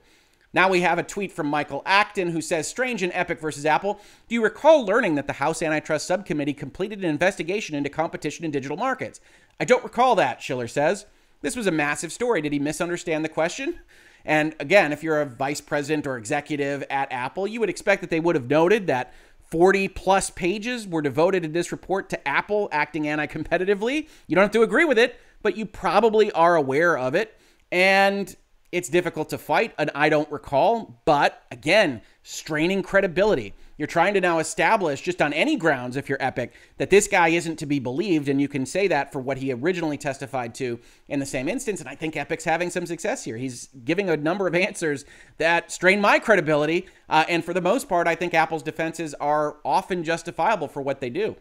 Now 0.52 0.70
we 0.70 0.82
have 0.82 0.98
a 0.98 1.04
tweet 1.04 1.32
from 1.32 1.48
Michael 1.48 1.84
Acton 1.86 2.32
who 2.32 2.42
says, 2.42 2.68
Strange 2.68 3.04
and 3.04 3.12
Epic 3.14 3.40
versus 3.40 3.66
Apple. 3.66 4.00
Do 4.28 4.36
you 4.36 4.44
recall 4.44 4.84
learning 4.84 5.16
that 5.16 5.28
the 5.28 5.34
House 5.34 5.62
Antitrust 5.62 6.08
Subcommittee 6.08 6.54
completed 6.54 7.00
an 7.00 7.10
investigation 7.10 7.76
into 7.76 7.90
competition 7.90 8.46
in 8.46 8.52
digital 8.52 8.78
markets? 8.78 9.20
I 9.60 9.66
don't 9.66 9.84
recall 9.84 10.16
that, 10.16 10.42
Schiller 10.42 10.68
says. 10.68 11.06
This 11.42 11.56
was 11.56 11.68
a 11.68 11.72
massive 11.72 12.12
story. 12.12 12.42
Did 12.42 12.54
he 12.54 12.60
misunderstand 12.60 13.24
the 13.24 13.30
question? 13.30 13.80
And 14.26 14.56
again, 14.60 14.92
if 14.92 15.04
you're 15.04 15.22
a 15.22 15.26
vice 15.26 15.62
president 15.62 16.08
or 16.08 16.18
executive 16.18 16.84
at 16.90 17.12
Apple, 17.12 17.48
you 17.48 17.60
would 17.60 17.70
expect 17.70 18.02
that 18.02 18.10
they 18.10 18.20
would 18.20 18.36
have 18.36 18.50
noted 18.50 18.88
that 18.88 19.14
40 19.52 19.88
plus 19.90 20.30
pages 20.30 20.88
were 20.88 21.02
devoted 21.02 21.44
in 21.44 21.54
this 21.54 21.72
report 21.72 22.10
to 22.10 22.28
Apple 22.28 22.70
acting 22.72 23.08
anti 23.08 23.28
competitively. 23.28 24.08
You 24.28 24.36
don't 24.36 24.44
have 24.44 24.52
to 24.52 24.62
agree 24.62 24.86
with 24.86 25.00
it, 25.00 25.20
but 25.42 25.58
you 25.58 25.66
probably 25.66 26.32
are 26.32 26.56
aware 26.56 26.98
of 26.98 27.16
it. 27.16 27.40
And 27.72 28.36
it's 28.72 28.90
difficult 28.90 29.30
to 29.30 29.38
fight, 29.38 29.74
and 29.78 29.90
I 29.96 30.10
don't 30.10 30.32
recall. 30.32 31.02
But 31.06 31.42
again, 31.52 32.02
straining 32.24 32.84
credibility. 32.84 33.54
You're 33.78 33.88
trying 33.88 34.14
to 34.16 34.22
now 34.22 34.40
establish, 34.40 35.02
just 35.02 35.22
on 35.22 35.32
any 35.32 35.56
grounds, 35.56 35.96
if 35.96 36.10
you're 36.10 36.22
Epic, 36.22 36.54
that 36.78 36.90
this 36.90 37.08
guy 37.08 37.30
isn't 37.30 37.58
to 37.60 37.66
be 37.66 37.80
believed. 37.80 38.28
And 38.28 38.42
you 38.42 38.50
can 38.50 38.66
say 38.66 38.90
that 38.90 39.14
for 39.14 39.20
what 39.20 39.38
he 39.38 39.54
originally 39.54 39.98
testified 39.98 40.54
to 40.56 40.80
in 41.08 41.20
the 41.20 41.26
same 41.26 41.48
instance. 41.48 41.80
And 41.80 41.88
I 41.88 41.96
think 41.96 42.18
Epic's 42.18 42.44
having 42.44 42.70
some 42.70 42.86
success 42.86 43.24
here. 43.24 43.38
He's 43.38 43.70
giving 43.86 44.10
a 44.10 44.18
number 44.18 44.48
of 44.48 44.54
answers 44.54 45.06
that 45.38 45.72
strain 45.72 46.02
my 46.02 46.20
credibility. 46.20 46.88
Uh, 47.08 47.24
and 47.30 47.44
for 47.44 47.54
the 47.54 47.62
most 47.62 47.88
part, 47.88 48.06
I 48.06 48.16
think 48.16 48.34
Apple's 48.34 48.64
defenses 48.64 49.14
are 49.16 49.58
often 49.64 50.04
justifiable 50.04 50.68
for 50.68 50.82
what 50.82 51.00
they 51.00 51.10
do. 51.10 51.38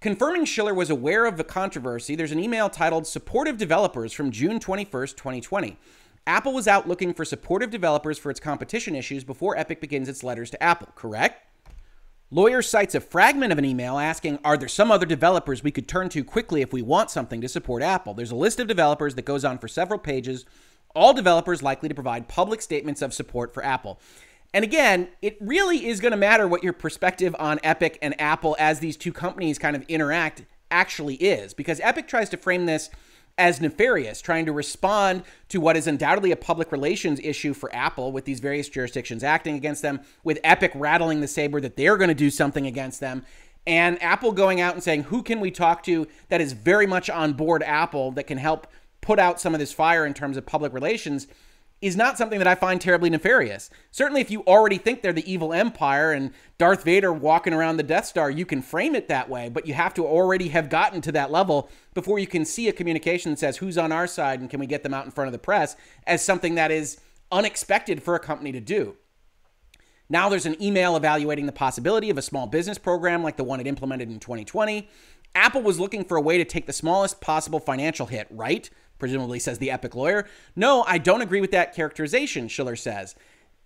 Confirming 0.00 0.44
Schiller 0.44 0.74
was 0.74 0.90
aware 0.90 1.24
of 1.24 1.38
the 1.38 1.44
controversy, 1.44 2.14
there's 2.14 2.32
an 2.32 2.38
email 2.38 2.68
titled 2.68 3.06
Supportive 3.06 3.56
Developers 3.56 4.12
from 4.12 4.30
June 4.30 4.60
21st, 4.60 5.16
2020. 5.16 5.78
Apple 6.26 6.52
was 6.52 6.68
out 6.68 6.86
looking 6.86 7.14
for 7.14 7.24
supportive 7.24 7.70
developers 7.70 8.18
for 8.18 8.30
its 8.30 8.38
competition 8.38 8.94
issues 8.94 9.24
before 9.24 9.56
Epic 9.56 9.80
begins 9.80 10.08
its 10.08 10.22
letters 10.22 10.50
to 10.50 10.62
Apple, 10.62 10.88
correct? 10.94 11.46
Lawyer 12.30 12.60
cites 12.60 12.94
a 12.94 13.00
fragment 13.00 13.52
of 13.52 13.58
an 13.58 13.64
email 13.64 13.98
asking, 13.98 14.38
Are 14.44 14.58
there 14.58 14.68
some 14.68 14.90
other 14.90 15.06
developers 15.06 15.62
we 15.62 15.70
could 15.70 15.88
turn 15.88 16.10
to 16.10 16.22
quickly 16.22 16.60
if 16.60 16.74
we 16.74 16.82
want 16.82 17.10
something 17.10 17.40
to 17.40 17.48
support 17.48 17.82
Apple? 17.82 18.12
There's 18.12 18.32
a 18.32 18.36
list 18.36 18.60
of 18.60 18.66
developers 18.66 19.14
that 19.14 19.24
goes 19.24 19.46
on 19.46 19.58
for 19.58 19.68
several 19.68 19.98
pages, 19.98 20.44
all 20.94 21.14
developers 21.14 21.62
likely 21.62 21.88
to 21.88 21.94
provide 21.94 22.28
public 22.28 22.60
statements 22.60 23.00
of 23.00 23.14
support 23.14 23.54
for 23.54 23.64
Apple. 23.64 23.98
And 24.56 24.64
again, 24.64 25.08
it 25.20 25.36
really 25.38 25.86
is 25.86 26.00
going 26.00 26.12
to 26.12 26.16
matter 26.16 26.48
what 26.48 26.64
your 26.64 26.72
perspective 26.72 27.36
on 27.38 27.60
Epic 27.62 27.98
and 28.00 28.18
Apple 28.18 28.56
as 28.58 28.80
these 28.80 28.96
two 28.96 29.12
companies 29.12 29.58
kind 29.58 29.76
of 29.76 29.82
interact 29.82 30.46
actually 30.70 31.16
is, 31.16 31.52
because 31.52 31.78
Epic 31.80 32.08
tries 32.08 32.30
to 32.30 32.38
frame 32.38 32.64
this 32.64 32.88
as 33.36 33.60
nefarious, 33.60 34.22
trying 34.22 34.46
to 34.46 34.52
respond 34.52 35.24
to 35.50 35.60
what 35.60 35.76
is 35.76 35.86
undoubtedly 35.86 36.32
a 36.32 36.36
public 36.36 36.72
relations 36.72 37.20
issue 37.22 37.52
for 37.52 37.68
Apple 37.74 38.12
with 38.12 38.24
these 38.24 38.40
various 38.40 38.70
jurisdictions 38.70 39.22
acting 39.22 39.56
against 39.56 39.82
them, 39.82 40.00
with 40.24 40.40
Epic 40.42 40.72
rattling 40.74 41.20
the 41.20 41.28
saber 41.28 41.60
that 41.60 41.76
they're 41.76 41.98
going 41.98 42.08
to 42.08 42.14
do 42.14 42.30
something 42.30 42.66
against 42.66 42.98
them, 42.98 43.26
and 43.66 44.02
Apple 44.02 44.32
going 44.32 44.58
out 44.58 44.72
and 44.72 44.82
saying, 44.82 45.02
who 45.02 45.22
can 45.22 45.38
we 45.38 45.50
talk 45.50 45.82
to 45.82 46.08
that 46.30 46.40
is 46.40 46.54
very 46.54 46.86
much 46.86 47.10
on 47.10 47.34
board 47.34 47.62
Apple 47.62 48.10
that 48.12 48.26
can 48.26 48.38
help 48.38 48.68
put 49.02 49.18
out 49.18 49.38
some 49.38 49.52
of 49.52 49.60
this 49.60 49.74
fire 49.74 50.06
in 50.06 50.14
terms 50.14 50.38
of 50.38 50.46
public 50.46 50.72
relations 50.72 51.26
is 51.86 51.96
not 51.96 52.18
something 52.18 52.38
that 52.38 52.48
I 52.48 52.54
find 52.54 52.80
terribly 52.80 53.10
nefarious. 53.10 53.70
Certainly, 53.90 54.20
if 54.20 54.30
you 54.30 54.42
already 54.42 54.78
think 54.78 55.02
they're 55.02 55.12
the 55.12 55.30
evil 55.30 55.52
empire 55.52 56.12
and 56.12 56.32
Darth 56.58 56.84
Vader 56.84 57.12
walking 57.12 57.52
around 57.52 57.76
the 57.76 57.82
Death 57.82 58.06
Star, 58.06 58.30
you 58.30 58.46
can 58.46 58.62
frame 58.62 58.94
it 58.94 59.08
that 59.08 59.28
way, 59.28 59.48
but 59.48 59.66
you 59.66 59.74
have 59.74 59.94
to 59.94 60.06
already 60.06 60.48
have 60.48 60.70
gotten 60.70 61.00
to 61.02 61.12
that 61.12 61.30
level 61.30 61.70
before 61.94 62.18
you 62.18 62.26
can 62.26 62.44
see 62.44 62.68
a 62.68 62.72
communication 62.72 63.32
that 63.32 63.38
says 63.38 63.58
who's 63.58 63.78
on 63.78 63.92
our 63.92 64.06
side 64.06 64.40
and 64.40 64.50
can 64.50 64.60
we 64.60 64.66
get 64.66 64.82
them 64.82 64.94
out 64.94 65.04
in 65.04 65.10
front 65.10 65.28
of 65.28 65.32
the 65.32 65.38
press 65.38 65.76
as 66.06 66.24
something 66.24 66.54
that 66.54 66.70
is 66.70 67.00
unexpected 67.30 68.02
for 68.02 68.14
a 68.14 68.20
company 68.20 68.52
to 68.52 68.60
do. 68.60 68.96
Now 70.08 70.28
there's 70.28 70.46
an 70.46 70.60
email 70.62 70.96
evaluating 70.96 71.46
the 71.46 71.52
possibility 71.52 72.10
of 72.10 72.18
a 72.18 72.22
small 72.22 72.46
business 72.46 72.78
program 72.78 73.22
like 73.22 73.36
the 73.36 73.44
one 73.44 73.60
it 73.60 73.66
implemented 73.66 74.08
in 74.08 74.20
2020. 74.20 74.88
Apple 75.34 75.62
was 75.62 75.80
looking 75.80 76.04
for 76.04 76.16
a 76.16 76.20
way 76.20 76.38
to 76.38 76.44
take 76.44 76.66
the 76.66 76.72
smallest 76.72 77.20
possible 77.20 77.60
financial 77.60 78.06
hit, 78.06 78.26
right? 78.30 78.70
Presumably 78.98 79.38
says 79.38 79.58
the 79.58 79.70
epic 79.70 79.94
lawyer. 79.94 80.26
No, 80.54 80.84
I 80.86 80.98
don't 80.98 81.22
agree 81.22 81.40
with 81.40 81.50
that 81.52 81.74
characterization, 81.74 82.48
Schiller 82.48 82.76
says. 82.76 83.14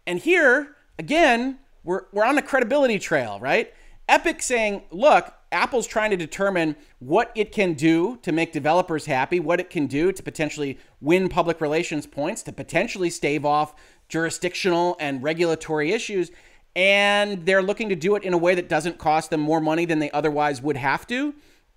And 0.06 0.18
here, 0.18 0.76
again, 0.98 1.58
we're, 1.84 2.02
we're 2.12 2.24
on 2.24 2.34
the 2.34 2.42
credibility 2.42 2.98
trail, 2.98 3.38
right? 3.40 3.72
Epic 4.08 4.42
saying, 4.42 4.82
look, 4.90 5.32
Apple's 5.52 5.86
trying 5.86 6.10
to 6.10 6.16
determine 6.16 6.76
what 6.98 7.32
it 7.34 7.52
can 7.52 7.74
do 7.74 8.18
to 8.22 8.32
make 8.32 8.52
developers 8.52 9.06
happy, 9.06 9.40
what 9.40 9.60
it 9.60 9.70
can 9.70 9.86
do 9.86 10.12
to 10.12 10.22
potentially 10.22 10.78
win 11.00 11.28
public 11.28 11.60
relations 11.60 12.06
points, 12.06 12.42
to 12.42 12.52
potentially 12.52 13.10
stave 13.10 13.44
off 13.44 13.74
jurisdictional 14.08 14.96
and 15.00 15.22
regulatory 15.22 15.92
issues. 15.92 16.30
And 16.76 17.46
they're 17.46 17.62
looking 17.62 17.88
to 17.88 17.96
do 17.96 18.14
it 18.14 18.22
in 18.22 18.32
a 18.32 18.38
way 18.38 18.54
that 18.54 18.68
doesn't 18.68 18.98
cost 18.98 19.30
them 19.30 19.40
more 19.40 19.60
money 19.60 19.84
than 19.84 19.98
they 19.98 20.10
otherwise 20.10 20.62
would 20.62 20.76
have 20.76 21.06
to 21.08 21.34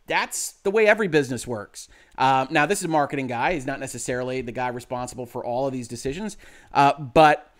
that's 0.08 0.54
the 0.64 0.72
way 0.72 0.88
every 0.88 1.08
business 1.08 1.47
works. 1.47 1.88
Uh, 2.18 2.45
now, 2.49 2.66
this 2.66 2.80
is 2.80 2.86
a 2.86 2.89
marketing 2.89 3.28
guy. 3.28 3.53
He's 3.53 3.66
not 3.66 3.80
necessarily 3.80 4.41
the 4.41 4.51
guy 4.51 4.68
responsible 4.68 5.26
for 5.26 5.43
all 5.43 5.68
of 5.68 5.74
these 5.74 5.88
decisions. 5.88 6.38
Uh, 6.74 6.93
but 6.93 7.51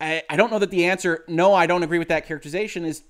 I, 0.00 0.22
I, 0.28 0.36
don't 0.36 0.50
know 0.50 0.58
that 0.58 0.70
the 0.70 0.84
answer, 0.84 1.24
no, 1.26 1.54
I 1.54 1.66
don't 1.66 1.82
agree 1.82 1.98
with 1.98 2.08
that 2.08 2.26
characterization, 2.26 2.84
is 2.84 3.02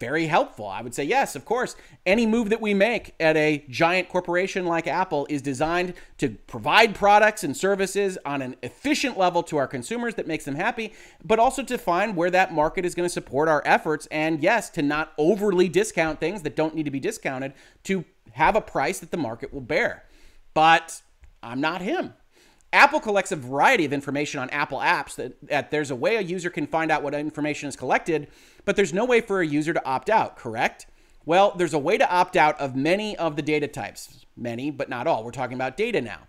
very 0.00 0.26
helpful. 0.26 0.66
I 0.66 0.82
would 0.82 0.94
say, 0.94 1.04
yes, 1.04 1.36
of 1.36 1.44
course. 1.44 1.76
Any 2.04 2.26
move 2.26 2.50
that 2.50 2.60
we 2.60 2.74
make 2.74 3.14
at 3.20 3.36
a 3.36 3.64
giant 3.70 4.08
corporation 4.08 4.66
like 4.66 4.86
Apple 4.86 5.26
is 5.30 5.40
designed 5.40 5.94
to 6.18 6.30
provide 6.46 6.94
products 6.94 7.44
and 7.44 7.56
services 7.56 8.18
on 8.26 8.42
an 8.42 8.56
efficient 8.62 9.16
level 9.16 9.42
to 9.44 9.56
our 9.56 9.68
consumers 9.68 10.16
that 10.16 10.26
makes 10.26 10.44
them 10.44 10.56
happy, 10.56 10.92
but 11.24 11.38
also 11.38 11.62
to 11.62 11.78
find 11.78 12.16
where 12.16 12.30
that 12.30 12.52
market 12.52 12.84
is 12.84 12.94
going 12.94 13.08
to 13.08 13.12
support 13.12 13.48
our 13.48 13.62
efforts. 13.64 14.06
And 14.10 14.42
yes, 14.42 14.68
to 14.70 14.82
not 14.82 15.12
overly 15.16 15.68
discount 15.68 16.18
things 16.18 16.42
that 16.42 16.56
don't 16.56 16.74
need 16.74 16.84
to 16.84 16.90
be 16.90 17.00
discounted 17.00 17.54
to 17.84 18.04
have 18.32 18.56
a 18.56 18.60
price 18.60 18.98
that 18.98 19.12
the 19.12 19.16
market 19.16 19.54
will 19.54 19.60
bear. 19.60 20.04
But 20.54 21.02
I'm 21.42 21.60
not 21.60 21.82
him. 21.82 22.14
Apple 22.72 22.98
collects 22.98 23.30
a 23.30 23.36
variety 23.36 23.84
of 23.84 23.92
information 23.92 24.40
on 24.40 24.50
Apple 24.50 24.78
apps 24.78 25.14
that, 25.14 25.34
that, 25.46 25.70
there's 25.70 25.92
a 25.92 25.96
way 25.96 26.16
a 26.16 26.20
user 26.20 26.50
can 26.50 26.66
find 26.66 26.90
out 26.90 27.04
what 27.04 27.14
information 27.14 27.68
is 27.68 27.76
collected, 27.76 28.26
but 28.64 28.74
there's 28.74 28.92
no 28.92 29.04
way 29.04 29.20
for 29.20 29.40
a 29.40 29.46
user 29.46 29.72
to 29.72 29.84
opt 29.84 30.10
out, 30.10 30.36
correct? 30.36 30.86
Well, 31.24 31.54
there's 31.56 31.74
a 31.74 31.78
way 31.78 31.98
to 31.98 32.10
opt 32.10 32.36
out 32.36 32.60
of 32.60 32.74
many 32.74 33.16
of 33.16 33.36
the 33.36 33.42
data 33.42 33.68
types. 33.68 34.26
Many, 34.36 34.72
but 34.72 34.88
not 34.88 35.06
all. 35.06 35.22
We're 35.22 35.30
talking 35.30 35.54
about 35.54 35.76
data 35.76 36.00
now. 36.00 36.26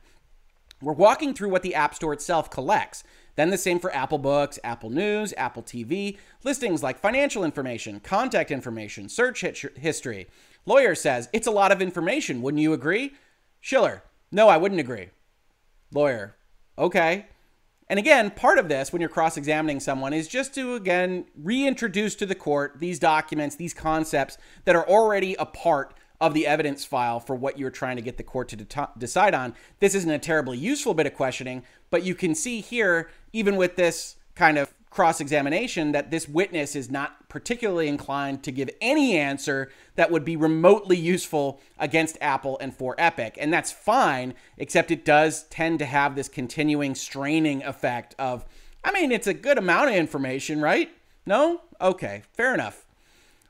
We're 0.81 0.93
walking 0.93 1.33
through 1.33 1.49
what 1.49 1.63
the 1.63 1.73
App 1.73 1.95
Store 1.95 2.13
itself 2.13 2.51
collects. 2.51 3.03
Then 3.35 3.49
the 3.49 3.57
same 3.57 3.79
for 3.79 3.93
Apple 3.93 4.19
Books, 4.19 4.59
Apple 4.63 4.91
News, 4.91 5.33
Apple 5.35 5.63
TV, 5.63 6.17
listings 6.43 6.83
like 6.83 6.99
financial 6.99 7.43
information, 7.43 7.99
contact 7.99 8.51
information, 8.51 9.09
search 9.09 9.41
history. 9.41 10.27
Lawyer 10.65 10.93
says, 10.93 11.27
it's 11.33 11.47
a 11.47 11.51
lot 11.51 11.71
of 11.71 11.81
information. 11.81 12.41
Wouldn't 12.41 12.61
you 12.61 12.71
agree? 12.71 13.13
Schiller, 13.59 14.03
no, 14.35 14.49
I 14.49 14.57
wouldn't 14.57 14.81
agree. 14.81 15.11
Lawyer, 15.93 16.35
okay. 16.77 17.27
And 17.87 17.97
again, 17.97 18.31
part 18.31 18.57
of 18.57 18.67
this 18.67 18.91
when 18.91 18.99
you're 18.99 19.07
cross 19.07 19.37
examining 19.37 19.79
someone 19.79 20.11
is 20.11 20.27
just 20.27 20.53
to, 20.55 20.75
again, 20.75 21.25
reintroduce 21.41 22.15
to 22.15 22.25
the 22.25 22.35
court 22.35 22.75
these 22.79 22.99
documents, 22.99 23.55
these 23.55 23.73
concepts 23.73 24.37
that 24.65 24.75
are 24.75 24.85
already 24.89 25.35
a 25.35 25.45
part 25.45 25.93
of 26.19 26.33
the 26.33 26.47
evidence 26.47 26.83
file 26.83 27.21
for 27.21 27.33
what 27.33 27.57
you're 27.57 27.69
trying 27.69 27.95
to 27.95 28.01
get 28.01 28.17
the 28.17 28.23
court 28.23 28.49
to 28.49 28.57
de- 28.57 28.89
decide 28.97 29.33
on. 29.33 29.55
This 29.79 29.95
isn't 29.95 30.11
a 30.11 30.19
terribly 30.19 30.57
useful 30.57 30.93
bit 30.93 31.07
of 31.07 31.13
questioning, 31.13 31.63
but 31.89 32.03
you 32.03 32.13
can 32.13 32.35
see 32.35 32.59
here, 32.59 33.09
even 33.31 33.55
with 33.55 33.77
this 33.77 34.17
kind 34.35 34.57
of 34.57 34.73
cross 34.95 35.19
examination 35.19 35.91
that 35.91 36.09
this 36.09 36.29
witness 36.29 36.73
is 36.73 36.89
not 36.89 37.27
particularly 37.27 37.89
inclined 37.89 38.41
to 38.41 38.49
give 38.49 38.69
any 38.79 39.17
answer 39.17 39.69
that 39.95 40.09
would 40.09 40.23
be 40.23 40.37
remotely 40.37 40.95
useful 40.95 41.59
against 41.77 42.17
Apple 42.21 42.57
and 42.59 42.73
for 42.73 42.95
Epic. 42.97 43.37
And 43.37 43.51
that's 43.51 43.73
fine, 43.73 44.35
except 44.57 44.91
it 44.91 45.03
does 45.03 45.43
tend 45.49 45.79
to 45.79 45.85
have 45.85 46.15
this 46.15 46.29
continuing 46.29 46.95
straining 46.95 47.61
effect 47.61 48.15
of, 48.17 48.45
I 48.85 48.93
mean, 48.93 49.11
it's 49.11 49.27
a 49.27 49.33
good 49.33 49.57
amount 49.57 49.89
of 49.89 49.95
information, 49.97 50.61
right? 50.61 50.89
No? 51.25 51.63
Okay, 51.81 52.23
fair 52.31 52.53
enough. 52.53 52.85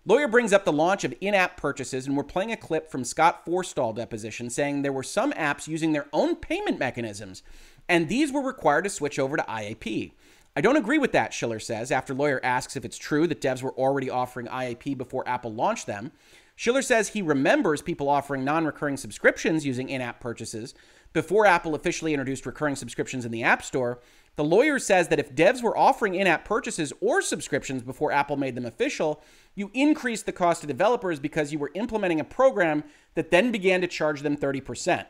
Lawyer 0.03 0.27
brings 0.27 0.51
up 0.51 0.65
the 0.65 0.73
launch 0.73 1.03
of 1.03 1.13
in 1.21 1.35
app 1.35 1.57
purchases, 1.57 2.07
and 2.07 2.17
we're 2.17 2.23
playing 2.23 2.51
a 2.51 2.57
clip 2.57 2.89
from 2.89 3.03
Scott 3.03 3.45
Forstall 3.45 3.95
deposition 3.95 4.49
saying 4.49 4.81
there 4.81 4.91
were 4.91 5.03
some 5.03 5.31
apps 5.33 5.67
using 5.67 5.93
their 5.93 6.07
own 6.11 6.35
payment 6.35 6.79
mechanisms, 6.79 7.43
and 7.87 8.09
these 8.09 8.31
were 8.31 8.41
required 8.41 8.85
to 8.85 8.89
switch 8.89 9.19
over 9.19 9.37
to 9.37 9.43
IAP. 9.43 10.13
I 10.55 10.61
don't 10.61 10.77
agree 10.77 10.97
with 10.97 11.11
that, 11.11 11.33
Schiller 11.33 11.59
says, 11.59 11.91
after 11.91 12.13
Lawyer 12.13 12.39
asks 12.43 12.77
if 12.77 12.85
it's 12.85 12.97
true 12.97 13.27
that 13.27 13.41
devs 13.41 13.61
were 13.61 13.73
already 13.73 14.09
offering 14.09 14.47
IAP 14.47 14.97
before 14.97 15.27
Apple 15.27 15.53
launched 15.53 15.85
them. 15.85 16.11
Schiller 16.55 16.81
says 16.81 17.09
he 17.09 17.21
remembers 17.21 17.81
people 17.81 18.07
offering 18.07 18.45
non 18.45 18.65
recurring 18.65 18.95
subscriptions 18.95 19.65
using 19.65 19.89
in 19.89 20.01
app 20.01 20.21
purchases 20.21 20.73
before 21.11 21.45
Apple 21.45 21.75
officially 21.75 22.13
introduced 22.13 22.45
recurring 22.45 22.75
subscriptions 22.75 23.25
in 23.25 23.31
the 23.31 23.43
App 23.43 23.63
Store. 23.63 23.99
The 24.37 24.43
lawyer 24.43 24.79
says 24.79 25.09
that 25.09 25.19
if 25.19 25.33
devs 25.33 25.61
were 25.63 25.77
offering 25.77 26.15
in 26.15 26.27
app 26.27 26.45
purchases 26.45 26.91
or 27.01 27.21
subscriptions 27.21 27.83
before 27.83 28.11
Apple 28.11 28.35
made 28.35 28.55
them 28.55 28.65
official, 28.65 29.23
you 29.55 29.71
increased 29.73 30.25
the 30.25 30.33
cost 30.33 30.61
to 30.61 30.67
developers 30.67 31.19
because 31.19 31.53
you 31.53 31.59
were 31.59 31.71
implementing 31.73 32.19
a 32.19 32.25
program 32.25 32.83
that 33.15 33.31
then 33.31 33.51
began 33.51 33.79
to 33.81 33.87
charge 33.87 34.21
them 34.21 34.35
30%. 34.35 35.05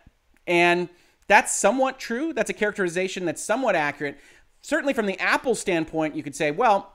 And 0.46 0.89
that's 1.28 1.56
somewhat 1.56 2.00
true. 2.00 2.34
That's 2.34 2.52
a 2.52 2.54
characterization 2.54 3.26
that's 3.26 3.43
somewhat 3.43 3.76
accurate 3.76 4.20
certainly 4.66 4.93
from 4.93 5.05
the 5.05 5.20
Apple 5.20 5.53
standpoint, 5.53 6.16
you 6.16 6.24
could 6.24 6.36
say, 6.36 6.49
well, 6.49 6.93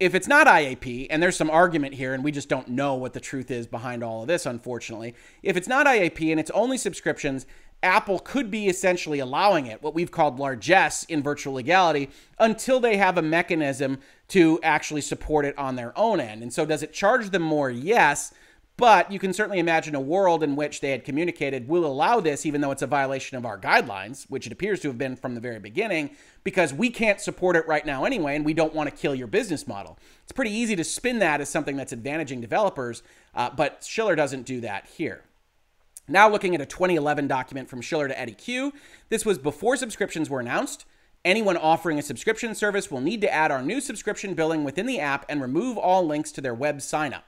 if 0.00 0.14
it's 0.14 0.26
not 0.26 0.46
IAP, 0.46 1.08
and 1.10 1.22
there's 1.22 1.36
some 1.36 1.50
argument 1.50 1.94
here, 1.94 2.14
and 2.14 2.24
we 2.24 2.32
just 2.32 2.48
don't 2.48 2.68
know 2.68 2.94
what 2.94 3.12
the 3.12 3.20
truth 3.20 3.50
is 3.50 3.66
behind 3.66 4.02
all 4.02 4.22
of 4.22 4.28
this, 4.28 4.46
unfortunately. 4.46 5.14
If 5.42 5.56
it's 5.56 5.68
not 5.68 5.86
IAP 5.86 6.30
and 6.30 6.40
it's 6.40 6.50
only 6.52 6.78
subscriptions, 6.78 7.44
Apple 7.82 8.18
could 8.18 8.50
be 8.50 8.66
essentially 8.66 9.18
allowing 9.18 9.66
it, 9.66 9.82
what 9.82 9.94
we've 9.94 10.10
called 10.10 10.38
largesse 10.38 11.04
in 11.04 11.22
virtual 11.22 11.52
legality, 11.52 12.08
until 12.38 12.80
they 12.80 12.96
have 12.96 13.18
a 13.18 13.22
mechanism 13.22 13.98
to 14.28 14.58
actually 14.62 15.02
support 15.02 15.44
it 15.44 15.56
on 15.58 15.76
their 15.76 15.96
own 15.98 16.18
end. 16.18 16.42
And 16.42 16.52
so, 16.52 16.64
does 16.64 16.82
it 16.82 16.94
charge 16.94 17.28
them 17.28 17.42
more? 17.42 17.70
Yes. 17.70 18.32
But 18.76 19.12
you 19.12 19.18
can 19.18 19.32
certainly 19.32 19.58
imagine 19.58 19.94
a 19.94 20.00
world 20.00 20.42
in 20.42 20.56
which 20.56 20.80
they 20.80 20.90
had 20.90 21.04
communicated, 21.04 21.68
we'll 21.68 21.84
allow 21.84 22.20
this 22.20 22.46
even 22.46 22.60
though 22.60 22.70
it's 22.70 22.82
a 22.82 22.86
violation 22.86 23.36
of 23.36 23.44
our 23.44 23.58
guidelines, 23.58 24.24
which 24.30 24.46
it 24.46 24.52
appears 24.52 24.80
to 24.80 24.88
have 24.88 24.98
been 24.98 25.14
from 25.14 25.34
the 25.34 25.40
very 25.40 25.58
beginning, 25.58 26.10
because 26.42 26.72
we 26.72 26.88
can't 26.88 27.20
support 27.20 27.54
it 27.54 27.68
right 27.68 27.84
now 27.84 28.04
anyway, 28.04 28.34
and 28.34 28.44
we 28.44 28.54
don't 28.54 28.74
want 28.74 28.88
to 28.88 28.96
kill 28.96 29.14
your 29.14 29.26
business 29.26 29.68
model. 29.68 29.98
It's 30.22 30.32
pretty 30.32 30.52
easy 30.52 30.74
to 30.76 30.84
spin 30.84 31.18
that 31.18 31.40
as 31.40 31.48
something 31.48 31.76
that's 31.76 31.92
advantaging 31.92 32.40
developers, 32.40 33.02
uh, 33.34 33.50
but 33.50 33.84
Schiller 33.84 34.16
doesn't 34.16 34.46
do 34.46 34.60
that 34.62 34.86
here. 34.86 35.22
Now, 36.08 36.28
looking 36.28 36.54
at 36.54 36.60
a 36.60 36.66
2011 36.66 37.28
document 37.28 37.68
from 37.68 37.80
Schiller 37.80 38.08
to 38.08 38.18
Eddie 38.18 38.34
Cue, 38.34 38.72
this 39.08 39.24
was 39.24 39.38
before 39.38 39.76
subscriptions 39.76 40.28
were 40.28 40.40
announced. 40.40 40.84
Anyone 41.24 41.56
offering 41.56 41.98
a 41.98 42.02
subscription 42.02 42.54
service 42.54 42.90
will 42.90 43.00
need 43.00 43.20
to 43.20 43.32
add 43.32 43.52
our 43.52 43.62
new 43.62 43.80
subscription 43.80 44.34
billing 44.34 44.64
within 44.64 44.86
the 44.86 44.98
app 44.98 45.24
and 45.28 45.40
remove 45.40 45.78
all 45.78 46.04
links 46.04 46.32
to 46.32 46.40
their 46.40 46.54
web 46.54 46.78
signup. 46.78 47.22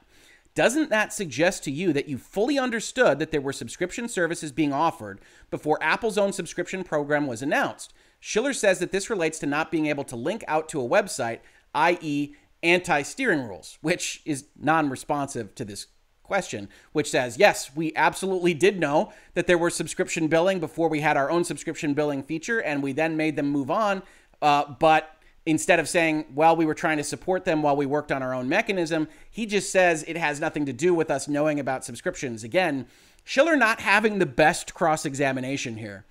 Doesn't 0.55 0.89
that 0.89 1.11
suggest 1.11 1.65
to 1.65 1.71
you 1.71 1.91
that 1.91 2.07
you 2.07 2.17
fully 2.17 2.57
understood 2.57 3.19
that 3.19 3.31
there 3.31 3.41
were 3.41 3.53
subscription 3.53 4.07
services 4.07 4.53
being 4.53 4.71
offered 4.71 5.19
before 5.51 5.77
Apple's 5.81 6.17
own 6.17 6.31
subscription 6.31 6.85
program 6.85 7.27
was 7.27 7.41
announced? 7.41 7.93
Schiller 8.21 8.53
says 8.53 8.79
that 8.79 8.93
this 8.93 9.09
relates 9.09 9.37
to 9.39 9.45
not 9.45 9.69
being 9.69 9.85
able 9.87 10.05
to 10.05 10.15
link 10.15 10.45
out 10.47 10.69
to 10.69 10.81
a 10.81 10.89
website, 10.89 11.39
i.e., 11.75 12.33
anti 12.63 13.01
steering 13.01 13.47
rules, 13.47 13.77
which 13.81 14.21
is 14.25 14.45
non 14.57 14.89
responsive 14.89 15.53
to 15.55 15.65
this 15.65 15.87
question, 16.23 16.69
which 16.93 17.09
says, 17.09 17.37
yes, 17.37 17.75
we 17.75 17.93
absolutely 17.95 18.53
did 18.53 18.79
know 18.79 19.11
that 19.35 19.47
there 19.47 19.57
were 19.57 19.69
subscription 19.69 20.27
billing 20.27 20.59
before 20.59 20.89
we 20.89 21.01
had 21.01 21.17
our 21.17 21.29
own 21.29 21.43
subscription 21.43 21.93
billing 21.93 22.23
feature, 22.23 22.59
and 22.59 22.81
we 22.81 22.93
then 22.93 23.17
made 23.17 23.35
them 23.35 23.49
move 23.49 23.69
on. 23.69 24.01
Uh, 24.41 24.65
but 24.79 25.14
instead 25.45 25.79
of 25.79 25.87
saying, 25.87 26.25
well, 26.33 26.55
we 26.55 26.65
were 26.65 26.73
trying 26.73 26.97
to 26.97 27.03
support 27.03 27.45
them 27.45 27.61
while 27.61 27.75
we 27.75 27.85
worked 27.85 28.11
on 28.11 28.23
our 28.23 28.33
own 28.33 28.49
mechanism, 28.49 29.07
he 29.29 29.45
just 29.45 29.71
says 29.71 30.03
it 30.07 30.17
has 30.17 30.39
nothing 30.39 30.65
to 30.65 30.73
do 30.73 30.93
with 30.93 31.11
us 31.11 31.27
knowing 31.27 31.59
about 31.59 31.85
subscriptions. 31.85 32.43
Again, 32.43 32.87
Schiller 33.23 33.55
not 33.55 33.79
having 33.81 34.19
the 34.19 34.25
best 34.25 34.73
cross 34.73 35.05
examination 35.05 35.77
here. 35.77 36.05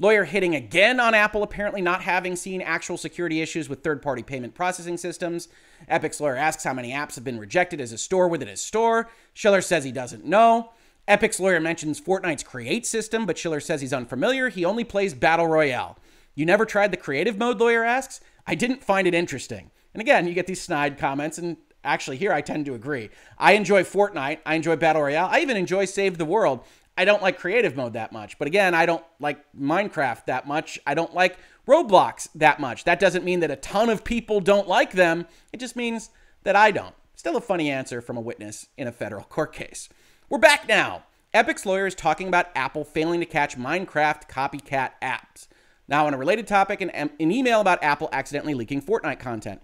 Lawyer 0.00 0.24
hitting 0.24 0.56
again 0.56 0.98
on 0.98 1.14
Apple 1.14 1.44
apparently 1.44 1.80
not 1.80 2.02
having 2.02 2.34
seen 2.34 2.60
actual 2.60 2.96
security 2.96 3.40
issues 3.40 3.68
with 3.68 3.84
third 3.84 4.02
party 4.02 4.24
payment 4.24 4.54
processing 4.54 4.96
systems. 4.96 5.48
Epic's 5.88 6.20
lawyer 6.20 6.36
asks 6.36 6.64
how 6.64 6.74
many 6.74 6.90
apps 6.90 7.14
have 7.14 7.22
been 7.22 7.38
rejected 7.38 7.80
as 7.80 7.92
a 7.92 7.98
store 7.98 8.26
within 8.26 8.48
his 8.48 8.60
store. 8.60 9.08
Schiller 9.34 9.60
says 9.60 9.84
he 9.84 9.92
doesn't 9.92 10.24
know. 10.24 10.72
Epic's 11.06 11.38
lawyer 11.38 11.60
mentions 11.60 12.00
Fortnite's 12.00 12.42
create 12.42 12.86
system, 12.86 13.24
but 13.24 13.38
Schiller 13.38 13.60
says 13.60 13.82
he's 13.82 13.92
unfamiliar. 13.92 14.48
He 14.48 14.64
only 14.64 14.84
plays 14.84 15.14
Battle 15.14 15.46
Royale. 15.46 15.96
You 16.34 16.46
never 16.46 16.64
tried 16.64 16.90
the 16.90 16.96
creative 16.96 17.38
mode, 17.38 17.60
lawyer 17.60 17.84
asks. 17.84 18.20
I 18.46 18.54
didn't 18.54 18.84
find 18.84 19.06
it 19.06 19.14
interesting. 19.14 19.70
And 19.92 20.00
again, 20.00 20.26
you 20.26 20.34
get 20.34 20.46
these 20.46 20.60
snide 20.60 20.98
comments, 20.98 21.38
and 21.38 21.56
actually, 21.84 22.16
here 22.16 22.32
I 22.32 22.40
tend 22.40 22.66
to 22.66 22.74
agree. 22.74 23.10
I 23.38 23.52
enjoy 23.52 23.84
Fortnite. 23.84 24.40
I 24.44 24.54
enjoy 24.54 24.76
Battle 24.76 25.02
Royale. 25.02 25.28
I 25.30 25.40
even 25.40 25.56
enjoy 25.56 25.84
Save 25.84 26.18
the 26.18 26.24
World. 26.24 26.64
I 26.96 27.04
don't 27.04 27.22
like 27.22 27.38
creative 27.38 27.76
mode 27.76 27.94
that 27.94 28.12
much. 28.12 28.38
But 28.38 28.48
again, 28.48 28.74
I 28.74 28.86
don't 28.86 29.04
like 29.20 29.44
Minecraft 29.58 30.26
that 30.26 30.46
much. 30.46 30.78
I 30.86 30.94
don't 30.94 31.14
like 31.14 31.38
Roblox 31.66 32.28
that 32.34 32.60
much. 32.60 32.84
That 32.84 33.00
doesn't 33.00 33.24
mean 33.24 33.40
that 33.40 33.50
a 33.50 33.56
ton 33.56 33.88
of 33.88 34.04
people 34.04 34.40
don't 34.40 34.68
like 34.68 34.92
them. 34.92 35.26
It 35.52 35.60
just 35.60 35.76
means 35.76 36.10
that 36.44 36.56
I 36.56 36.70
don't. 36.70 36.94
Still 37.16 37.36
a 37.36 37.40
funny 37.40 37.70
answer 37.70 38.00
from 38.00 38.16
a 38.16 38.20
witness 38.20 38.68
in 38.76 38.86
a 38.86 38.92
federal 38.92 39.24
court 39.24 39.52
case. 39.52 39.88
We're 40.28 40.38
back 40.38 40.68
now. 40.68 41.04
Epic's 41.32 41.66
lawyer 41.66 41.86
is 41.86 41.94
talking 41.94 42.28
about 42.28 42.46
Apple 42.54 42.84
failing 42.84 43.20
to 43.20 43.26
catch 43.26 43.58
Minecraft 43.58 44.28
copycat 44.28 44.92
apps. 45.02 45.48
Now, 45.88 46.06
on 46.06 46.14
a 46.14 46.18
related 46.18 46.46
topic, 46.46 46.80
an, 46.80 46.90
an 46.90 47.10
email 47.20 47.60
about 47.60 47.82
Apple 47.82 48.08
accidentally 48.12 48.54
leaking 48.54 48.82
Fortnite 48.82 49.18
content. 49.18 49.62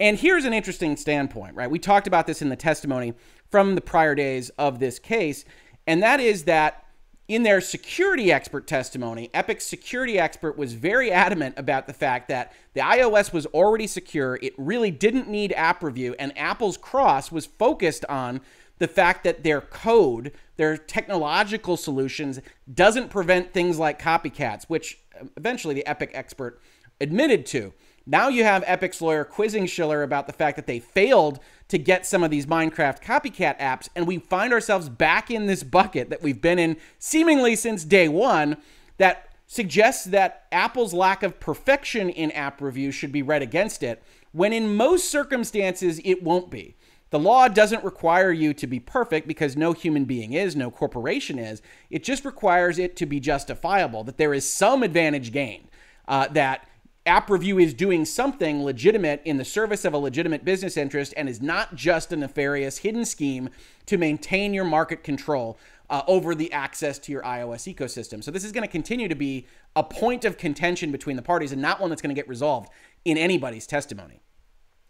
And 0.00 0.18
here's 0.18 0.44
an 0.44 0.52
interesting 0.52 0.96
standpoint, 0.96 1.56
right? 1.56 1.70
We 1.70 1.78
talked 1.78 2.06
about 2.06 2.26
this 2.26 2.40
in 2.40 2.48
the 2.48 2.56
testimony 2.56 3.14
from 3.50 3.74
the 3.74 3.80
prior 3.80 4.14
days 4.14 4.50
of 4.50 4.78
this 4.78 4.98
case, 4.98 5.44
and 5.86 6.02
that 6.02 6.20
is 6.20 6.44
that 6.44 6.84
in 7.26 7.42
their 7.42 7.60
security 7.60 8.32
expert 8.32 8.66
testimony, 8.66 9.28
Epic's 9.34 9.66
security 9.66 10.18
expert 10.18 10.56
was 10.56 10.72
very 10.72 11.12
adamant 11.12 11.54
about 11.58 11.86
the 11.86 11.92
fact 11.92 12.28
that 12.28 12.52
the 12.72 12.80
iOS 12.80 13.34
was 13.34 13.44
already 13.46 13.86
secure. 13.86 14.38
It 14.40 14.54
really 14.56 14.90
didn't 14.90 15.28
need 15.28 15.52
app 15.52 15.82
review, 15.82 16.14
and 16.18 16.36
Apple's 16.38 16.78
cross 16.78 17.30
was 17.30 17.44
focused 17.44 18.06
on 18.06 18.40
the 18.78 18.88
fact 18.88 19.24
that 19.24 19.42
their 19.42 19.60
code, 19.60 20.32
their 20.56 20.76
technological 20.76 21.76
solutions, 21.76 22.40
doesn't 22.72 23.10
prevent 23.10 23.52
things 23.52 23.78
like 23.78 24.00
copycats, 24.00 24.64
which 24.68 24.98
eventually 25.36 25.74
the 25.74 25.86
Epic 25.86 26.10
expert 26.14 26.60
admitted 27.00 27.46
to. 27.46 27.72
Now 28.06 28.28
you 28.28 28.42
have 28.42 28.64
Epic's 28.66 29.02
lawyer 29.02 29.22
quizzing 29.22 29.66
Schiller 29.66 30.02
about 30.02 30.26
the 30.26 30.32
fact 30.32 30.56
that 30.56 30.66
they 30.66 30.80
failed 30.80 31.40
to 31.68 31.76
get 31.78 32.06
some 32.06 32.22
of 32.22 32.30
these 32.30 32.46
Minecraft 32.46 33.02
copycat 33.02 33.58
apps, 33.60 33.88
and 33.94 34.06
we 34.06 34.18
find 34.18 34.52
ourselves 34.52 34.88
back 34.88 35.30
in 35.30 35.46
this 35.46 35.62
bucket 35.62 36.08
that 36.08 36.22
we've 36.22 36.40
been 36.40 36.58
in 36.58 36.78
seemingly 36.98 37.54
since 37.54 37.84
day 37.84 38.08
one 38.08 38.56
that 38.96 39.28
suggests 39.46 40.04
that 40.04 40.46
Apple's 40.50 40.94
lack 40.94 41.22
of 41.22 41.38
perfection 41.38 42.08
in 42.08 42.30
app 42.32 42.60
review 42.60 42.90
should 42.90 43.12
be 43.12 43.22
read 43.22 43.42
against 43.42 43.82
it, 43.82 44.02
when 44.32 44.52
in 44.52 44.74
most 44.74 45.10
circumstances 45.10 46.00
it 46.04 46.22
won't 46.22 46.50
be. 46.50 46.76
The 47.10 47.18
law 47.18 47.48
doesn't 47.48 47.84
require 47.84 48.32
you 48.32 48.52
to 48.54 48.66
be 48.66 48.80
perfect 48.80 49.26
because 49.26 49.56
no 49.56 49.72
human 49.72 50.04
being 50.04 50.34
is, 50.34 50.54
no 50.54 50.70
corporation 50.70 51.38
is. 51.38 51.62
It 51.90 52.04
just 52.04 52.24
requires 52.24 52.78
it 52.78 52.96
to 52.96 53.06
be 53.06 53.18
justifiable, 53.18 54.04
that 54.04 54.18
there 54.18 54.34
is 54.34 54.50
some 54.50 54.82
advantage 54.82 55.32
gained, 55.32 55.68
uh, 56.06 56.28
that 56.28 56.68
app 57.06 57.30
review 57.30 57.58
is 57.58 57.72
doing 57.72 58.04
something 58.04 58.62
legitimate 58.62 59.22
in 59.24 59.38
the 59.38 59.44
service 59.44 59.86
of 59.86 59.94
a 59.94 59.98
legitimate 59.98 60.44
business 60.44 60.76
interest 60.76 61.14
and 61.16 61.28
is 61.28 61.40
not 61.40 61.74
just 61.74 62.12
a 62.12 62.16
nefarious 62.16 62.78
hidden 62.78 63.04
scheme 63.04 63.48
to 63.86 63.96
maintain 63.96 64.52
your 64.52 64.64
market 64.64 65.02
control 65.02 65.58
uh, 65.88 66.02
over 66.06 66.34
the 66.34 66.52
access 66.52 66.98
to 66.98 67.10
your 67.10 67.22
iOS 67.22 67.74
ecosystem. 67.74 68.22
So 68.22 68.30
this 68.30 68.44
is 68.44 68.52
going 68.52 68.62
to 68.66 68.70
continue 68.70 69.08
to 69.08 69.14
be 69.14 69.46
a 69.74 69.82
point 69.82 70.26
of 70.26 70.36
contention 70.36 70.92
between 70.92 71.16
the 71.16 71.22
parties 71.22 71.50
and 71.50 71.62
not 71.62 71.80
one 71.80 71.88
that's 71.88 72.02
going 72.02 72.14
to 72.14 72.20
get 72.20 72.28
resolved 72.28 72.68
in 73.06 73.16
anybody's 73.16 73.66
testimony. 73.66 74.20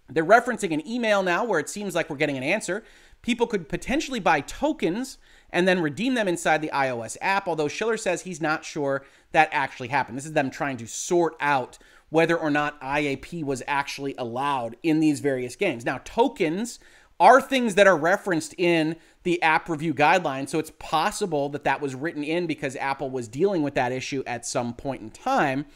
They're 0.08 0.24
referencing 0.24 0.72
an 0.72 0.86
email 0.86 1.22
now 1.22 1.44
where 1.44 1.60
it 1.60 1.68
seems 1.68 1.94
like 1.94 2.08
we're 2.08 2.16
getting 2.16 2.36
an 2.36 2.42
answer. 2.42 2.82
People 3.22 3.46
could 3.46 3.68
potentially 3.68 4.20
buy 4.20 4.40
tokens 4.40 5.18
and 5.50 5.66
then 5.66 5.80
redeem 5.80 6.14
them 6.14 6.28
inside 6.28 6.62
the 6.62 6.70
iOS 6.72 7.16
app, 7.20 7.48
although 7.48 7.68
Schiller 7.68 7.96
says 7.96 8.22
he's 8.22 8.40
not 8.40 8.64
sure 8.64 9.04
that 9.32 9.48
actually 9.52 9.88
happened. 9.88 10.16
This 10.16 10.26
is 10.26 10.32
them 10.32 10.50
trying 10.50 10.76
to 10.78 10.86
sort 10.86 11.36
out 11.40 11.78
whether 12.10 12.36
or 12.36 12.50
not 12.50 12.80
IAP 12.80 13.44
was 13.44 13.62
actually 13.66 14.14
allowed 14.16 14.76
in 14.82 15.00
these 15.00 15.20
various 15.20 15.56
games. 15.56 15.84
Now, 15.84 16.00
tokens 16.04 16.78
are 17.20 17.40
things 17.40 17.74
that 17.74 17.86
are 17.86 17.96
referenced 17.96 18.54
in 18.56 18.96
the 19.24 19.42
app 19.42 19.68
review 19.68 19.92
guidelines, 19.92 20.48
so 20.48 20.58
it's 20.58 20.72
possible 20.78 21.48
that 21.50 21.64
that 21.64 21.80
was 21.80 21.94
written 21.94 22.22
in 22.22 22.46
because 22.46 22.76
Apple 22.76 23.10
was 23.10 23.28
dealing 23.28 23.62
with 23.62 23.74
that 23.74 23.92
issue 23.92 24.22
at 24.26 24.46
some 24.46 24.72
point 24.72 25.02
in 25.02 25.10
time. 25.10 25.66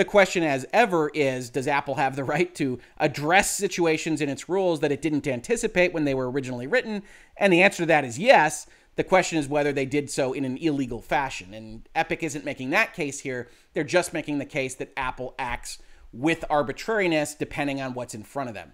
The 0.00 0.06
question, 0.06 0.42
as 0.42 0.64
ever, 0.72 1.10
is 1.12 1.50
Does 1.50 1.68
Apple 1.68 1.96
have 1.96 2.16
the 2.16 2.24
right 2.24 2.54
to 2.54 2.78
address 2.96 3.54
situations 3.54 4.22
in 4.22 4.30
its 4.30 4.48
rules 4.48 4.80
that 4.80 4.90
it 4.90 5.02
didn't 5.02 5.26
anticipate 5.26 5.92
when 5.92 6.06
they 6.06 6.14
were 6.14 6.30
originally 6.30 6.66
written? 6.66 7.02
And 7.36 7.52
the 7.52 7.60
answer 7.60 7.82
to 7.82 7.86
that 7.88 8.06
is 8.06 8.18
yes. 8.18 8.66
The 8.96 9.04
question 9.04 9.36
is 9.38 9.46
whether 9.46 9.74
they 9.74 9.84
did 9.84 10.08
so 10.08 10.32
in 10.32 10.46
an 10.46 10.56
illegal 10.56 11.02
fashion. 11.02 11.52
And 11.52 11.86
Epic 11.94 12.22
isn't 12.22 12.46
making 12.46 12.70
that 12.70 12.94
case 12.94 13.20
here. 13.20 13.48
They're 13.74 13.84
just 13.84 14.14
making 14.14 14.38
the 14.38 14.46
case 14.46 14.74
that 14.76 14.94
Apple 14.96 15.34
acts 15.38 15.76
with 16.14 16.46
arbitrariness 16.48 17.34
depending 17.34 17.82
on 17.82 17.92
what's 17.92 18.14
in 18.14 18.22
front 18.22 18.48
of 18.48 18.54
them. 18.54 18.72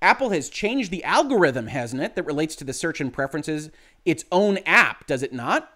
Apple 0.00 0.30
has 0.30 0.48
changed 0.48 0.90
the 0.90 1.04
algorithm, 1.04 1.66
hasn't 1.66 2.00
it, 2.00 2.14
that 2.14 2.24
relates 2.24 2.56
to 2.56 2.64
the 2.64 2.72
search 2.72 2.98
and 2.98 3.12
preferences, 3.12 3.68
its 4.06 4.24
own 4.32 4.56
app, 4.64 5.06
does 5.06 5.22
it 5.22 5.34
not? 5.34 5.70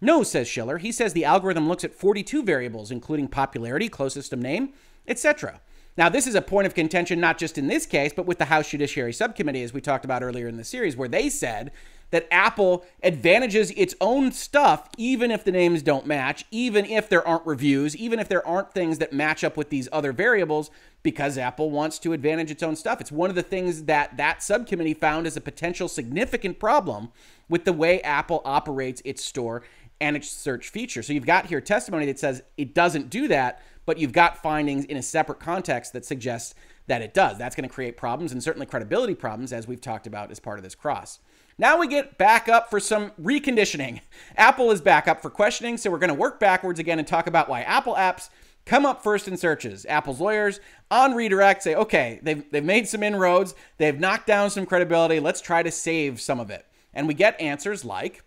No, 0.00 0.22
says 0.22 0.48
Schiller. 0.48 0.78
He 0.78 0.92
says 0.92 1.12
the 1.12 1.24
algorithm 1.24 1.68
looks 1.68 1.84
at 1.84 1.94
42 1.94 2.42
variables, 2.42 2.90
including 2.90 3.28
popularity, 3.28 3.88
closest 3.88 4.32
of 4.32 4.38
name, 4.38 4.72
etc. 5.06 5.60
Now, 5.96 6.08
this 6.08 6.26
is 6.26 6.34
a 6.34 6.42
point 6.42 6.66
of 6.66 6.74
contention 6.74 7.20
not 7.20 7.36
just 7.36 7.58
in 7.58 7.66
this 7.66 7.84
case, 7.84 8.12
but 8.14 8.24
with 8.24 8.38
the 8.38 8.46
House 8.46 8.70
Judiciary 8.70 9.12
Subcommittee, 9.12 9.62
as 9.62 9.74
we 9.74 9.80
talked 9.80 10.04
about 10.04 10.22
earlier 10.22 10.48
in 10.48 10.56
the 10.56 10.64
series, 10.64 10.96
where 10.96 11.08
they 11.08 11.28
said 11.28 11.72
that 12.10 12.26
Apple 12.30 12.84
advantages 13.02 13.70
its 13.72 13.94
own 14.00 14.32
stuff, 14.32 14.88
even 14.96 15.30
if 15.30 15.44
the 15.44 15.52
names 15.52 15.82
don't 15.82 16.06
match, 16.06 16.44
even 16.50 16.84
if 16.84 17.08
there 17.08 17.26
aren't 17.26 17.46
reviews, 17.46 17.96
even 17.96 18.18
if 18.18 18.28
there 18.28 18.46
aren't 18.46 18.72
things 18.72 18.98
that 18.98 19.12
match 19.12 19.44
up 19.44 19.56
with 19.56 19.70
these 19.70 19.88
other 19.92 20.12
variables, 20.12 20.70
because 21.02 21.38
Apple 21.38 21.70
wants 21.70 21.98
to 22.00 22.12
advantage 22.12 22.50
its 22.50 22.62
own 22.62 22.76
stuff. 22.76 23.00
It's 23.00 23.12
one 23.12 23.30
of 23.30 23.36
the 23.36 23.42
things 23.42 23.84
that 23.84 24.16
that 24.16 24.42
subcommittee 24.42 24.94
found 24.94 25.26
as 25.26 25.36
a 25.36 25.40
potential 25.40 25.88
significant 25.88 26.58
problem 26.58 27.10
with 27.48 27.64
the 27.64 27.72
way 27.72 28.00
Apple 28.02 28.42
operates 28.44 29.02
its 29.04 29.24
store 29.24 29.62
and 30.00 30.24
search 30.24 30.68
feature. 30.68 31.02
So 31.02 31.12
you've 31.12 31.26
got 31.26 31.46
here 31.46 31.60
testimony 31.60 32.06
that 32.06 32.18
says 32.18 32.42
it 32.56 32.74
doesn't 32.74 33.10
do 33.10 33.28
that, 33.28 33.62
but 33.86 33.98
you've 33.98 34.12
got 34.12 34.42
findings 34.42 34.84
in 34.84 34.96
a 34.96 35.02
separate 35.02 35.40
context 35.40 35.92
that 35.92 36.04
suggests 36.04 36.54
that 36.86 37.02
it 37.02 37.14
does. 37.14 37.38
That's 37.38 37.54
going 37.54 37.68
to 37.68 37.74
create 37.74 37.96
problems 37.96 38.32
and 38.32 38.42
certainly 38.42 38.66
credibility 38.66 39.14
problems, 39.14 39.52
as 39.52 39.68
we've 39.68 39.80
talked 39.80 40.06
about 40.06 40.30
as 40.30 40.40
part 40.40 40.58
of 40.58 40.64
this 40.64 40.74
cross. 40.74 41.20
Now 41.58 41.78
we 41.78 41.86
get 41.86 42.16
back 42.16 42.48
up 42.48 42.70
for 42.70 42.80
some 42.80 43.10
reconditioning. 43.20 44.00
Apple 44.36 44.70
is 44.70 44.80
back 44.80 45.06
up 45.06 45.20
for 45.20 45.28
questioning, 45.28 45.76
so 45.76 45.90
we're 45.90 45.98
going 45.98 46.08
to 46.08 46.14
work 46.14 46.40
backwards 46.40 46.80
again 46.80 46.98
and 46.98 47.06
talk 47.06 47.26
about 47.26 47.48
why 47.48 47.60
Apple 47.62 47.94
apps 47.94 48.30
come 48.64 48.86
up 48.86 49.02
first 49.02 49.28
in 49.28 49.36
searches. 49.36 49.84
Apple's 49.86 50.20
lawyers 50.20 50.60
on 50.90 51.14
redirect 51.14 51.62
say, 51.62 51.74
okay, 51.74 52.20
they've, 52.22 52.50
they've 52.50 52.64
made 52.64 52.88
some 52.88 53.02
inroads, 53.02 53.54
they've 53.78 53.98
knocked 53.98 54.26
down 54.26 54.50
some 54.50 54.66
credibility, 54.66 55.20
let's 55.20 55.40
try 55.40 55.62
to 55.62 55.70
save 55.70 56.20
some 56.20 56.40
of 56.40 56.50
it. 56.50 56.66
And 56.94 57.06
we 57.06 57.14
get 57.14 57.40
answers 57.40 57.84
like, 57.84 58.24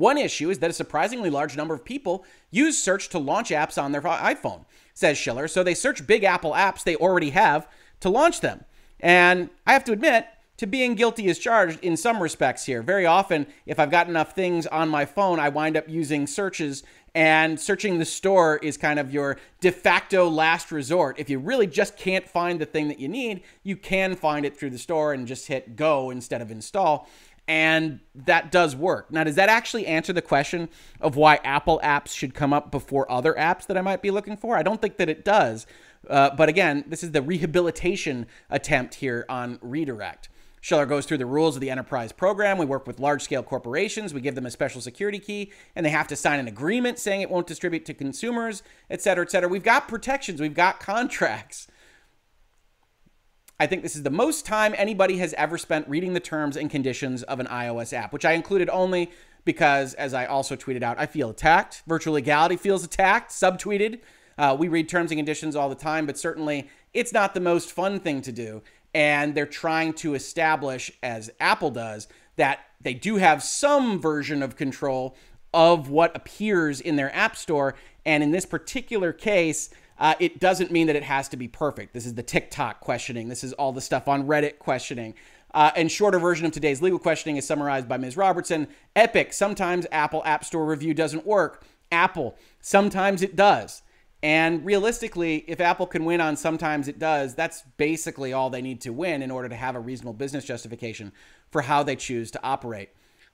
one 0.00 0.18
issue 0.18 0.50
is 0.50 0.58
that 0.58 0.70
a 0.70 0.72
surprisingly 0.72 1.30
large 1.30 1.56
number 1.56 1.74
of 1.74 1.84
people 1.84 2.24
use 2.50 2.82
search 2.82 3.10
to 3.10 3.18
launch 3.18 3.50
apps 3.50 3.80
on 3.80 3.92
their 3.92 4.00
iPhone, 4.00 4.64
says 4.94 5.18
Schiller. 5.18 5.46
So 5.46 5.62
they 5.62 5.74
search 5.74 6.06
big 6.06 6.24
Apple 6.24 6.52
apps 6.52 6.82
they 6.82 6.96
already 6.96 7.30
have 7.30 7.68
to 8.00 8.08
launch 8.08 8.40
them. 8.40 8.64
And 8.98 9.50
I 9.66 9.74
have 9.74 9.84
to 9.84 9.92
admit, 9.92 10.26
to 10.60 10.66
being 10.66 10.94
guilty 10.94 11.26
is 11.26 11.38
charged 11.38 11.78
in 11.80 11.96
some 11.96 12.22
respects 12.22 12.66
here. 12.66 12.82
Very 12.82 13.06
often, 13.06 13.46
if 13.64 13.78
I've 13.78 13.90
got 13.90 14.08
enough 14.08 14.34
things 14.34 14.66
on 14.66 14.90
my 14.90 15.06
phone, 15.06 15.40
I 15.40 15.48
wind 15.48 15.74
up 15.74 15.88
using 15.88 16.26
searches, 16.26 16.82
and 17.14 17.58
searching 17.58 17.98
the 17.98 18.04
store 18.04 18.58
is 18.58 18.76
kind 18.76 18.98
of 18.98 19.10
your 19.10 19.38
de 19.60 19.72
facto 19.72 20.28
last 20.28 20.70
resort. 20.70 21.18
If 21.18 21.30
you 21.30 21.38
really 21.38 21.66
just 21.66 21.96
can't 21.96 22.28
find 22.28 22.60
the 22.60 22.66
thing 22.66 22.88
that 22.88 23.00
you 23.00 23.08
need, 23.08 23.42
you 23.62 23.74
can 23.74 24.14
find 24.14 24.44
it 24.44 24.54
through 24.54 24.70
the 24.70 24.78
store 24.78 25.14
and 25.14 25.26
just 25.26 25.46
hit 25.46 25.76
go 25.76 26.10
instead 26.10 26.42
of 26.42 26.50
install 26.50 27.08
and 27.50 27.98
that 28.14 28.52
does 28.52 28.76
work. 28.76 29.10
Now, 29.10 29.24
does 29.24 29.34
that 29.34 29.48
actually 29.48 29.84
answer 29.84 30.12
the 30.12 30.22
question 30.22 30.68
of 31.00 31.16
why 31.16 31.40
Apple 31.42 31.80
apps 31.82 32.14
should 32.14 32.32
come 32.32 32.52
up 32.52 32.70
before 32.70 33.10
other 33.10 33.34
apps 33.34 33.66
that 33.66 33.76
I 33.76 33.80
might 33.80 34.02
be 34.02 34.12
looking 34.12 34.36
for? 34.36 34.56
I 34.56 34.62
don't 34.62 34.80
think 34.80 34.98
that 34.98 35.08
it 35.08 35.24
does. 35.24 35.66
Uh, 36.08 36.30
but 36.30 36.48
again, 36.48 36.84
this 36.86 37.02
is 37.02 37.10
the 37.10 37.20
rehabilitation 37.20 38.26
attempt 38.50 38.94
here 38.94 39.26
on 39.28 39.58
redirect. 39.62 40.28
Schiller 40.60 40.86
goes 40.86 41.06
through 41.06 41.18
the 41.18 41.26
rules 41.26 41.56
of 41.56 41.60
the 41.60 41.70
enterprise 41.70 42.12
program. 42.12 42.56
We 42.56 42.66
work 42.66 42.86
with 42.86 43.00
large 43.00 43.22
scale 43.22 43.42
corporations. 43.42 44.14
We 44.14 44.20
give 44.20 44.36
them 44.36 44.46
a 44.46 44.50
special 44.52 44.80
security 44.80 45.18
key, 45.18 45.50
and 45.74 45.84
they 45.84 45.90
have 45.90 46.06
to 46.08 46.16
sign 46.16 46.38
an 46.38 46.46
agreement 46.46 47.00
saying 47.00 47.20
it 47.20 47.30
won't 47.30 47.48
distribute 47.48 47.84
to 47.86 47.94
consumers, 47.94 48.62
et 48.88 49.02
cetera, 49.02 49.24
et 49.24 49.30
cetera. 49.32 49.48
We've 49.48 49.64
got 49.64 49.88
protections, 49.88 50.40
we've 50.40 50.54
got 50.54 50.78
contracts. 50.80 51.66
I 53.60 53.66
think 53.66 53.82
this 53.82 53.94
is 53.94 54.02
the 54.02 54.10
most 54.10 54.46
time 54.46 54.74
anybody 54.78 55.18
has 55.18 55.34
ever 55.34 55.58
spent 55.58 55.86
reading 55.86 56.14
the 56.14 56.20
terms 56.20 56.56
and 56.56 56.70
conditions 56.70 57.22
of 57.24 57.40
an 57.40 57.46
iOS 57.48 57.92
app, 57.92 58.10
which 58.10 58.24
I 58.24 58.32
included 58.32 58.70
only 58.70 59.10
because, 59.44 59.92
as 59.92 60.14
I 60.14 60.24
also 60.24 60.56
tweeted 60.56 60.82
out, 60.82 60.98
I 60.98 61.04
feel 61.04 61.28
attacked. 61.28 61.82
Virtual 61.86 62.14
legality 62.14 62.56
feels 62.56 62.84
attacked, 62.84 63.30
subtweeted. 63.30 64.00
Uh, 64.38 64.56
we 64.58 64.68
read 64.68 64.88
terms 64.88 65.10
and 65.10 65.18
conditions 65.18 65.56
all 65.56 65.68
the 65.68 65.74
time, 65.74 66.06
but 66.06 66.16
certainly 66.16 66.70
it's 66.94 67.12
not 67.12 67.34
the 67.34 67.40
most 67.40 67.70
fun 67.70 68.00
thing 68.00 68.22
to 68.22 68.32
do. 68.32 68.62
And 68.94 69.34
they're 69.34 69.44
trying 69.44 69.92
to 69.94 70.14
establish, 70.14 70.90
as 71.02 71.30
Apple 71.38 71.70
does, 71.70 72.08
that 72.36 72.60
they 72.80 72.94
do 72.94 73.16
have 73.16 73.42
some 73.42 74.00
version 74.00 74.42
of 74.42 74.56
control 74.56 75.14
of 75.52 75.90
what 75.90 76.16
appears 76.16 76.80
in 76.80 76.96
their 76.96 77.14
App 77.14 77.36
Store. 77.36 77.74
And 78.06 78.22
in 78.22 78.30
this 78.30 78.46
particular 78.46 79.12
case, 79.12 79.68
uh, 80.00 80.14
it 80.18 80.40
doesn't 80.40 80.72
mean 80.72 80.86
that 80.86 80.96
it 80.96 81.02
has 81.02 81.28
to 81.28 81.36
be 81.36 81.46
perfect. 81.46 81.92
This 81.92 82.06
is 82.06 82.14
the 82.14 82.22
TikTok 82.22 82.80
questioning. 82.80 83.28
This 83.28 83.44
is 83.44 83.52
all 83.52 83.72
the 83.72 83.82
stuff 83.82 84.08
on 84.08 84.26
Reddit 84.26 84.58
questioning. 84.58 85.14
Uh, 85.52 85.70
and 85.76 85.92
shorter 85.92 86.18
version 86.18 86.46
of 86.46 86.52
today's 86.52 86.80
legal 86.80 86.98
questioning 86.98 87.36
is 87.36 87.46
summarized 87.46 87.86
by 87.86 87.98
Ms. 87.98 88.16
Robertson. 88.16 88.66
Epic, 88.96 89.34
sometimes 89.34 89.86
Apple 89.92 90.22
App 90.24 90.44
Store 90.44 90.64
review 90.64 90.94
doesn't 90.94 91.26
work. 91.26 91.64
Apple, 91.92 92.36
sometimes 92.60 93.20
it 93.20 93.36
does. 93.36 93.82
And 94.22 94.64
realistically, 94.64 95.44
if 95.46 95.60
Apple 95.60 95.86
can 95.86 96.04
win 96.04 96.20
on 96.20 96.36
sometimes 96.36 96.88
it 96.88 96.98
does, 96.98 97.34
that's 97.34 97.62
basically 97.76 98.32
all 98.32 98.48
they 98.48 98.62
need 98.62 98.80
to 98.82 98.92
win 98.92 99.22
in 99.22 99.30
order 99.30 99.48
to 99.48 99.56
have 99.56 99.76
a 99.76 99.80
reasonable 99.80 100.12
business 100.14 100.44
justification 100.44 101.12
for 101.50 101.62
how 101.62 101.82
they 101.82 101.96
choose 101.96 102.30
to 102.30 102.42
operate. 102.42 102.90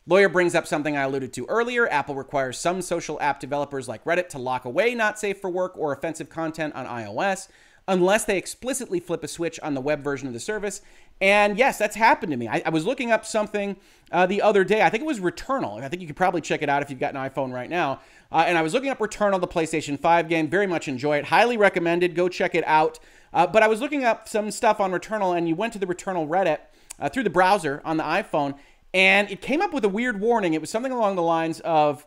Lawyer 0.09 0.29
brings 0.29 0.55
up 0.55 0.67
something 0.67 0.97
I 0.97 1.03
alluded 1.03 1.33
to 1.33 1.47
earlier. 1.47 1.89
Apple 1.89 2.15
requires 2.15 2.59
some 2.59 2.81
social 2.81 3.21
app 3.21 3.41
developers 3.41 3.89
like 3.89 4.05
Reddit 4.05 4.29
to 4.31 4.39
lock 4.39 4.65
away 4.65 4.95
not 4.95 5.19
safe 5.19 5.41
for 5.41 5.51
work 5.51 5.77
or 5.77 5.93
offensive 5.93 6.31
content 6.31 6.75
on 6.75 6.87
iOS 6.87 7.49
unless 7.89 8.25
they 8.25 8.37
explicitly 8.37 9.01
flip 9.01 9.23
a 9.23 9.29
switch 9.29 9.61
on 9.61 9.75
the 9.75 9.81
web 9.81 10.03
version 10.03 10.27
of 10.27 10.35
the 10.35 10.41
service. 10.41 10.81
And 11.21 11.57
yes, 11.57 11.79
that's 11.79 11.97
happened 11.97 12.31
to 12.33 12.37
me. 12.37 12.49
I, 12.49 12.63
I 12.67 12.71
was 12.71 12.85
looking 12.85 13.11
up 13.11 13.25
something 13.25 13.77
uh, 14.13 14.27
the 14.27 14.43
other 14.43 14.65
day. 14.65 14.83
I 14.83 14.91
think 14.91 15.03
it 15.03 15.07
was 15.07 15.21
Returnal. 15.21 15.83
I 15.83 15.89
think 15.89 16.03
you 16.03 16.07
could 16.07 16.17
probably 16.17 16.41
check 16.41 16.63
it 16.63 16.69
out 16.69 16.83
if 16.83 16.91
you've 16.91 17.01
got 17.01 17.15
an 17.15 17.21
iPhone 17.21 17.53
right 17.53 17.71
now. 17.71 18.01
Uh, 18.31 18.45
and 18.47 18.59
I 18.59 18.63
was 18.63 18.75
looking 18.75 18.91
up 18.91 18.99
Returnal, 18.99 19.41
the 19.41 19.49
PlayStation 19.49 19.99
5 19.99 20.29
game. 20.29 20.49
Very 20.49 20.67
much 20.67 20.89
enjoy 20.89 21.17
it. 21.19 21.27
Highly 21.27 21.57
recommended. 21.57 22.15
Go 22.15 22.29
check 22.29 22.55
it 22.55 22.65
out. 22.67 22.99
Uh, 23.33 23.47
but 23.47 23.63
I 23.63 23.69
was 23.69 23.81
looking 23.81 24.05
up 24.05 24.29
some 24.29 24.51
stuff 24.51 24.81
on 24.81 24.93
Returnal, 24.93 25.37
and 25.37 25.49
you 25.49 25.55
went 25.55 25.73
to 25.73 25.79
the 25.79 25.87
Returnal 25.87 26.29
Reddit 26.29 26.59
uh, 26.99 27.09
through 27.09 27.25
the 27.25 27.31
browser 27.31 27.81
on 27.85 27.97
the 27.97 28.05
iPhone, 28.05 28.59
and 28.97 29.31
it 29.31 29.43
came 29.43 29.61
up 29.61 29.75
with 29.75 29.85
a 29.85 29.91
weird 29.91 30.23
warning. 30.23 30.55
It 30.55 30.63
was 30.63 30.71
something 30.71 30.91
along 30.91 31.17
the 31.17 31.23
lines 31.23 31.61
of 31.61 32.07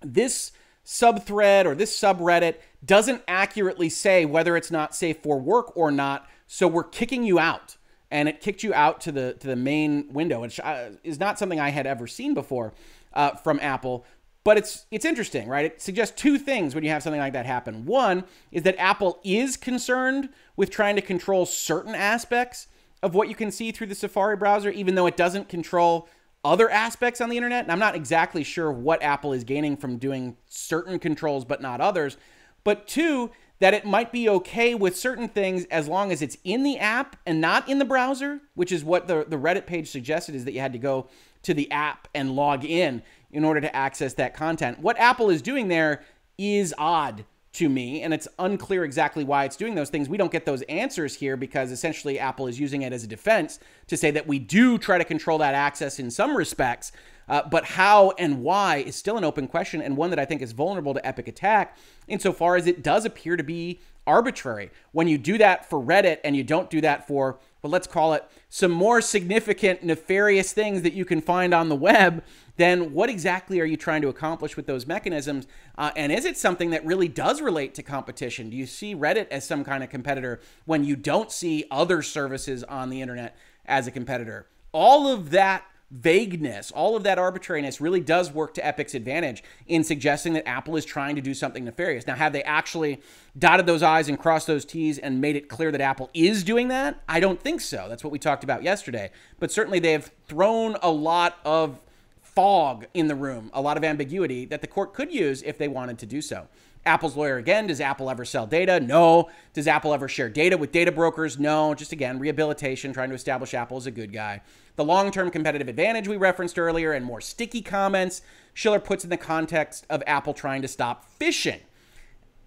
this 0.00 0.50
subthread 0.82 1.66
or 1.66 1.74
this 1.74 1.94
subreddit 1.94 2.54
doesn't 2.82 3.22
accurately 3.28 3.90
say 3.90 4.24
whether 4.24 4.56
it's 4.56 4.70
not 4.70 4.94
safe 4.94 5.18
for 5.22 5.38
work 5.38 5.76
or 5.76 5.90
not, 5.90 6.26
so 6.46 6.66
we're 6.68 6.84
kicking 6.84 7.22
you 7.22 7.38
out. 7.38 7.76
And 8.10 8.30
it 8.30 8.40
kicked 8.40 8.62
you 8.62 8.72
out 8.72 9.02
to 9.02 9.12
the 9.12 9.34
to 9.40 9.46
the 9.46 9.56
main 9.56 10.10
window, 10.10 10.40
which 10.40 10.58
uh, 10.58 10.92
is 11.04 11.20
not 11.20 11.38
something 11.38 11.60
I 11.60 11.68
had 11.68 11.86
ever 11.86 12.06
seen 12.06 12.32
before 12.32 12.72
uh, 13.12 13.32
from 13.32 13.60
Apple. 13.60 14.06
But 14.42 14.56
it's 14.56 14.86
it's 14.90 15.04
interesting, 15.04 15.48
right? 15.48 15.66
It 15.66 15.82
suggests 15.82 16.18
two 16.18 16.38
things 16.38 16.74
when 16.74 16.82
you 16.82 16.88
have 16.88 17.02
something 17.02 17.20
like 17.20 17.34
that 17.34 17.44
happen. 17.44 17.84
One 17.84 18.24
is 18.52 18.62
that 18.62 18.78
Apple 18.78 19.20
is 19.22 19.58
concerned 19.58 20.30
with 20.56 20.70
trying 20.70 20.96
to 20.96 21.02
control 21.02 21.44
certain 21.44 21.94
aspects 21.94 22.68
of 23.02 23.14
what 23.14 23.28
you 23.28 23.34
can 23.34 23.50
see 23.50 23.72
through 23.72 23.88
the 23.88 23.94
Safari 23.94 24.36
browser, 24.36 24.70
even 24.70 24.94
though 24.94 25.06
it 25.06 25.16
doesn't 25.16 25.48
control 25.48 26.08
other 26.44 26.70
aspects 26.70 27.20
on 27.20 27.28
the 27.28 27.36
internet. 27.36 27.64
And 27.64 27.72
I'm 27.72 27.78
not 27.78 27.94
exactly 27.94 28.44
sure 28.44 28.70
what 28.70 29.02
Apple 29.02 29.32
is 29.32 29.44
gaining 29.44 29.76
from 29.76 29.98
doing 29.98 30.36
certain 30.46 30.98
controls 30.98 31.44
but 31.44 31.60
not 31.60 31.80
others. 31.80 32.16
But 32.64 32.86
two, 32.86 33.30
that 33.58 33.74
it 33.74 33.84
might 33.84 34.12
be 34.12 34.28
okay 34.28 34.74
with 34.74 34.96
certain 34.96 35.28
things 35.28 35.64
as 35.66 35.88
long 35.88 36.12
as 36.12 36.20
it's 36.20 36.36
in 36.44 36.62
the 36.62 36.78
app 36.78 37.16
and 37.24 37.40
not 37.40 37.68
in 37.68 37.78
the 37.78 37.84
browser, 37.84 38.40
which 38.54 38.70
is 38.70 38.84
what 38.84 39.06
the, 39.06 39.24
the 39.26 39.36
Reddit 39.36 39.66
page 39.66 39.90
suggested 39.90 40.34
is 40.34 40.44
that 40.44 40.52
you 40.52 40.60
had 40.60 40.72
to 40.72 40.78
go 40.78 41.08
to 41.42 41.54
the 41.54 41.70
app 41.70 42.08
and 42.14 42.36
log 42.36 42.64
in 42.64 43.02
in 43.30 43.44
order 43.44 43.60
to 43.60 43.74
access 43.74 44.14
that 44.14 44.34
content. 44.34 44.78
What 44.80 44.98
Apple 44.98 45.30
is 45.30 45.42
doing 45.42 45.68
there 45.68 46.02
is 46.38 46.74
odd 46.76 47.24
to 47.56 47.68
me, 47.70 48.02
and 48.02 48.12
it's 48.12 48.28
unclear 48.38 48.84
exactly 48.84 49.24
why 49.24 49.44
it's 49.44 49.56
doing 49.56 49.74
those 49.74 49.88
things. 49.88 50.08
We 50.08 50.18
don't 50.18 50.30
get 50.30 50.44
those 50.44 50.60
answers 50.62 51.14
here 51.14 51.36
because 51.36 51.70
essentially 51.70 52.18
Apple 52.18 52.46
is 52.46 52.60
using 52.60 52.82
it 52.82 52.92
as 52.92 53.02
a 53.02 53.06
defense 53.06 53.58
to 53.86 53.96
say 53.96 54.10
that 54.10 54.26
we 54.26 54.38
do 54.38 54.76
try 54.76 54.98
to 54.98 55.04
control 55.04 55.38
that 55.38 55.54
access 55.54 55.98
in 55.98 56.10
some 56.10 56.36
respects, 56.36 56.92
uh, 57.28 57.42
but 57.48 57.64
how 57.64 58.12
and 58.18 58.42
why 58.42 58.76
is 58.76 58.94
still 58.94 59.16
an 59.16 59.24
open 59.24 59.48
question 59.48 59.80
and 59.80 59.96
one 59.96 60.10
that 60.10 60.18
I 60.18 60.26
think 60.26 60.42
is 60.42 60.52
vulnerable 60.52 60.92
to 60.92 61.06
epic 61.06 61.28
attack 61.28 61.78
insofar 62.06 62.56
as 62.56 62.66
it 62.66 62.82
does 62.82 63.06
appear 63.06 63.36
to 63.38 63.42
be 63.42 63.80
arbitrary. 64.06 64.70
When 64.92 65.08
you 65.08 65.16
do 65.16 65.38
that 65.38 65.68
for 65.68 65.82
Reddit 65.82 66.18
and 66.24 66.36
you 66.36 66.44
don't 66.44 66.68
do 66.68 66.82
that 66.82 67.06
for, 67.08 67.38
well, 67.66 67.72
let's 67.72 67.88
call 67.88 68.14
it 68.14 68.24
some 68.48 68.70
more 68.70 69.00
significant 69.00 69.82
nefarious 69.82 70.52
things 70.52 70.82
that 70.82 70.92
you 70.92 71.04
can 71.04 71.20
find 71.20 71.52
on 71.52 71.68
the 71.68 71.74
web, 71.74 72.22
then 72.58 72.92
what 72.92 73.10
exactly 73.10 73.58
are 73.58 73.64
you 73.64 73.76
trying 73.76 74.02
to 74.02 74.08
accomplish 74.08 74.56
with 74.56 74.66
those 74.66 74.86
mechanisms? 74.86 75.48
Uh, 75.76 75.90
and 75.96 76.12
is 76.12 76.24
it 76.24 76.38
something 76.38 76.70
that 76.70 76.86
really 76.86 77.08
does 77.08 77.42
relate 77.42 77.74
to 77.74 77.82
competition? 77.82 78.50
Do 78.50 78.56
you 78.56 78.66
see 78.66 78.94
Reddit 78.94 79.26
as 79.32 79.44
some 79.44 79.64
kind 79.64 79.82
of 79.82 79.90
competitor 79.90 80.40
when 80.64 80.84
you 80.84 80.94
don't 80.94 81.32
see 81.32 81.64
other 81.68 82.02
services 82.02 82.62
on 82.62 82.88
the 82.88 83.02
internet 83.02 83.36
as 83.64 83.88
a 83.88 83.90
competitor? 83.90 84.46
All 84.70 85.08
of 85.08 85.30
that 85.30 85.64
vagueness, 85.90 86.72
all 86.72 86.96
of 86.96 87.04
that 87.04 87.18
arbitrariness 87.18 87.80
really 87.80 88.00
does 88.00 88.32
work 88.32 88.54
to 88.54 88.66
Epic's 88.66 88.94
advantage 88.94 89.44
in 89.66 89.84
suggesting 89.84 90.32
that 90.32 90.46
Apple 90.48 90.76
is 90.76 90.84
trying 90.84 91.14
to 91.14 91.22
do 91.22 91.32
something 91.32 91.64
nefarious. 91.64 92.06
Now, 92.06 92.16
have 92.16 92.32
they 92.32 92.42
actually 92.42 93.00
dotted 93.38 93.66
those 93.66 93.82
I's 93.82 94.08
and 94.08 94.18
crossed 94.18 94.48
those 94.48 94.64
T's 94.64 94.98
and 94.98 95.20
made 95.20 95.36
it 95.36 95.48
clear 95.48 95.70
that 95.70 95.80
Apple 95.80 96.10
is 96.12 96.42
doing 96.42 96.68
that? 96.68 97.00
I 97.08 97.20
don't 97.20 97.40
think 97.40 97.60
so. 97.60 97.86
That's 97.88 98.02
what 98.02 98.12
we 98.12 98.18
talked 98.18 98.42
about 98.42 98.62
yesterday. 98.64 99.10
But 99.38 99.52
certainly 99.52 99.78
they 99.78 99.92
have 99.92 100.10
thrown 100.26 100.76
a 100.82 100.90
lot 100.90 101.38
of 101.44 101.78
fog 102.20 102.86
in 102.92 103.06
the 103.06 103.14
room, 103.14 103.50
a 103.54 103.62
lot 103.62 103.76
of 103.76 103.84
ambiguity 103.84 104.44
that 104.44 104.60
the 104.60 104.66
court 104.66 104.92
could 104.92 105.12
use 105.12 105.42
if 105.42 105.56
they 105.56 105.68
wanted 105.68 105.98
to 105.98 106.06
do 106.06 106.20
so. 106.20 106.48
Apple's 106.86 107.16
lawyer 107.16 107.36
again, 107.36 107.66
does 107.66 107.80
Apple 107.80 108.08
ever 108.08 108.24
sell 108.24 108.46
data? 108.46 108.80
No. 108.80 109.30
Does 109.52 109.66
Apple 109.66 109.92
ever 109.92 110.08
share 110.08 110.28
data 110.28 110.56
with 110.56 110.72
data 110.72 110.92
brokers? 110.92 111.38
No. 111.38 111.74
Just 111.74 111.92
again, 111.92 112.18
rehabilitation, 112.18 112.92
trying 112.92 113.08
to 113.08 113.14
establish 113.14 113.54
Apple 113.54 113.76
as 113.76 113.86
a 113.86 113.90
good 113.90 114.12
guy. 114.12 114.42
The 114.76 114.84
long 114.84 115.10
term 115.10 115.30
competitive 115.30 115.68
advantage 115.68 116.06
we 116.06 116.16
referenced 116.16 116.58
earlier 116.58 116.92
and 116.92 117.04
more 117.04 117.20
sticky 117.20 117.62
comments, 117.62 118.22
Schiller 118.54 118.80
puts 118.80 119.04
in 119.04 119.10
the 119.10 119.16
context 119.16 119.84
of 119.90 120.02
Apple 120.06 120.34
trying 120.34 120.62
to 120.62 120.68
stop 120.68 121.06
phishing. 121.18 121.60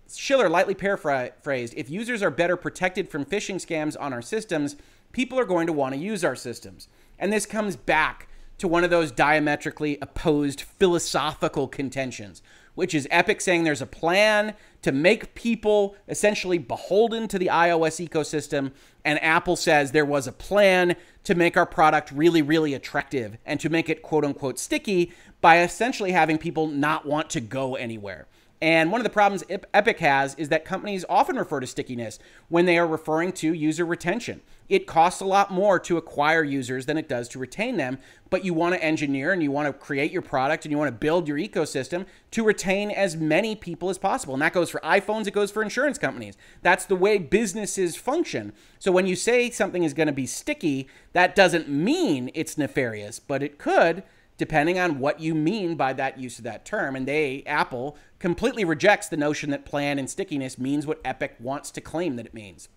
Schiller 0.08 0.50
lightly 0.50 0.74
paraphrased 0.74 1.74
if 1.76 1.90
users 1.90 2.24
are 2.24 2.32
better 2.32 2.56
protected 2.56 3.10
from 3.10 3.26
phishing 3.26 3.56
scams 3.56 3.96
on 4.00 4.14
our 4.14 4.22
systems, 4.22 4.76
people 5.12 5.40
are 5.40 5.46
going 5.46 5.68
to 5.68 5.74
want 5.74 5.94
to 5.94 6.00
use 6.00 6.24
our 6.24 6.36
systems. 6.36 6.88
And 7.20 7.32
this 7.32 7.46
comes 7.46 7.76
back 7.76 8.28
to 8.60 8.68
one 8.68 8.84
of 8.84 8.90
those 8.90 9.12
diametrically 9.12 9.98
opposed 10.02 10.62
philosophical 10.62 11.68
contentions, 11.68 12.42
which 12.80 12.96
is 12.96 13.10
Epic 13.12 13.42
saying 13.42 13.66
there's 13.66 13.82
a 13.82 13.86
plan 13.86 14.54
to 14.84 14.94
make 14.94 15.36
people 15.36 15.98
essentially 16.08 16.58
beholden 16.58 17.28
to 17.28 17.38
the 17.38 17.48
iOS 17.48 18.08
ecosystem, 18.08 18.72
and 19.04 19.22
Apple 19.22 19.58
says 19.58 19.92
there 19.92 20.06
was 20.06 20.28
a 20.28 20.32
plan 20.32 20.96
to 21.26 21.36
make 21.36 21.58
our 21.58 21.66
product 21.66 22.10
really, 22.14 22.42
really 22.42 22.74
attractive 22.74 23.38
and 23.46 23.60
to 23.60 23.68
make 23.68 23.90
it 23.90 24.02
quote 24.02 24.24
unquote 24.24 24.58
sticky 24.58 25.12
by 25.42 25.62
essentially 25.62 26.14
having 26.14 26.38
people 26.38 26.68
not 26.68 27.06
want 27.06 27.30
to 27.32 27.42
go 27.42 27.76
anywhere. 27.76 28.28
And 28.62 28.92
one 28.92 29.00
of 29.00 29.06
the 29.06 29.10
problems 29.10 29.44
Epic 29.74 30.00
has 30.00 30.36
is 30.36 30.50
that 30.50 30.66
companies 30.66 31.06
often 31.08 31.38
refer 31.38 31.62
to 31.62 31.68
stickiness 31.68 32.20
when 32.50 32.66
they 32.66 32.78
are 32.78 32.88
referring 32.88 33.32
to 33.34 33.54
user 33.54 33.86
retention. 33.86 34.42
It 34.68 34.86
costs 34.86 35.22
a 35.22 35.26
lot 35.26 35.50
more 35.50 35.80
to 35.80 35.98
acquire 35.98 36.44
users 36.44 36.86
than 36.86 36.98
it 36.98 37.08
does 37.08 37.30
to 37.30 37.40
retain 37.40 37.78
them, 37.78 38.00
but 38.30 38.44
you 38.44 38.54
want 38.54 38.76
to 38.76 38.84
engineer 38.84 39.32
and 39.32 39.42
you 39.42 39.50
want 39.50 39.68
to 39.68 39.74
create 39.74 40.12
your 40.12 40.22
product 40.22 40.66
and 40.66 40.72
you 40.72 40.78
want 40.78 40.90
to 40.90 41.00
build 41.00 41.28
your 41.28 41.38
ecosystem 41.38 42.06
to 42.32 42.44
retain 42.44 42.92
as 42.92 43.16
many 43.16 43.56
people 43.56 43.90
as 43.90 43.98
possible. 43.98 44.34
And 44.34 44.42
that 44.42 44.54
goes 44.54 44.70
for 44.70 44.82
iPhones, 44.82 45.26
it 45.26 45.32
goes 45.32 45.52
for 45.52 45.64
insurance 45.64 45.98
companies. 45.98 46.36
That's 46.62 46.86
the 46.86 46.98
way 46.98 47.18
businesses 47.18 47.96
function. 47.96 48.52
So 48.78 48.92
when 48.92 49.08
you 49.08 49.16
say 49.16 49.50
something 49.50 49.84
is 49.84 49.94
going 49.94 50.08
to 50.08 50.14
be 50.14 50.28
sticky, 50.28 50.88
that 51.14 51.34
doesn't 51.34 51.70
mean 51.70 52.30
it's 52.36 52.58
nefarious, 52.58 53.20
but 53.20 53.42
it 53.42 53.58
could 53.58 54.04
depending 54.40 54.80
on 54.80 55.00
what 55.00 55.20
you 55.20 55.36
mean 55.36 55.76
by 55.76 55.92
that 55.94 56.18
use 56.18 56.40
of 56.40 56.46
that 56.46 56.64
term. 56.66 56.96
And 56.96 57.06
they, 57.06 57.44
Apple, 57.46 57.98
completely 58.20 58.66
rejects 58.66 59.08
the 59.08 59.18
notion 59.18 59.50
that 59.50 59.66
plan 59.66 59.98
and 59.98 60.10
stickiness 60.10 60.58
means 60.58 60.86
what 60.86 61.02
Epic 61.04 61.36
wants 61.40 61.72
to 61.72 61.82
claim 61.82 62.18
that 62.18 62.26
it 62.26 62.34
means. 62.34 62.70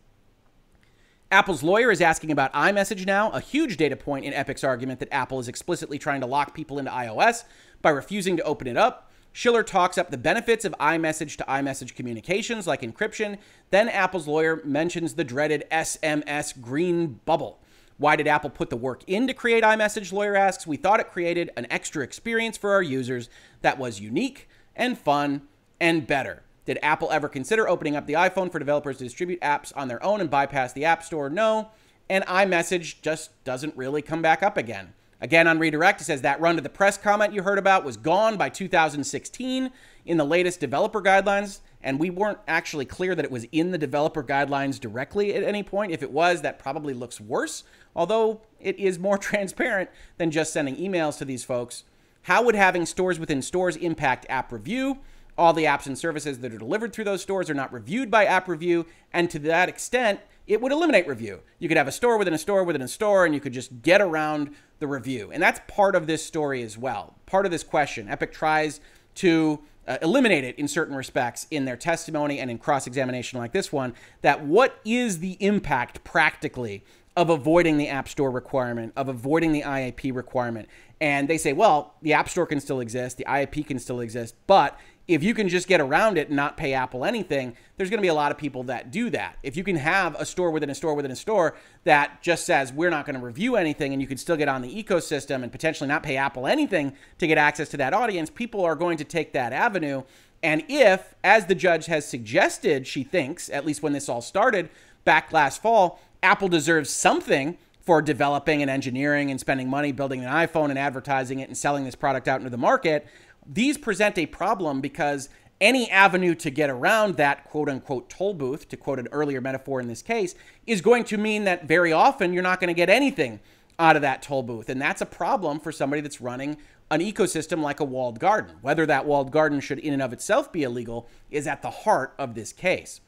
Apple's 1.30 1.62
lawyer 1.62 1.90
is 1.90 2.02
asking 2.02 2.30
about 2.30 2.52
iMessage 2.52 3.06
now, 3.06 3.30
a 3.30 3.40
huge 3.40 3.78
data 3.78 3.96
point 3.96 4.24
in 4.24 4.34
Epic's 4.34 4.62
argument 4.62 5.00
that 5.00 5.12
Apple 5.12 5.40
is 5.40 5.48
explicitly 5.48 5.98
trying 5.98 6.20
to 6.20 6.26
lock 6.26 6.54
people 6.54 6.78
into 6.78 6.90
iOS 6.90 7.44
by 7.80 7.90
refusing 7.90 8.36
to 8.36 8.42
open 8.42 8.66
it 8.66 8.76
up. 8.76 9.10
Schiller 9.32 9.62
talks 9.62 9.96
up 9.96 10.10
the 10.10 10.18
benefits 10.18 10.66
of 10.66 10.74
iMessage 10.78 11.36
to 11.36 11.44
iMessage 11.44 11.94
communications 11.94 12.66
like 12.66 12.82
encryption. 12.82 13.38
Then 13.70 13.88
Apple's 13.88 14.28
lawyer 14.28 14.60
mentions 14.62 15.14
the 15.14 15.24
dreaded 15.24 15.64
SMS 15.72 16.60
green 16.60 17.20
bubble. 17.24 17.58
Why 17.96 18.14
did 18.14 18.28
Apple 18.28 18.50
put 18.50 18.68
the 18.68 18.76
work 18.76 19.02
in 19.06 19.26
to 19.26 19.32
create 19.32 19.64
iMessage? 19.64 20.12
Lawyer 20.12 20.36
asks. 20.36 20.66
We 20.66 20.76
thought 20.76 21.00
it 21.00 21.10
created 21.10 21.50
an 21.56 21.66
extra 21.70 22.04
experience 22.04 22.58
for 22.58 22.72
our 22.72 22.82
users 22.82 23.30
that 23.62 23.78
was 23.78 24.00
unique 24.00 24.48
and 24.76 24.98
fun 24.98 25.42
and 25.80 26.06
better. 26.06 26.42
Did 26.64 26.78
Apple 26.82 27.10
ever 27.10 27.28
consider 27.28 27.68
opening 27.68 27.96
up 27.96 28.06
the 28.06 28.12
iPhone 28.12 28.50
for 28.50 28.58
developers 28.58 28.98
to 28.98 29.04
distribute 29.04 29.40
apps 29.40 29.72
on 29.74 29.88
their 29.88 30.02
own 30.02 30.20
and 30.20 30.30
bypass 30.30 30.72
the 30.72 30.84
App 30.84 31.02
Store? 31.02 31.28
No. 31.28 31.70
And 32.08 32.24
iMessage 32.26 33.00
just 33.00 33.30
doesn't 33.44 33.76
really 33.76 34.02
come 34.02 34.22
back 34.22 34.42
up 34.42 34.56
again. 34.56 34.94
Again, 35.20 35.46
on 35.46 35.58
redirect, 35.58 36.00
it 36.00 36.04
says 36.04 36.22
that 36.22 36.40
run 36.40 36.56
to 36.56 36.62
the 36.62 36.68
press 36.68 36.98
comment 36.98 37.32
you 37.32 37.42
heard 37.42 37.58
about 37.58 37.84
was 37.84 37.96
gone 37.96 38.36
by 38.36 38.48
2016 38.48 39.70
in 40.04 40.16
the 40.16 40.24
latest 40.24 40.60
developer 40.60 41.00
guidelines 41.00 41.60
and 41.82 41.98
we 41.98 42.10
weren't 42.10 42.38
actually 42.46 42.84
clear 42.84 43.14
that 43.14 43.24
it 43.24 43.30
was 43.30 43.46
in 43.52 43.72
the 43.72 43.78
developer 43.78 44.22
guidelines 44.22 44.78
directly 44.78 45.34
at 45.34 45.42
any 45.42 45.62
point. 45.62 45.92
If 45.92 46.02
it 46.02 46.12
was, 46.12 46.42
that 46.42 46.58
probably 46.58 46.94
looks 46.94 47.20
worse, 47.20 47.64
although 47.94 48.40
it 48.60 48.78
is 48.78 48.98
more 48.98 49.18
transparent 49.18 49.90
than 50.18 50.30
just 50.30 50.52
sending 50.52 50.76
emails 50.76 51.18
to 51.18 51.24
these 51.24 51.44
folks. 51.44 51.84
How 52.22 52.42
would 52.42 52.54
having 52.54 52.86
stores 52.86 53.18
within 53.18 53.42
stores 53.42 53.76
impact 53.76 54.26
app 54.28 54.52
review? 54.52 54.98
All 55.36 55.52
the 55.52 55.64
apps 55.64 55.86
and 55.86 55.98
services 55.98 56.38
that 56.38 56.52
are 56.52 56.58
delivered 56.58 56.92
through 56.92 57.04
those 57.04 57.22
stores 57.22 57.50
are 57.50 57.54
not 57.54 57.72
reviewed 57.72 58.10
by 58.10 58.26
app 58.26 58.48
review, 58.48 58.86
and 59.12 59.28
to 59.30 59.38
that 59.40 59.68
extent, 59.68 60.20
it 60.46 60.60
would 60.60 60.72
eliminate 60.72 61.06
review. 61.06 61.40
You 61.58 61.68
could 61.68 61.76
have 61.76 61.88
a 61.88 61.92
store 61.92 62.18
within 62.18 62.34
a 62.34 62.38
store 62.38 62.64
within 62.64 62.82
a 62.82 62.88
store, 62.88 63.24
and 63.24 63.34
you 63.34 63.40
could 63.40 63.52
just 63.52 63.82
get 63.82 64.00
around 64.00 64.54
the 64.78 64.86
review. 64.86 65.30
And 65.32 65.42
that's 65.42 65.60
part 65.66 65.96
of 65.96 66.06
this 66.06 66.24
story 66.24 66.62
as 66.62 66.76
well. 66.76 67.14
Part 67.26 67.46
of 67.46 67.52
this 67.52 67.62
question. 67.64 68.08
Epic 68.08 68.32
tries 68.32 68.80
to 69.16 69.60
uh, 69.88 69.98
eliminate 70.02 70.44
it 70.44 70.58
in 70.58 70.68
certain 70.68 70.94
respects 70.94 71.46
in 71.50 71.64
their 71.64 71.76
testimony 71.76 72.38
and 72.38 72.50
in 72.50 72.58
cross 72.58 72.86
examination 72.86 73.38
like 73.38 73.52
this 73.52 73.72
one 73.72 73.94
that 74.20 74.44
what 74.44 74.78
is 74.84 75.18
the 75.18 75.36
impact 75.40 76.04
practically 76.04 76.84
of 77.16 77.28
avoiding 77.28 77.76
the 77.76 77.88
App 77.88 78.08
Store 78.08 78.30
requirement, 78.30 78.92
of 78.96 79.08
avoiding 79.08 79.52
the 79.52 79.62
IAP 79.62 80.14
requirement. 80.14 80.68
And 81.02 81.26
they 81.26 81.36
say, 81.36 81.52
well, 81.52 81.94
the 82.00 82.12
App 82.12 82.28
Store 82.28 82.46
can 82.46 82.60
still 82.60 82.78
exist, 82.78 83.16
the 83.16 83.24
IAP 83.24 83.66
can 83.66 83.80
still 83.80 83.98
exist, 83.98 84.36
but 84.46 84.78
if 85.08 85.24
you 85.24 85.34
can 85.34 85.48
just 85.48 85.66
get 85.66 85.80
around 85.80 86.16
it 86.16 86.28
and 86.28 86.36
not 86.36 86.56
pay 86.56 86.74
Apple 86.74 87.04
anything, 87.04 87.56
there's 87.76 87.90
going 87.90 87.98
to 87.98 88.02
be 88.02 88.08
a 88.08 88.14
lot 88.14 88.30
of 88.30 88.38
people 88.38 88.62
that 88.64 88.92
do 88.92 89.10
that. 89.10 89.36
If 89.42 89.56
you 89.56 89.64
can 89.64 89.74
have 89.74 90.14
a 90.14 90.24
store 90.24 90.52
within 90.52 90.70
a 90.70 90.76
store 90.76 90.94
within 90.94 91.10
a 91.10 91.16
store 91.16 91.56
that 91.82 92.22
just 92.22 92.46
says 92.46 92.72
we're 92.72 92.88
not 92.88 93.04
going 93.04 93.18
to 93.18 93.26
review 93.26 93.56
anything 93.56 93.92
and 93.92 94.00
you 94.00 94.06
can 94.06 94.16
still 94.16 94.36
get 94.36 94.48
on 94.48 94.62
the 94.62 94.82
ecosystem 94.82 95.42
and 95.42 95.50
potentially 95.50 95.88
not 95.88 96.04
pay 96.04 96.16
Apple 96.16 96.46
anything 96.46 96.92
to 97.18 97.26
get 97.26 97.36
access 97.36 97.68
to 97.70 97.76
that 97.78 97.92
audience, 97.92 98.30
people 98.30 98.64
are 98.64 98.76
going 98.76 98.96
to 98.96 99.04
take 99.04 99.32
that 99.32 99.52
avenue. 99.52 100.04
And 100.40 100.62
if, 100.68 101.16
as 101.24 101.46
the 101.46 101.56
judge 101.56 101.86
has 101.86 102.06
suggested, 102.06 102.86
she 102.86 103.02
thinks, 103.02 103.50
at 103.50 103.66
least 103.66 103.82
when 103.82 103.92
this 103.92 104.08
all 104.08 104.22
started 104.22 104.70
back 105.04 105.32
last 105.32 105.60
fall, 105.60 106.00
Apple 106.22 106.46
deserves 106.46 106.90
something 106.90 107.58
for 107.82 108.00
developing 108.00 108.62
and 108.62 108.70
engineering 108.70 109.30
and 109.30 109.40
spending 109.40 109.68
money 109.68 109.92
building 109.92 110.24
an 110.24 110.30
iPhone 110.30 110.70
and 110.70 110.78
advertising 110.78 111.40
it 111.40 111.48
and 111.48 111.58
selling 111.58 111.84
this 111.84 111.94
product 111.94 112.28
out 112.28 112.40
into 112.40 112.50
the 112.50 112.56
market, 112.56 113.06
these 113.46 113.76
present 113.76 114.16
a 114.18 114.26
problem 114.26 114.80
because 114.80 115.28
any 115.60 115.90
avenue 115.90 116.34
to 116.34 116.50
get 116.50 116.70
around 116.70 117.16
that 117.16 117.44
quote 117.44 117.68
unquote 117.68 118.08
toll 118.08 118.34
booth, 118.34 118.68
to 118.68 118.76
quote 118.76 118.98
an 118.98 119.08
earlier 119.12 119.40
metaphor 119.40 119.80
in 119.80 119.88
this 119.88 120.02
case, 120.02 120.34
is 120.66 120.80
going 120.80 121.04
to 121.04 121.16
mean 121.16 121.44
that 121.44 121.66
very 121.66 121.92
often 121.92 122.32
you're 122.32 122.42
not 122.42 122.60
going 122.60 122.68
to 122.68 122.74
get 122.74 122.88
anything 122.88 123.40
out 123.78 123.96
of 123.96 124.02
that 124.02 124.22
toll 124.22 124.42
booth. 124.42 124.68
And 124.68 124.80
that's 124.80 125.00
a 125.00 125.06
problem 125.06 125.58
for 125.58 125.72
somebody 125.72 126.02
that's 126.02 126.20
running 126.20 126.56
an 126.90 127.00
ecosystem 127.00 127.62
like 127.62 127.80
a 127.80 127.84
walled 127.84 128.20
garden. 128.20 128.56
Whether 128.60 128.86
that 128.86 129.06
walled 129.06 129.32
garden 129.32 129.60
should 129.60 129.78
in 129.78 129.92
and 129.92 130.02
of 130.02 130.12
itself 130.12 130.52
be 130.52 130.62
illegal 130.62 131.08
is 131.30 131.46
at 131.46 131.62
the 131.62 131.70
heart 131.70 132.14
of 132.18 132.34
this 132.34 132.52
case. 132.52 133.00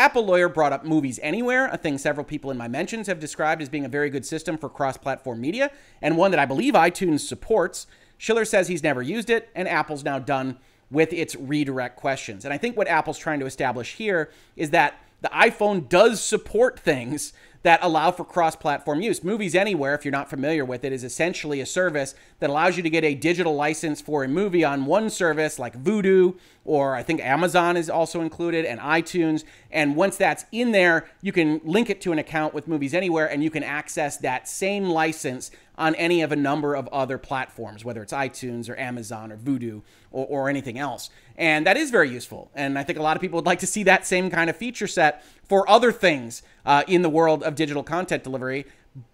Apple 0.00 0.24
lawyer 0.24 0.48
brought 0.48 0.72
up 0.72 0.82
Movies 0.82 1.20
Anywhere, 1.22 1.66
a 1.66 1.76
thing 1.76 1.98
several 1.98 2.24
people 2.24 2.50
in 2.50 2.56
my 2.56 2.66
mentions 2.66 3.06
have 3.06 3.20
described 3.20 3.60
as 3.60 3.68
being 3.68 3.84
a 3.84 3.88
very 3.88 4.08
good 4.08 4.24
system 4.24 4.56
for 4.56 4.70
cross 4.70 4.96
platform 4.96 5.42
media, 5.42 5.70
and 6.00 6.16
one 6.16 6.30
that 6.30 6.40
I 6.40 6.46
believe 6.46 6.72
iTunes 6.72 7.20
supports. 7.20 7.86
Schiller 8.16 8.46
says 8.46 8.66
he's 8.66 8.82
never 8.82 9.02
used 9.02 9.28
it, 9.28 9.50
and 9.54 9.68
Apple's 9.68 10.02
now 10.02 10.18
done 10.18 10.56
with 10.90 11.12
its 11.12 11.36
redirect 11.36 11.96
questions. 11.96 12.46
And 12.46 12.54
I 12.54 12.56
think 12.56 12.78
what 12.78 12.88
Apple's 12.88 13.18
trying 13.18 13.40
to 13.40 13.46
establish 13.46 13.96
here 13.96 14.30
is 14.56 14.70
that 14.70 14.94
the 15.20 15.28
iPhone 15.28 15.86
does 15.86 16.24
support 16.24 16.80
things 16.80 17.34
that 17.62 17.80
allow 17.82 18.10
for 18.10 18.24
cross 18.24 18.56
platform 18.56 19.00
use. 19.00 19.22
Movies 19.22 19.54
Anywhere, 19.54 19.94
if 19.94 20.04
you're 20.04 20.12
not 20.12 20.30
familiar 20.30 20.64
with 20.64 20.84
it, 20.84 20.92
is 20.92 21.04
essentially 21.04 21.60
a 21.60 21.66
service 21.66 22.14
that 22.38 22.48
allows 22.48 22.76
you 22.76 22.82
to 22.82 22.90
get 22.90 23.04
a 23.04 23.14
digital 23.14 23.54
license 23.54 24.00
for 24.00 24.24
a 24.24 24.28
movie 24.28 24.64
on 24.64 24.86
one 24.86 25.10
service 25.10 25.58
like 25.58 25.80
Vudu, 25.82 26.36
or 26.64 26.94
I 26.94 27.02
think 27.02 27.20
Amazon 27.20 27.76
is 27.76 27.90
also 27.90 28.20
included, 28.20 28.64
and 28.64 28.80
iTunes. 28.80 29.44
And 29.70 29.96
once 29.96 30.16
that's 30.16 30.44
in 30.52 30.72
there, 30.72 31.06
you 31.20 31.32
can 31.32 31.60
link 31.64 31.90
it 31.90 32.00
to 32.02 32.12
an 32.12 32.18
account 32.18 32.54
with 32.54 32.66
Movies 32.66 32.94
Anywhere 32.94 33.30
and 33.30 33.44
you 33.44 33.50
can 33.50 33.62
access 33.62 34.16
that 34.18 34.48
same 34.48 34.84
license 34.84 35.50
on 35.76 35.94
any 35.94 36.20
of 36.20 36.30
a 36.30 36.36
number 36.36 36.74
of 36.74 36.86
other 36.88 37.16
platforms, 37.16 37.84
whether 37.84 38.02
it's 38.02 38.12
iTunes 38.12 38.68
or 38.68 38.78
Amazon 38.78 39.32
or 39.32 39.36
Vudu 39.38 39.82
or, 40.10 40.26
or 40.26 40.48
anything 40.48 40.78
else. 40.78 41.08
And 41.36 41.66
that 41.66 41.78
is 41.78 41.90
very 41.90 42.10
useful. 42.10 42.50
And 42.54 42.78
I 42.78 42.82
think 42.82 42.98
a 42.98 43.02
lot 43.02 43.16
of 43.16 43.22
people 43.22 43.38
would 43.38 43.46
like 43.46 43.60
to 43.60 43.66
see 43.66 43.82
that 43.84 44.06
same 44.06 44.30
kind 44.30 44.50
of 44.50 44.56
feature 44.56 44.86
set 44.86 45.24
for 45.50 45.68
other 45.68 45.90
things 45.90 46.44
uh, 46.64 46.84
in 46.86 47.02
the 47.02 47.08
world 47.08 47.42
of 47.42 47.56
digital 47.56 47.82
content 47.82 48.22
delivery. 48.22 48.64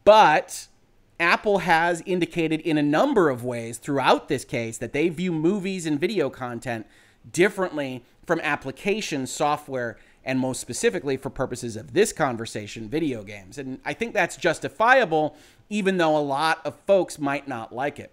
But 0.04 0.68
Apple 1.18 1.60
has 1.60 2.02
indicated 2.04 2.60
in 2.60 2.76
a 2.76 2.82
number 2.82 3.30
of 3.30 3.42
ways 3.42 3.78
throughout 3.78 4.28
this 4.28 4.44
case 4.44 4.76
that 4.76 4.92
they 4.92 5.08
view 5.08 5.32
movies 5.32 5.86
and 5.86 5.98
video 5.98 6.28
content 6.28 6.86
differently 7.32 8.04
from 8.26 8.38
application 8.40 9.26
software 9.26 9.96
and 10.26 10.38
most 10.38 10.60
specifically 10.60 11.16
for 11.16 11.30
purposes 11.30 11.74
of 11.74 11.94
this 11.94 12.12
conversation, 12.12 12.86
video 12.86 13.22
games. 13.22 13.56
And 13.56 13.80
I 13.82 13.94
think 13.94 14.12
that's 14.12 14.36
justifiable, 14.36 15.36
even 15.70 15.96
though 15.96 16.18
a 16.18 16.20
lot 16.20 16.60
of 16.66 16.74
folks 16.86 17.18
might 17.18 17.48
not 17.48 17.74
like 17.74 17.98
it. 17.98 18.12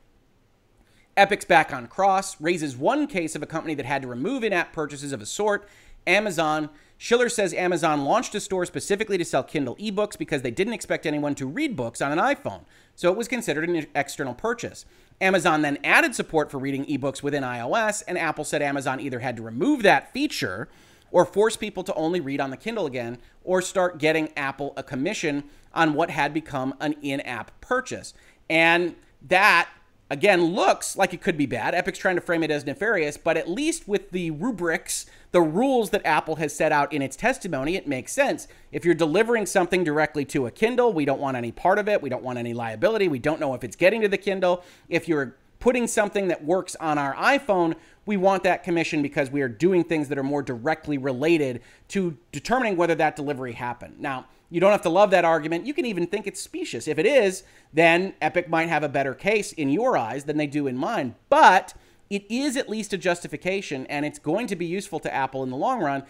Epic's 1.18 1.44
back 1.44 1.74
on 1.74 1.88
Cross 1.88 2.40
raises 2.40 2.78
one 2.78 3.06
case 3.06 3.36
of 3.36 3.44
a 3.44 3.48
company 3.48 3.76
that 3.76 3.86
had 3.86 4.02
to 4.04 4.08
remove 4.08 4.46
in 4.46 4.54
app 4.54 4.72
purchases 4.72 5.12
of 5.12 5.22
a 5.22 5.26
sort, 5.26 5.68
Amazon. 6.08 6.70
Schiller 7.04 7.28
says 7.28 7.54
Amazon 7.54 8.06
launched 8.06 8.34
a 8.34 8.40
store 8.40 8.66
specifically 8.66 9.18
to 9.18 9.26
sell 9.26 9.44
Kindle 9.44 9.76
ebooks 9.76 10.18
because 10.18 10.42
they 10.42 10.52
didn't 10.52 10.72
expect 10.72 11.06
anyone 11.06 11.36
to 11.36 11.46
read 11.46 11.76
books 11.76 12.02
on 12.02 12.14
an 12.14 12.18
iPhone, 12.18 12.62
so 12.96 13.12
it 13.12 13.18
was 13.18 13.28
considered 13.28 13.68
an 13.68 13.86
external 13.94 14.34
purchase. 14.34 14.86
Amazon 15.20 15.64
then 15.64 15.80
added 15.84 16.16
support 16.16 16.50
for 16.50 16.60
reading 16.60 16.86
ebooks 16.86 17.22
within 17.22 17.44
iOS, 17.44 18.04
and 18.08 18.18
Apple 18.18 18.46
said 18.46 18.62
Amazon 18.62 19.02
either 19.02 19.20
had 19.20 19.36
to 19.36 19.42
remove 19.42 19.84
that 19.84 20.14
feature 20.14 20.70
or 21.12 21.26
force 21.26 21.58
people 21.58 21.84
to 21.84 21.94
only 21.96 22.22
read 22.22 22.40
on 22.40 22.52
the 22.52 22.56
Kindle 22.56 22.86
again, 22.86 23.18
or 23.44 23.62
start 23.62 23.98
getting 23.98 24.32
Apple 24.38 24.72
a 24.78 24.82
commission 24.82 25.44
on 25.74 25.96
what 25.96 26.10
had 26.10 26.34
become 26.34 26.74
an 26.80 26.96
in 27.02 27.20
app 27.20 27.52
purchase. 27.60 28.14
And 28.50 28.96
that, 29.28 29.68
again, 30.14 30.44
looks 30.54 30.96
like 30.96 31.12
it 31.12 31.22
could 31.22 31.38
be 31.38 31.48
bad. 31.48 31.74
Epic's 31.74 31.98
trying 31.98 32.16
to 32.16 32.22
frame 32.22 32.44
it 32.44 32.52
as 32.52 32.66
nefarious, 32.68 33.18
but 33.18 33.36
at 33.36 33.50
least 33.50 33.88
with 33.88 34.12
the 34.12 34.30
rubrics, 34.30 35.08
the 35.32 35.42
rules 35.42 35.90
that 35.90 36.06
Apple 36.06 36.36
has 36.36 36.56
set 36.56 36.72
out 36.72 36.94
in 36.94 37.02
its 37.02 37.16
testimony, 37.16 37.76
it 37.76 37.88
makes 37.88 38.14
sense. 38.14 38.48
If 38.72 38.86
you're 38.86 38.94
delivering 38.94 39.48
something 39.48 39.84
directly 39.84 40.24
to 40.26 40.46
a 40.46 40.52
Kindle, 40.52 40.94
we 40.94 41.04
don't 41.04 41.20
want 41.20 41.36
any 41.36 41.52
part 41.52 41.80
of 41.80 41.90
it. 41.90 42.04
We 42.04 42.10
don't 42.10 42.22
want 42.22 42.38
any 42.38 42.54
liability. 42.54 43.08
We 43.08 43.18
don't 43.18 43.40
know 43.40 43.56
if 43.56 43.64
it's 43.64 43.76
getting 43.76 44.02
to 44.02 44.08
the 44.08 44.20
Kindle. 44.20 44.64
If 44.88 45.08
you're 45.08 45.36
putting 45.60 45.88
something 45.88 46.28
that 46.28 46.46
works 46.46 46.76
on 46.76 47.00
our 47.00 47.16
iPhone, 47.16 47.74
we 48.06 48.16
want 48.16 48.44
that 48.44 48.64
commission 48.64 49.02
because 49.02 49.32
we 49.32 49.42
are 49.42 49.50
doing 49.50 49.84
things 49.84 50.10
that 50.10 50.20
are 50.20 50.24
more 50.24 50.44
directly 50.44 51.00
related 51.00 51.62
to 51.88 52.16
determining 52.32 52.78
whether 52.78 52.94
that 52.94 53.16
delivery 53.16 53.54
happened. 53.54 54.00
Now, 54.00 54.28
you 54.54 54.60
don't 54.60 54.72
have 54.72 54.84
to 54.84 54.90
love 54.90 55.10
that 55.10 55.26
argument. 55.26 55.66
You 55.66 55.74
can 55.74 55.88
even 55.88 56.06
think 56.06 56.28
it's 56.28 56.40
specious. 56.40 56.88
If 56.88 57.00
it 57.00 57.08
is, 57.08 57.42
then 57.74 58.14
Epic 58.22 58.48
might 58.48 58.70
have 58.70 58.84
a 58.84 58.88
better 58.88 59.16
case 59.16 59.52
in 59.52 59.72
your 59.72 59.98
eyes 59.98 60.26
than 60.26 60.38
they 60.38 60.46
do 60.46 60.68
in 60.68 60.78
mine. 60.78 61.16
But 61.28 61.74
it 62.12 62.24
is 62.30 62.56
at 62.56 62.70
least 62.70 62.94
a 62.94 62.98
justification, 63.00 63.88
and 63.88 64.06
it's 64.06 64.20
going 64.20 64.46
to 64.46 64.56
be 64.56 64.68
useful 64.68 65.00
to 65.00 65.12
Apple 65.12 65.42
in 65.42 65.50
the 65.50 65.58
long 65.58 65.82
run. 65.82 66.04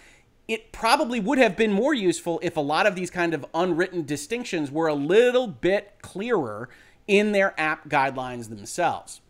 It 0.46 0.74
probably 0.74 1.22
would 1.22 1.38
have 1.38 1.56
been 1.56 1.72
more 1.72 1.94
useful 1.94 2.42
if 2.44 2.58
a 2.58 2.60
lot 2.60 2.86
of 2.86 2.96
these 2.96 3.10
kind 3.10 3.34
of 3.34 3.46
unwritten 3.54 4.04
distinctions 4.04 4.70
were 4.70 4.88
a 4.88 4.94
little 4.94 5.48
bit 5.48 5.94
clearer 6.02 6.68
in 7.08 7.32
their 7.32 7.58
app 7.58 7.88
guidelines 7.88 8.50
themselves. 8.50 9.22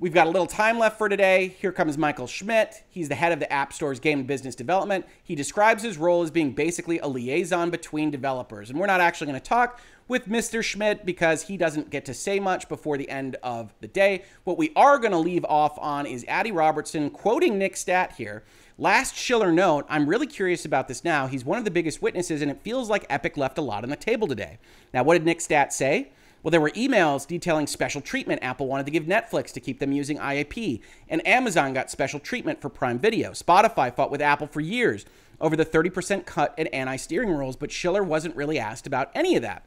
We've 0.00 0.14
got 0.14 0.28
a 0.28 0.30
little 0.30 0.46
time 0.46 0.78
left 0.78 0.96
for 0.96 1.08
today. 1.08 1.56
Here 1.60 1.72
comes 1.72 1.98
Michael 1.98 2.28
Schmid. 2.28 2.68
He's 2.88 3.08
the 3.08 3.16
head 3.16 3.32
of 3.32 3.40
the 3.40 3.52
App 3.52 3.72
Store's 3.72 3.98
game 3.98 4.22
business 4.22 4.54
development. 4.54 5.04
He 5.24 5.34
describes 5.34 5.82
his 5.82 5.98
role 5.98 6.22
as 6.22 6.30
being 6.30 6.52
basically 6.52 7.00
a 7.00 7.08
liaison 7.08 7.70
between 7.70 8.12
developers. 8.12 8.70
And 8.70 8.78
we're 8.78 8.86
not 8.86 9.00
actually 9.00 9.26
going 9.26 9.40
to 9.40 9.44
talk 9.44 9.80
with 10.06 10.28
Mr. 10.28 10.62
Schmidt 10.62 11.04
because 11.04 11.42
he 11.42 11.56
doesn't 11.56 11.90
get 11.90 12.04
to 12.04 12.14
say 12.14 12.38
much 12.38 12.68
before 12.68 12.96
the 12.96 13.10
end 13.10 13.38
of 13.42 13.74
the 13.80 13.88
day. 13.88 14.22
What 14.44 14.56
we 14.56 14.70
are 14.76 15.00
going 15.00 15.10
to 15.10 15.18
leave 15.18 15.44
off 15.46 15.76
on 15.80 16.06
is 16.06 16.24
Adi 16.28 16.52
Robertson 16.52 17.10
quoting 17.10 17.58
Nick 17.58 17.76
Statt 17.76 18.12
here. 18.12 18.44
Last 18.78 19.16
Schiller 19.16 19.50
note, 19.50 19.84
I'm 19.88 20.08
really 20.08 20.28
curious 20.28 20.64
about 20.64 20.86
this 20.86 21.02
now. 21.02 21.26
He's 21.26 21.44
one 21.44 21.58
of 21.58 21.64
the 21.64 21.72
biggest 21.72 22.00
witnesses, 22.00 22.40
and 22.40 22.52
it 22.52 22.62
feels 22.62 22.88
like 22.88 23.04
Epic 23.10 23.36
left 23.36 23.58
a 23.58 23.62
lot 23.62 23.82
on 23.82 23.90
the 23.90 23.96
table 23.96 24.28
today. 24.28 24.58
Now, 24.94 25.02
what 25.02 25.14
did 25.14 25.24
Nick 25.24 25.40
Statt 25.40 25.72
say? 25.72 26.12
Well, 26.42 26.50
there 26.50 26.60
were 26.60 26.70
emails 26.70 27.26
detailing 27.26 27.66
special 27.66 28.00
treatment 28.00 28.42
Apple 28.42 28.66
wanted 28.66 28.86
to 28.86 28.92
give 28.92 29.04
Netflix 29.04 29.52
to 29.52 29.60
keep 29.60 29.80
them 29.80 29.92
using 29.92 30.18
IAP, 30.18 30.80
and 31.08 31.26
Amazon 31.26 31.72
got 31.72 31.90
special 31.90 32.20
treatment 32.20 32.60
for 32.60 32.68
Prime 32.68 32.98
Video. 32.98 33.32
Spotify 33.32 33.94
fought 33.94 34.10
with 34.10 34.22
Apple 34.22 34.46
for 34.46 34.60
years 34.60 35.04
over 35.40 35.56
the 35.56 35.64
30% 35.64 36.26
cut 36.26 36.54
and 36.56 36.72
anti 36.72 36.96
steering 36.96 37.30
rules, 37.30 37.56
but 37.56 37.72
Schiller 37.72 38.02
wasn't 38.02 38.36
really 38.36 38.58
asked 38.58 38.86
about 38.86 39.10
any 39.14 39.36
of 39.36 39.42
that. 39.42 39.64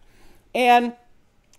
And 0.55 0.93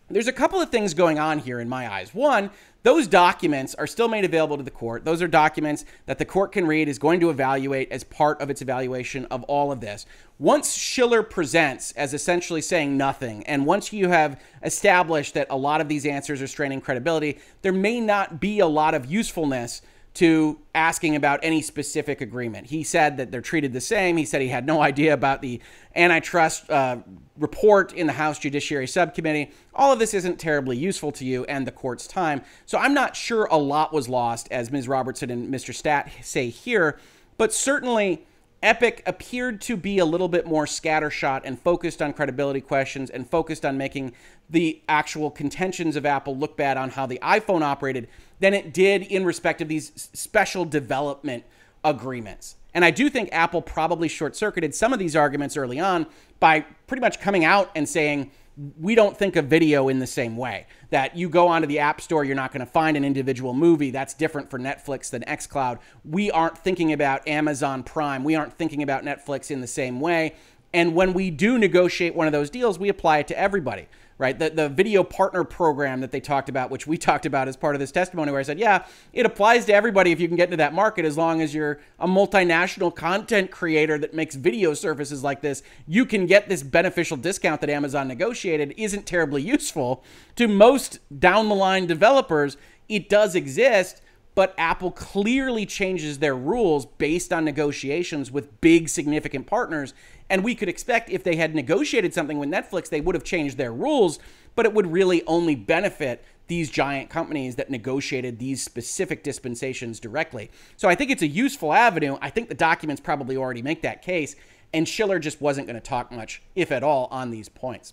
there's 0.08 0.28
a 0.28 0.32
couple 0.32 0.60
of 0.60 0.70
things 0.70 0.94
going 0.94 1.18
on 1.18 1.38
here 1.38 1.60
in 1.60 1.68
my 1.68 1.90
eyes. 1.90 2.14
One, 2.14 2.50
those 2.82 3.06
documents 3.06 3.74
are 3.76 3.86
still 3.86 4.08
made 4.08 4.24
available 4.24 4.56
to 4.56 4.62
the 4.62 4.70
court. 4.70 5.04
Those 5.04 5.22
are 5.22 5.28
documents 5.28 5.84
that 6.06 6.18
the 6.18 6.24
court 6.24 6.52
can 6.52 6.66
read, 6.66 6.88
is 6.88 6.98
going 6.98 7.20
to 7.20 7.30
evaluate 7.30 7.92
as 7.92 8.02
part 8.02 8.40
of 8.40 8.50
its 8.50 8.60
evaluation 8.60 9.24
of 9.26 9.44
all 9.44 9.70
of 9.70 9.80
this. 9.80 10.04
Once 10.38 10.74
Schiller 10.74 11.22
presents 11.22 11.92
as 11.92 12.12
essentially 12.12 12.60
saying 12.60 12.96
nothing, 12.96 13.46
and 13.46 13.64
once 13.66 13.92
you 13.92 14.08
have 14.08 14.40
established 14.64 15.34
that 15.34 15.46
a 15.50 15.56
lot 15.56 15.80
of 15.80 15.88
these 15.88 16.04
answers 16.04 16.42
are 16.42 16.48
straining 16.48 16.80
credibility, 16.80 17.38
there 17.62 17.72
may 17.72 18.00
not 18.00 18.40
be 18.40 18.58
a 18.58 18.66
lot 18.66 18.94
of 18.94 19.06
usefulness 19.06 19.82
to 20.14 20.58
asking 20.74 21.16
about 21.16 21.40
any 21.42 21.62
specific 21.62 22.20
agreement. 22.20 22.66
He 22.66 22.82
said 22.82 23.16
that 23.16 23.30
they're 23.30 23.40
treated 23.40 23.72
the 23.72 23.80
same. 23.80 24.16
He 24.16 24.26
said 24.26 24.42
he 24.42 24.48
had 24.48 24.66
no 24.66 24.82
idea 24.82 25.14
about 25.14 25.40
the 25.40 25.60
antitrust 25.96 26.68
uh, 26.70 26.98
report 27.38 27.94
in 27.94 28.06
the 28.06 28.12
House 28.12 28.38
Judiciary 28.38 28.86
Subcommittee. 28.86 29.50
All 29.74 29.92
of 29.92 29.98
this 29.98 30.12
isn't 30.12 30.38
terribly 30.38 30.76
useful 30.76 31.12
to 31.12 31.24
you 31.24 31.44
and 31.44 31.66
the 31.66 31.72
court's 31.72 32.06
time. 32.06 32.42
So 32.66 32.78
I'm 32.78 32.92
not 32.92 33.16
sure 33.16 33.46
a 33.50 33.56
lot 33.56 33.92
was 33.92 34.08
lost, 34.08 34.48
as 34.50 34.70
Ms. 34.70 34.86
Robertson 34.86 35.30
and 35.30 35.52
Mr. 35.52 35.74
Statt 35.74 36.12
say 36.22 36.48
here, 36.48 36.98
but 37.38 37.52
certainly. 37.52 38.26
Epic 38.64 39.02
appeared 39.06 39.60
to 39.60 39.76
be 39.76 39.98
a 39.98 40.04
little 40.04 40.28
bit 40.28 40.46
more 40.46 40.66
scattershot 40.66 41.40
and 41.42 41.60
focused 41.60 42.00
on 42.00 42.12
credibility 42.12 42.60
questions 42.60 43.10
and 43.10 43.28
focused 43.28 43.64
on 43.64 43.76
making 43.76 44.12
the 44.48 44.80
actual 44.88 45.32
contentions 45.32 45.96
of 45.96 46.06
Apple 46.06 46.36
look 46.36 46.56
bad 46.56 46.76
on 46.76 46.90
how 46.90 47.04
the 47.04 47.18
iPhone 47.22 47.62
operated 47.62 48.06
than 48.42 48.54
it 48.54 48.74
did 48.74 49.02
in 49.02 49.24
respect 49.24 49.60
of 49.60 49.68
these 49.68 49.92
special 50.12 50.64
development 50.64 51.44
agreements. 51.84 52.56
And 52.74 52.84
I 52.84 52.90
do 52.90 53.08
think 53.08 53.28
Apple 53.30 53.62
probably 53.62 54.08
short 54.08 54.34
circuited 54.34 54.74
some 54.74 54.92
of 54.92 54.98
these 54.98 55.14
arguments 55.14 55.56
early 55.56 55.78
on 55.78 56.06
by 56.40 56.66
pretty 56.88 57.00
much 57.00 57.20
coming 57.20 57.44
out 57.44 57.70
and 57.76 57.88
saying, 57.88 58.32
we 58.80 58.96
don't 58.96 59.16
think 59.16 59.36
of 59.36 59.44
video 59.44 59.88
in 59.88 60.00
the 60.00 60.08
same 60.08 60.36
way. 60.36 60.66
That 60.90 61.16
you 61.16 61.28
go 61.28 61.46
onto 61.46 61.68
the 61.68 61.78
App 61.78 62.00
Store, 62.00 62.24
you're 62.24 62.34
not 62.34 62.52
going 62.52 62.66
to 62.66 62.70
find 62.70 62.96
an 62.96 63.04
individual 63.04 63.54
movie. 63.54 63.92
That's 63.92 64.12
different 64.12 64.50
for 64.50 64.58
Netflix 64.58 65.08
than 65.08 65.22
xCloud. 65.22 65.78
We 66.04 66.32
aren't 66.32 66.58
thinking 66.58 66.92
about 66.92 67.26
Amazon 67.28 67.84
Prime. 67.84 68.24
We 68.24 68.34
aren't 68.34 68.58
thinking 68.58 68.82
about 68.82 69.04
Netflix 69.04 69.52
in 69.52 69.60
the 69.60 69.68
same 69.68 70.00
way. 70.00 70.34
And 70.74 70.96
when 70.96 71.12
we 71.12 71.30
do 71.30 71.58
negotiate 71.58 72.16
one 72.16 72.26
of 72.26 72.32
those 72.32 72.50
deals, 72.50 72.76
we 72.76 72.88
apply 72.88 73.18
it 73.18 73.28
to 73.28 73.38
everybody 73.38 73.86
right? 74.22 74.38
The, 74.38 74.50
the 74.50 74.68
video 74.68 75.02
partner 75.02 75.42
program 75.42 76.00
that 76.00 76.12
they 76.12 76.20
talked 76.20 76.48
about, 76.48 76.70
which 76.70 76.86
we 76.86 76.96
talked 76.96 77.26
about 77.26 77.48
as 77.48 77.56
part 77.56 77.74
of 77.74 77.80
this 77.80 77.90
testimony, 77.90 78.30
where 78.30 78.38
I 78.38 78.44
said, 78.44 78.58
yeah, 78.58 78.86
it 79.12 79.26
applies 79.26 79.64
to 79.64 79.74
everybody 79.74 80.12
if 80.12 80.20
you 80.20 80.28
can 80.28 80.36
get 80.36 80.44
into 80.44 80.58
that 80.58 80.72
market 80.72 81.04
as 81.04 81.18
long 81.18 81.42
as 81.42 81.52
you're 81.52 81.80
a 81.98 82.06
multinational 82.06 82.94
content 82.94 83.50
creator 83.50 83.98
that 83.98 84.14
makes 84.14 84.36
video 84.36 84.74
services 84.74 85.24
like 85.24 85.40
this. 85.40 85.64
You 85.88 86.06
can 86.06 86.26
get 86.26 86.48
this 86.48 86.62
beneficial 86.62 87.16
discount 87.16 87.60
that 87.62 87.68
Amazon 87.68 88.06
negotiated, 88.06 88.74
isn't 88.76 89.06
terribly 89.06 89.42
useful 89.42 90.04
to 90.36 90.46
most 90.46 91.00
down 91.18 91.48
the 91.48 91.56
line 91.56 91.86
developers. 91.86 92.56
It 92.88 93.08
does 93.08 93.34
exist, 93.34 94.02
but 94.36 94.54
Apple 94.56 94.92
clearly 94.92 95.66
changes 95.66 96.20
their 96.20 96.36
rules 96.36 96.86
based 96.86 97.32
on 97.32 97.44
negotiations 97.44 98.30
with 98.30 98.60
big, 98.60 98.88
significant 98.88 99.48
partners. 99.48 99.94
And 100.30 100.44
we 100.44 100.54
could 100.54 100.68
expect 100.68 101.10
if 101.10 101.24
they 101.24 101.36
had 101.36 101.54
negotiated 101.54 102.14
something 102.14 102.38
with 102.38 102.48
Netflix, 102.48 102.88
they 102.88 103.00
would 103.00 103.14
have 103.14 103.24
changed 103.24 103.58
their 103.58 103.72
rules, 103.72 104.18
but 104.54 104.66
it 104.66 104.72
would 104.72 104.90
really 104.90 105.24
only 105.26 105.54
benefit 105.54 106.24
these 106.48 106.70
giant 106.70 107.08
companies 107.08 107.56
that 107.56 107.70
negotiated 107.70 108.38
these 108.38 108.62
specific 108.62 109.22
dispensations 109.22 110.00
directly. 110.00 110.50
So 110.76 110.88
I 110.88 110.94
think 110.94 111.10
it's 111.10 111.22
a 111.22 111.26
useful 111.26 111.72
avenue. 111.72 112.18
I 112.20 112.30
think 112.30 112.48
the 112.48 112.54
documents 112.54 113.00
probably 113.00 113.36
already 113.36 113.62
make 113.62 113.82
that 113.82 114.02
case. 114.02 114.36
And 114.74 114.88
Schiller 114.88 115.18
just 115.18 115.40
wasn't 115.40 115.66
going 115.66 115.80
to 115.80 115.86
talk 115.86 116.10
much, 116.10 116.42
if 116.54 116.72
at 116.72 116.82
all, 116.82 117.08
on 117.10 117.30
these 117.30 117.48
points. 117.48 117.92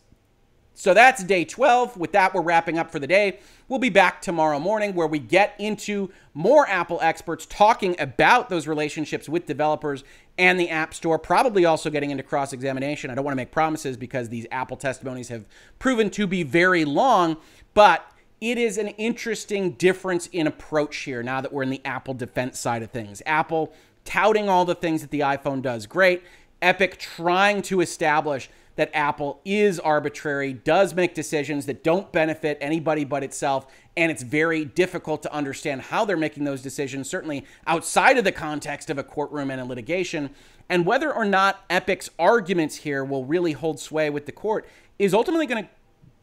So 0.80 0.93
that's 0.93 1.25
day 1.25 1.43
12. 1.43 1.97
With 1.97 2.13
that, 2.13 2.34
we're 2.34 2.41
wrapping 2.41 2.77
up 2.77 2.89
for 2.89 2.99
the 2.99 3.05
day. 3.05 3.39
We'll 3.67 3.80
be 3.80 3.89
back 3.89 4.21
tomorrow 4.21 4.59
morning 4.59 4.95
where 4.95 5.07
we 5.07 5.19
get 5.19 5.53
into 5.59 6.09
more 6.34 6.65
Apple 6.69 6.99
experts 7.01 7.45
talking 7.45 7.99
about 7.99 8.47
those 8.47 8.65
relationships 8.65 9.27
with 9.27 9.45
developers 9.45 10.05
and 10.38 10.57
the 10.57 10.69
App 10.69 10.93
Store, 10.93 11.19
probably 11.19 11.65
also 11.65 11.89
getting 11.89 12.11
into 12.11 12.23
cross 12.23 12.53
examination. 12.53 13.11
I 13.11 13.15
don't 13.15 13.25
want 13.25 13.34
to 13.34 13.36
make 13.36 13.51
promises 13.51 13.97
because 13.97 14.30
these 14.30 14.47
Apple 14.51 14.77
testimonies 14.77 15.27
have 15.27 15.43
proven 15.80 16.09
to 16.11 16.25
be 16.25 16.43
very 16.43 16.86
long, 16.86 17.36
but 17.73 18.09
it 18.39 18.57
is 18.57 18.77
an 18.77 18.88
interesting 18.88 19.73
difference 19.73 20.27
in 20.27 20.47
approach 20.47 20.95
here 20.99 21.21
now 21.21 21.41
that 21.41 21.51
we're 21.51 21.63
in 21.63 21.71
the 21.71 21.82
Apple 21.84 22.13
defense 22.13 22.57
side 22.57 22.84
of 22.84 22.91
things. 22.91 23.21
Apple 23.25 23.73
touting 24.05 24.47
all 24.47 24.63
the 24.63 24.75
things 24.75 25.01
that 25.01 25.11
the 25.11 25.19
iPhone 25.19 25.61
does 25.61 25.86
great, 25.86 26.23
Epic 26.62 26.97
trying 26.97 27.62
to 27.64 27.82
establish 27.82 28.49
that 28.76 28.89
Apple 28.93 29.41
is 29.43 29.78
arbitrary, 29.78 30.53
does 30.53 30.93
make 30.93 31.14
decisions 31.14 31.66
that 31.66 31.84
don't 31.84 32.14
benefit 32.14 32.57
anybody 32.62 33.03
but 33.03 33.24
itself, 33.26 33.68
and 33.97 34.10
it's 34.10 34.24
very 34.24 34.64
difficult 34.64 35.22
to 35.24 35.34
understand 35.34 35.82
how 35.82 36.05
they're 36.05 36.16
making 36.16 36.45
those 36.45 36.62
decisions, 36.62 37.10
certainly 37.10 37.45
outside 37.68 38.18
of 38.18 38.24
the 38.24 38.32
context 38.32 38.89
of 38.89 38.97
a 38.97 39.03
courtroom 39.03 39.51
and 39.51 39.60
a 39.60 39.66
litigation. 39.66 40.30
And 40.70 40.86
whether 40.86 41.14
or 41.14 41.26
not 41.26 41.66
Epic's 41.70 42.10
arguments 42.18 42.78
here 42.78 43.03
will 43.03 43.26
really 43.26 43.51
hold 43.51 43.82
sway 43.82 44.10
with 44.10 44.26
the 44.26 44.32
court 44.32 44.66
is 44.97 45.14
ultimately 45.14 45.45
going 45.45 45.66
to 45.66 45.70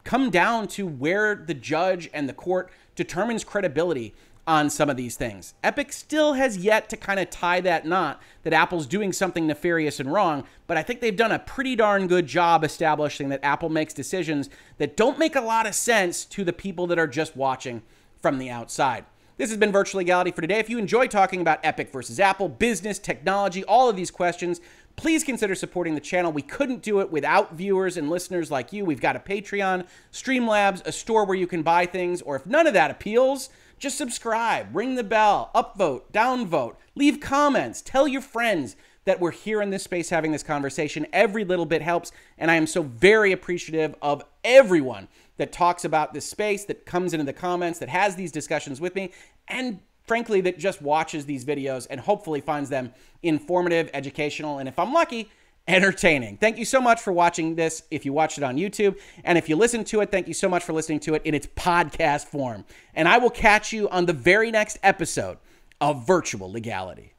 come 0.03 0.31
down 0.31 0.67
to 0.69 0.87
where 0.87 1.35
the 1.35 1.53
judge 1.53 2.09
and 2.11 2.27
the 2.27 2.33
court 2.33 2.71
determines 2.95 3.43
credibility 3.43 4.15
on 4.47 4.69
some 4.69 4.89
of 4.89 4.95
these 4.95 5.17
things. 5.17 5.53
Epic 5.61 5.91
still 5.91 6.33
has 6.33 6.57
yet 6.57 6.87
to 6.89 6.97
kind 6.97 7.19
of 7.19 7.29
tie 7.29 7.59
that 7.61 7.85
knot 7.85 8.21
that 8.43 8.53
Apple's 8.53 8.87
doing 8.87 9.11
something 9.11 9.45
nefarious 9.45 9.99
and 9.99 10.11
wrong, 10.11 10.45
but 10.65 10.77
I 10.77 10.83
think 10.83 11.01
they've 11.01 11.15
done 11.15 11.33
a 11.33 11.39
pretty 11.39 11.75
darn 11.75 12.07
good 12.07 12.25
job 12.25 12.63
establishing 12.63 13.27
that 13.29 13.43
Apple 13.43 13.69
makes 13.69 13.93
decisions 13.93 14.49
that 14.77 14.95
don't 14.95 15.19
make 15.19 15.35
a 15.35 15.41
lot 15.41 15.67
of 15.67 15.75
sense 15.75 16.23
to 16.25 16.45
the 16.45 16.53
people 16.53 16.87
that 16.87 16.97
are 16.97 17.07
just 17.07 17.35
watching 17.35 17.83
from 18.21 18.37
the 18.37 18.49
outside. 18.49 19.03
This 19.35 19.49
has 19.51 19.59
been 19.59 19.71
Virtual 19.71 19.99
Legality 19.99 20.31
for 20.31 20.41
today. 20.41 20.57
If 20.57 20.69
you 20.69 20.79
enjoy 20.79 21.05
talking 21.05 21.41
about 21.41 21.59
Epic 21.63 21.91
versus 21.91 22.19
Apple, 22.19 22.49
business, 22.49 22.97
technology, 22.97 23.63
all 23.65 23.87
of 23.87 23.95
these 23.95 24.09
questions, 24.09 24.61
please 24.95 25.23
consider 25.23 25.53
supporting 25.53 25.93
the 25.93 26.01
channel. 26.01 26.31
We 26.31 26.41
couldn't 26.41 26.81
do 26.81 27.01
it 27.01 27.11
without 27.11 27.53
viewers 27.53 27.97
and 27.97 28.09
listeners 28.09 28.49
like 28.49 28.73
you. 28.73 28.83
We've 28.83 28.99
got 28.99 29.15
a 29.15 29.19
Patreon, 29.19 29.85
Streamlabs, 30.11 30.83
a 30.87 30.91
store 30.91 31.23
where 31.23 31.37
you 31.37 31.45
can 31.45 31.61
buy 31.61 31.85
things, 31.85 32.23
or 32.23 32.35
if 32.35 32.47
none 32.47 32.65
of 32.65 32.73
that 32.73 32.89
appeals, 32.89 33.49
just 33.79 33.97
subscribe, 33.97 34.75
ring 34.75 34.95
the 34.95 35.03
bell, 35.03 35.51
upvote, 35.53 36.11
downvote, 36.11 36.75
leave 36.95 37.19
comments, 37.19 37.81
tell 37.81 38.07
your 38.07 38.21
friends 38.21 38.75
that 39.05 39.19
we're 39.19 39.31
here 39.31 39.61
in 39.61 39.69
this 39.69 39.83
space 39.83 40.09
having 40.09 40.31
this 40.31 40.43
conversation. 40.43 41.07
Every 41.13 41.45
little 41.45 41.65
bit 41.65 41.81
helps, 41.81 42.11
and 42.37 42.51
I 42.51 42.55
am 42.55 42.67
so 42.67 42.83
very 42.83 43.31
appreciative 43.31 43.95
of 44.01 44.23
everyone 44.43 45.07
that 45.37 45.51
talks 45.51 45.85
about 45.85 46.13
this 46.13 46.25
space, 46.25 46.65
that 46.65 46.85
comes 46.85 47.13
into 47.13 47.25
the 47.25 47.33
comments, 47.33 47.79
that 47.79 47.89
has 47.89 48.15
these 48.15 48.31
discussions 48.31 48.81
with 48.81 48.95
me, 48.95 49.11
and 49.47 49.79
frankly, 50.07 50.41
that 50.41 50.57
just 50.57 50.81
watches 50.81 51.25
these 51.25 51.45
videos 51.45 51.85
and 51.89 51.99
hopefully 51.99 52.41
finds 52.41 52.69
them 52.69 52.93
informative, 53.21 53.89
educational, 53.93 54.57
and 54.57 54.67
if 54.67 54.79
I'm 54.79 54.93
lucky, 54.93 55.29
entertaining. 55.67 56.37
Thank 56.37 56.57
you 56.57 56.65
so 56.65 56.79
much 56.79 57.01
for 57.01 57.11
watching 57.11 57.55
this 57.55 57.83
if 57.91 58.05
you 58.05 58.13
watched 58.13 58.37
it 58.37 58.43
on 58.43 58.57
YouTube. 58.57 58.97
And 59.23 59.37
if 59.37 59.49
you 59.49 59.55
listen 59.55 59.83
to 59.85 60.01
it, 60.01 60.11
thank 60.11 60.27
you 60.27 60.33
so 60.33 60.47
much 60.47 60.63
for 60.63 60.73
listening 60.73 60.99
to 61.01 61.15
it 61.15 61.21
in 61.25 61.33
its 61.33 61.47
podcast 61.47 62.25
form. 62.25 62.65
And 62.93 63.07
I 63.07 63.17
will 63.17 63.29
catch 63.29 63.73
you 63.73 63.89
on 63.89 64.05
the 64.05 64.13
very 64.13 64.51
next 64.51 64.77
episode 64.83 65.37
of 65.81 66.07
Virtual 66.07 66.51
Legality. 66.51 67.13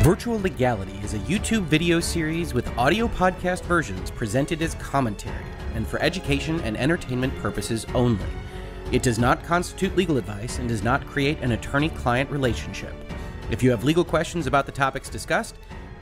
Virtual 0.00 0.38
Legality 0.40 0.96
is 1.02 1.14
a 1.14 1.18
YouTube 1.20 1.64
video 1.64 1.98
series 1.98 2.54
with 2.54 2.68
audio 2.78 3.08
podcast 3.08 3.62
versions 3.62 4.10
presented 4.10 4.62
as 4.62 4.76
commentary 4.76 5.44
and 5.74 5.86
for 5.86 6.00
education 6.00 6.60
and 6.60 6.76
entertainment 6.76 7.34
purposes 7.38 7.86
only. 7.92 8.24
It 8.92 9.02
does 9.02 9.18
not 9.18 9.42
constitute 9.42 9.96
legal 9.96 10.16
advice 10.16 10.60
and 10.60 10.68
does 10.68 10.84
not 10.84 11.04
create 11.08 11.40
an 11.40 11.52
attorney 11.52 11.88
client 11.88 12.30
relationship. 12.30 12.94
If 13.50 13.64
you 13.64 13.70
have 13.70 13.82
legal 13.82 14.04
questions 14.04 14.46
about 14.46 14.64
the 14.64 14.70
topics 14.70 15.08
discussed, 15.08 15.56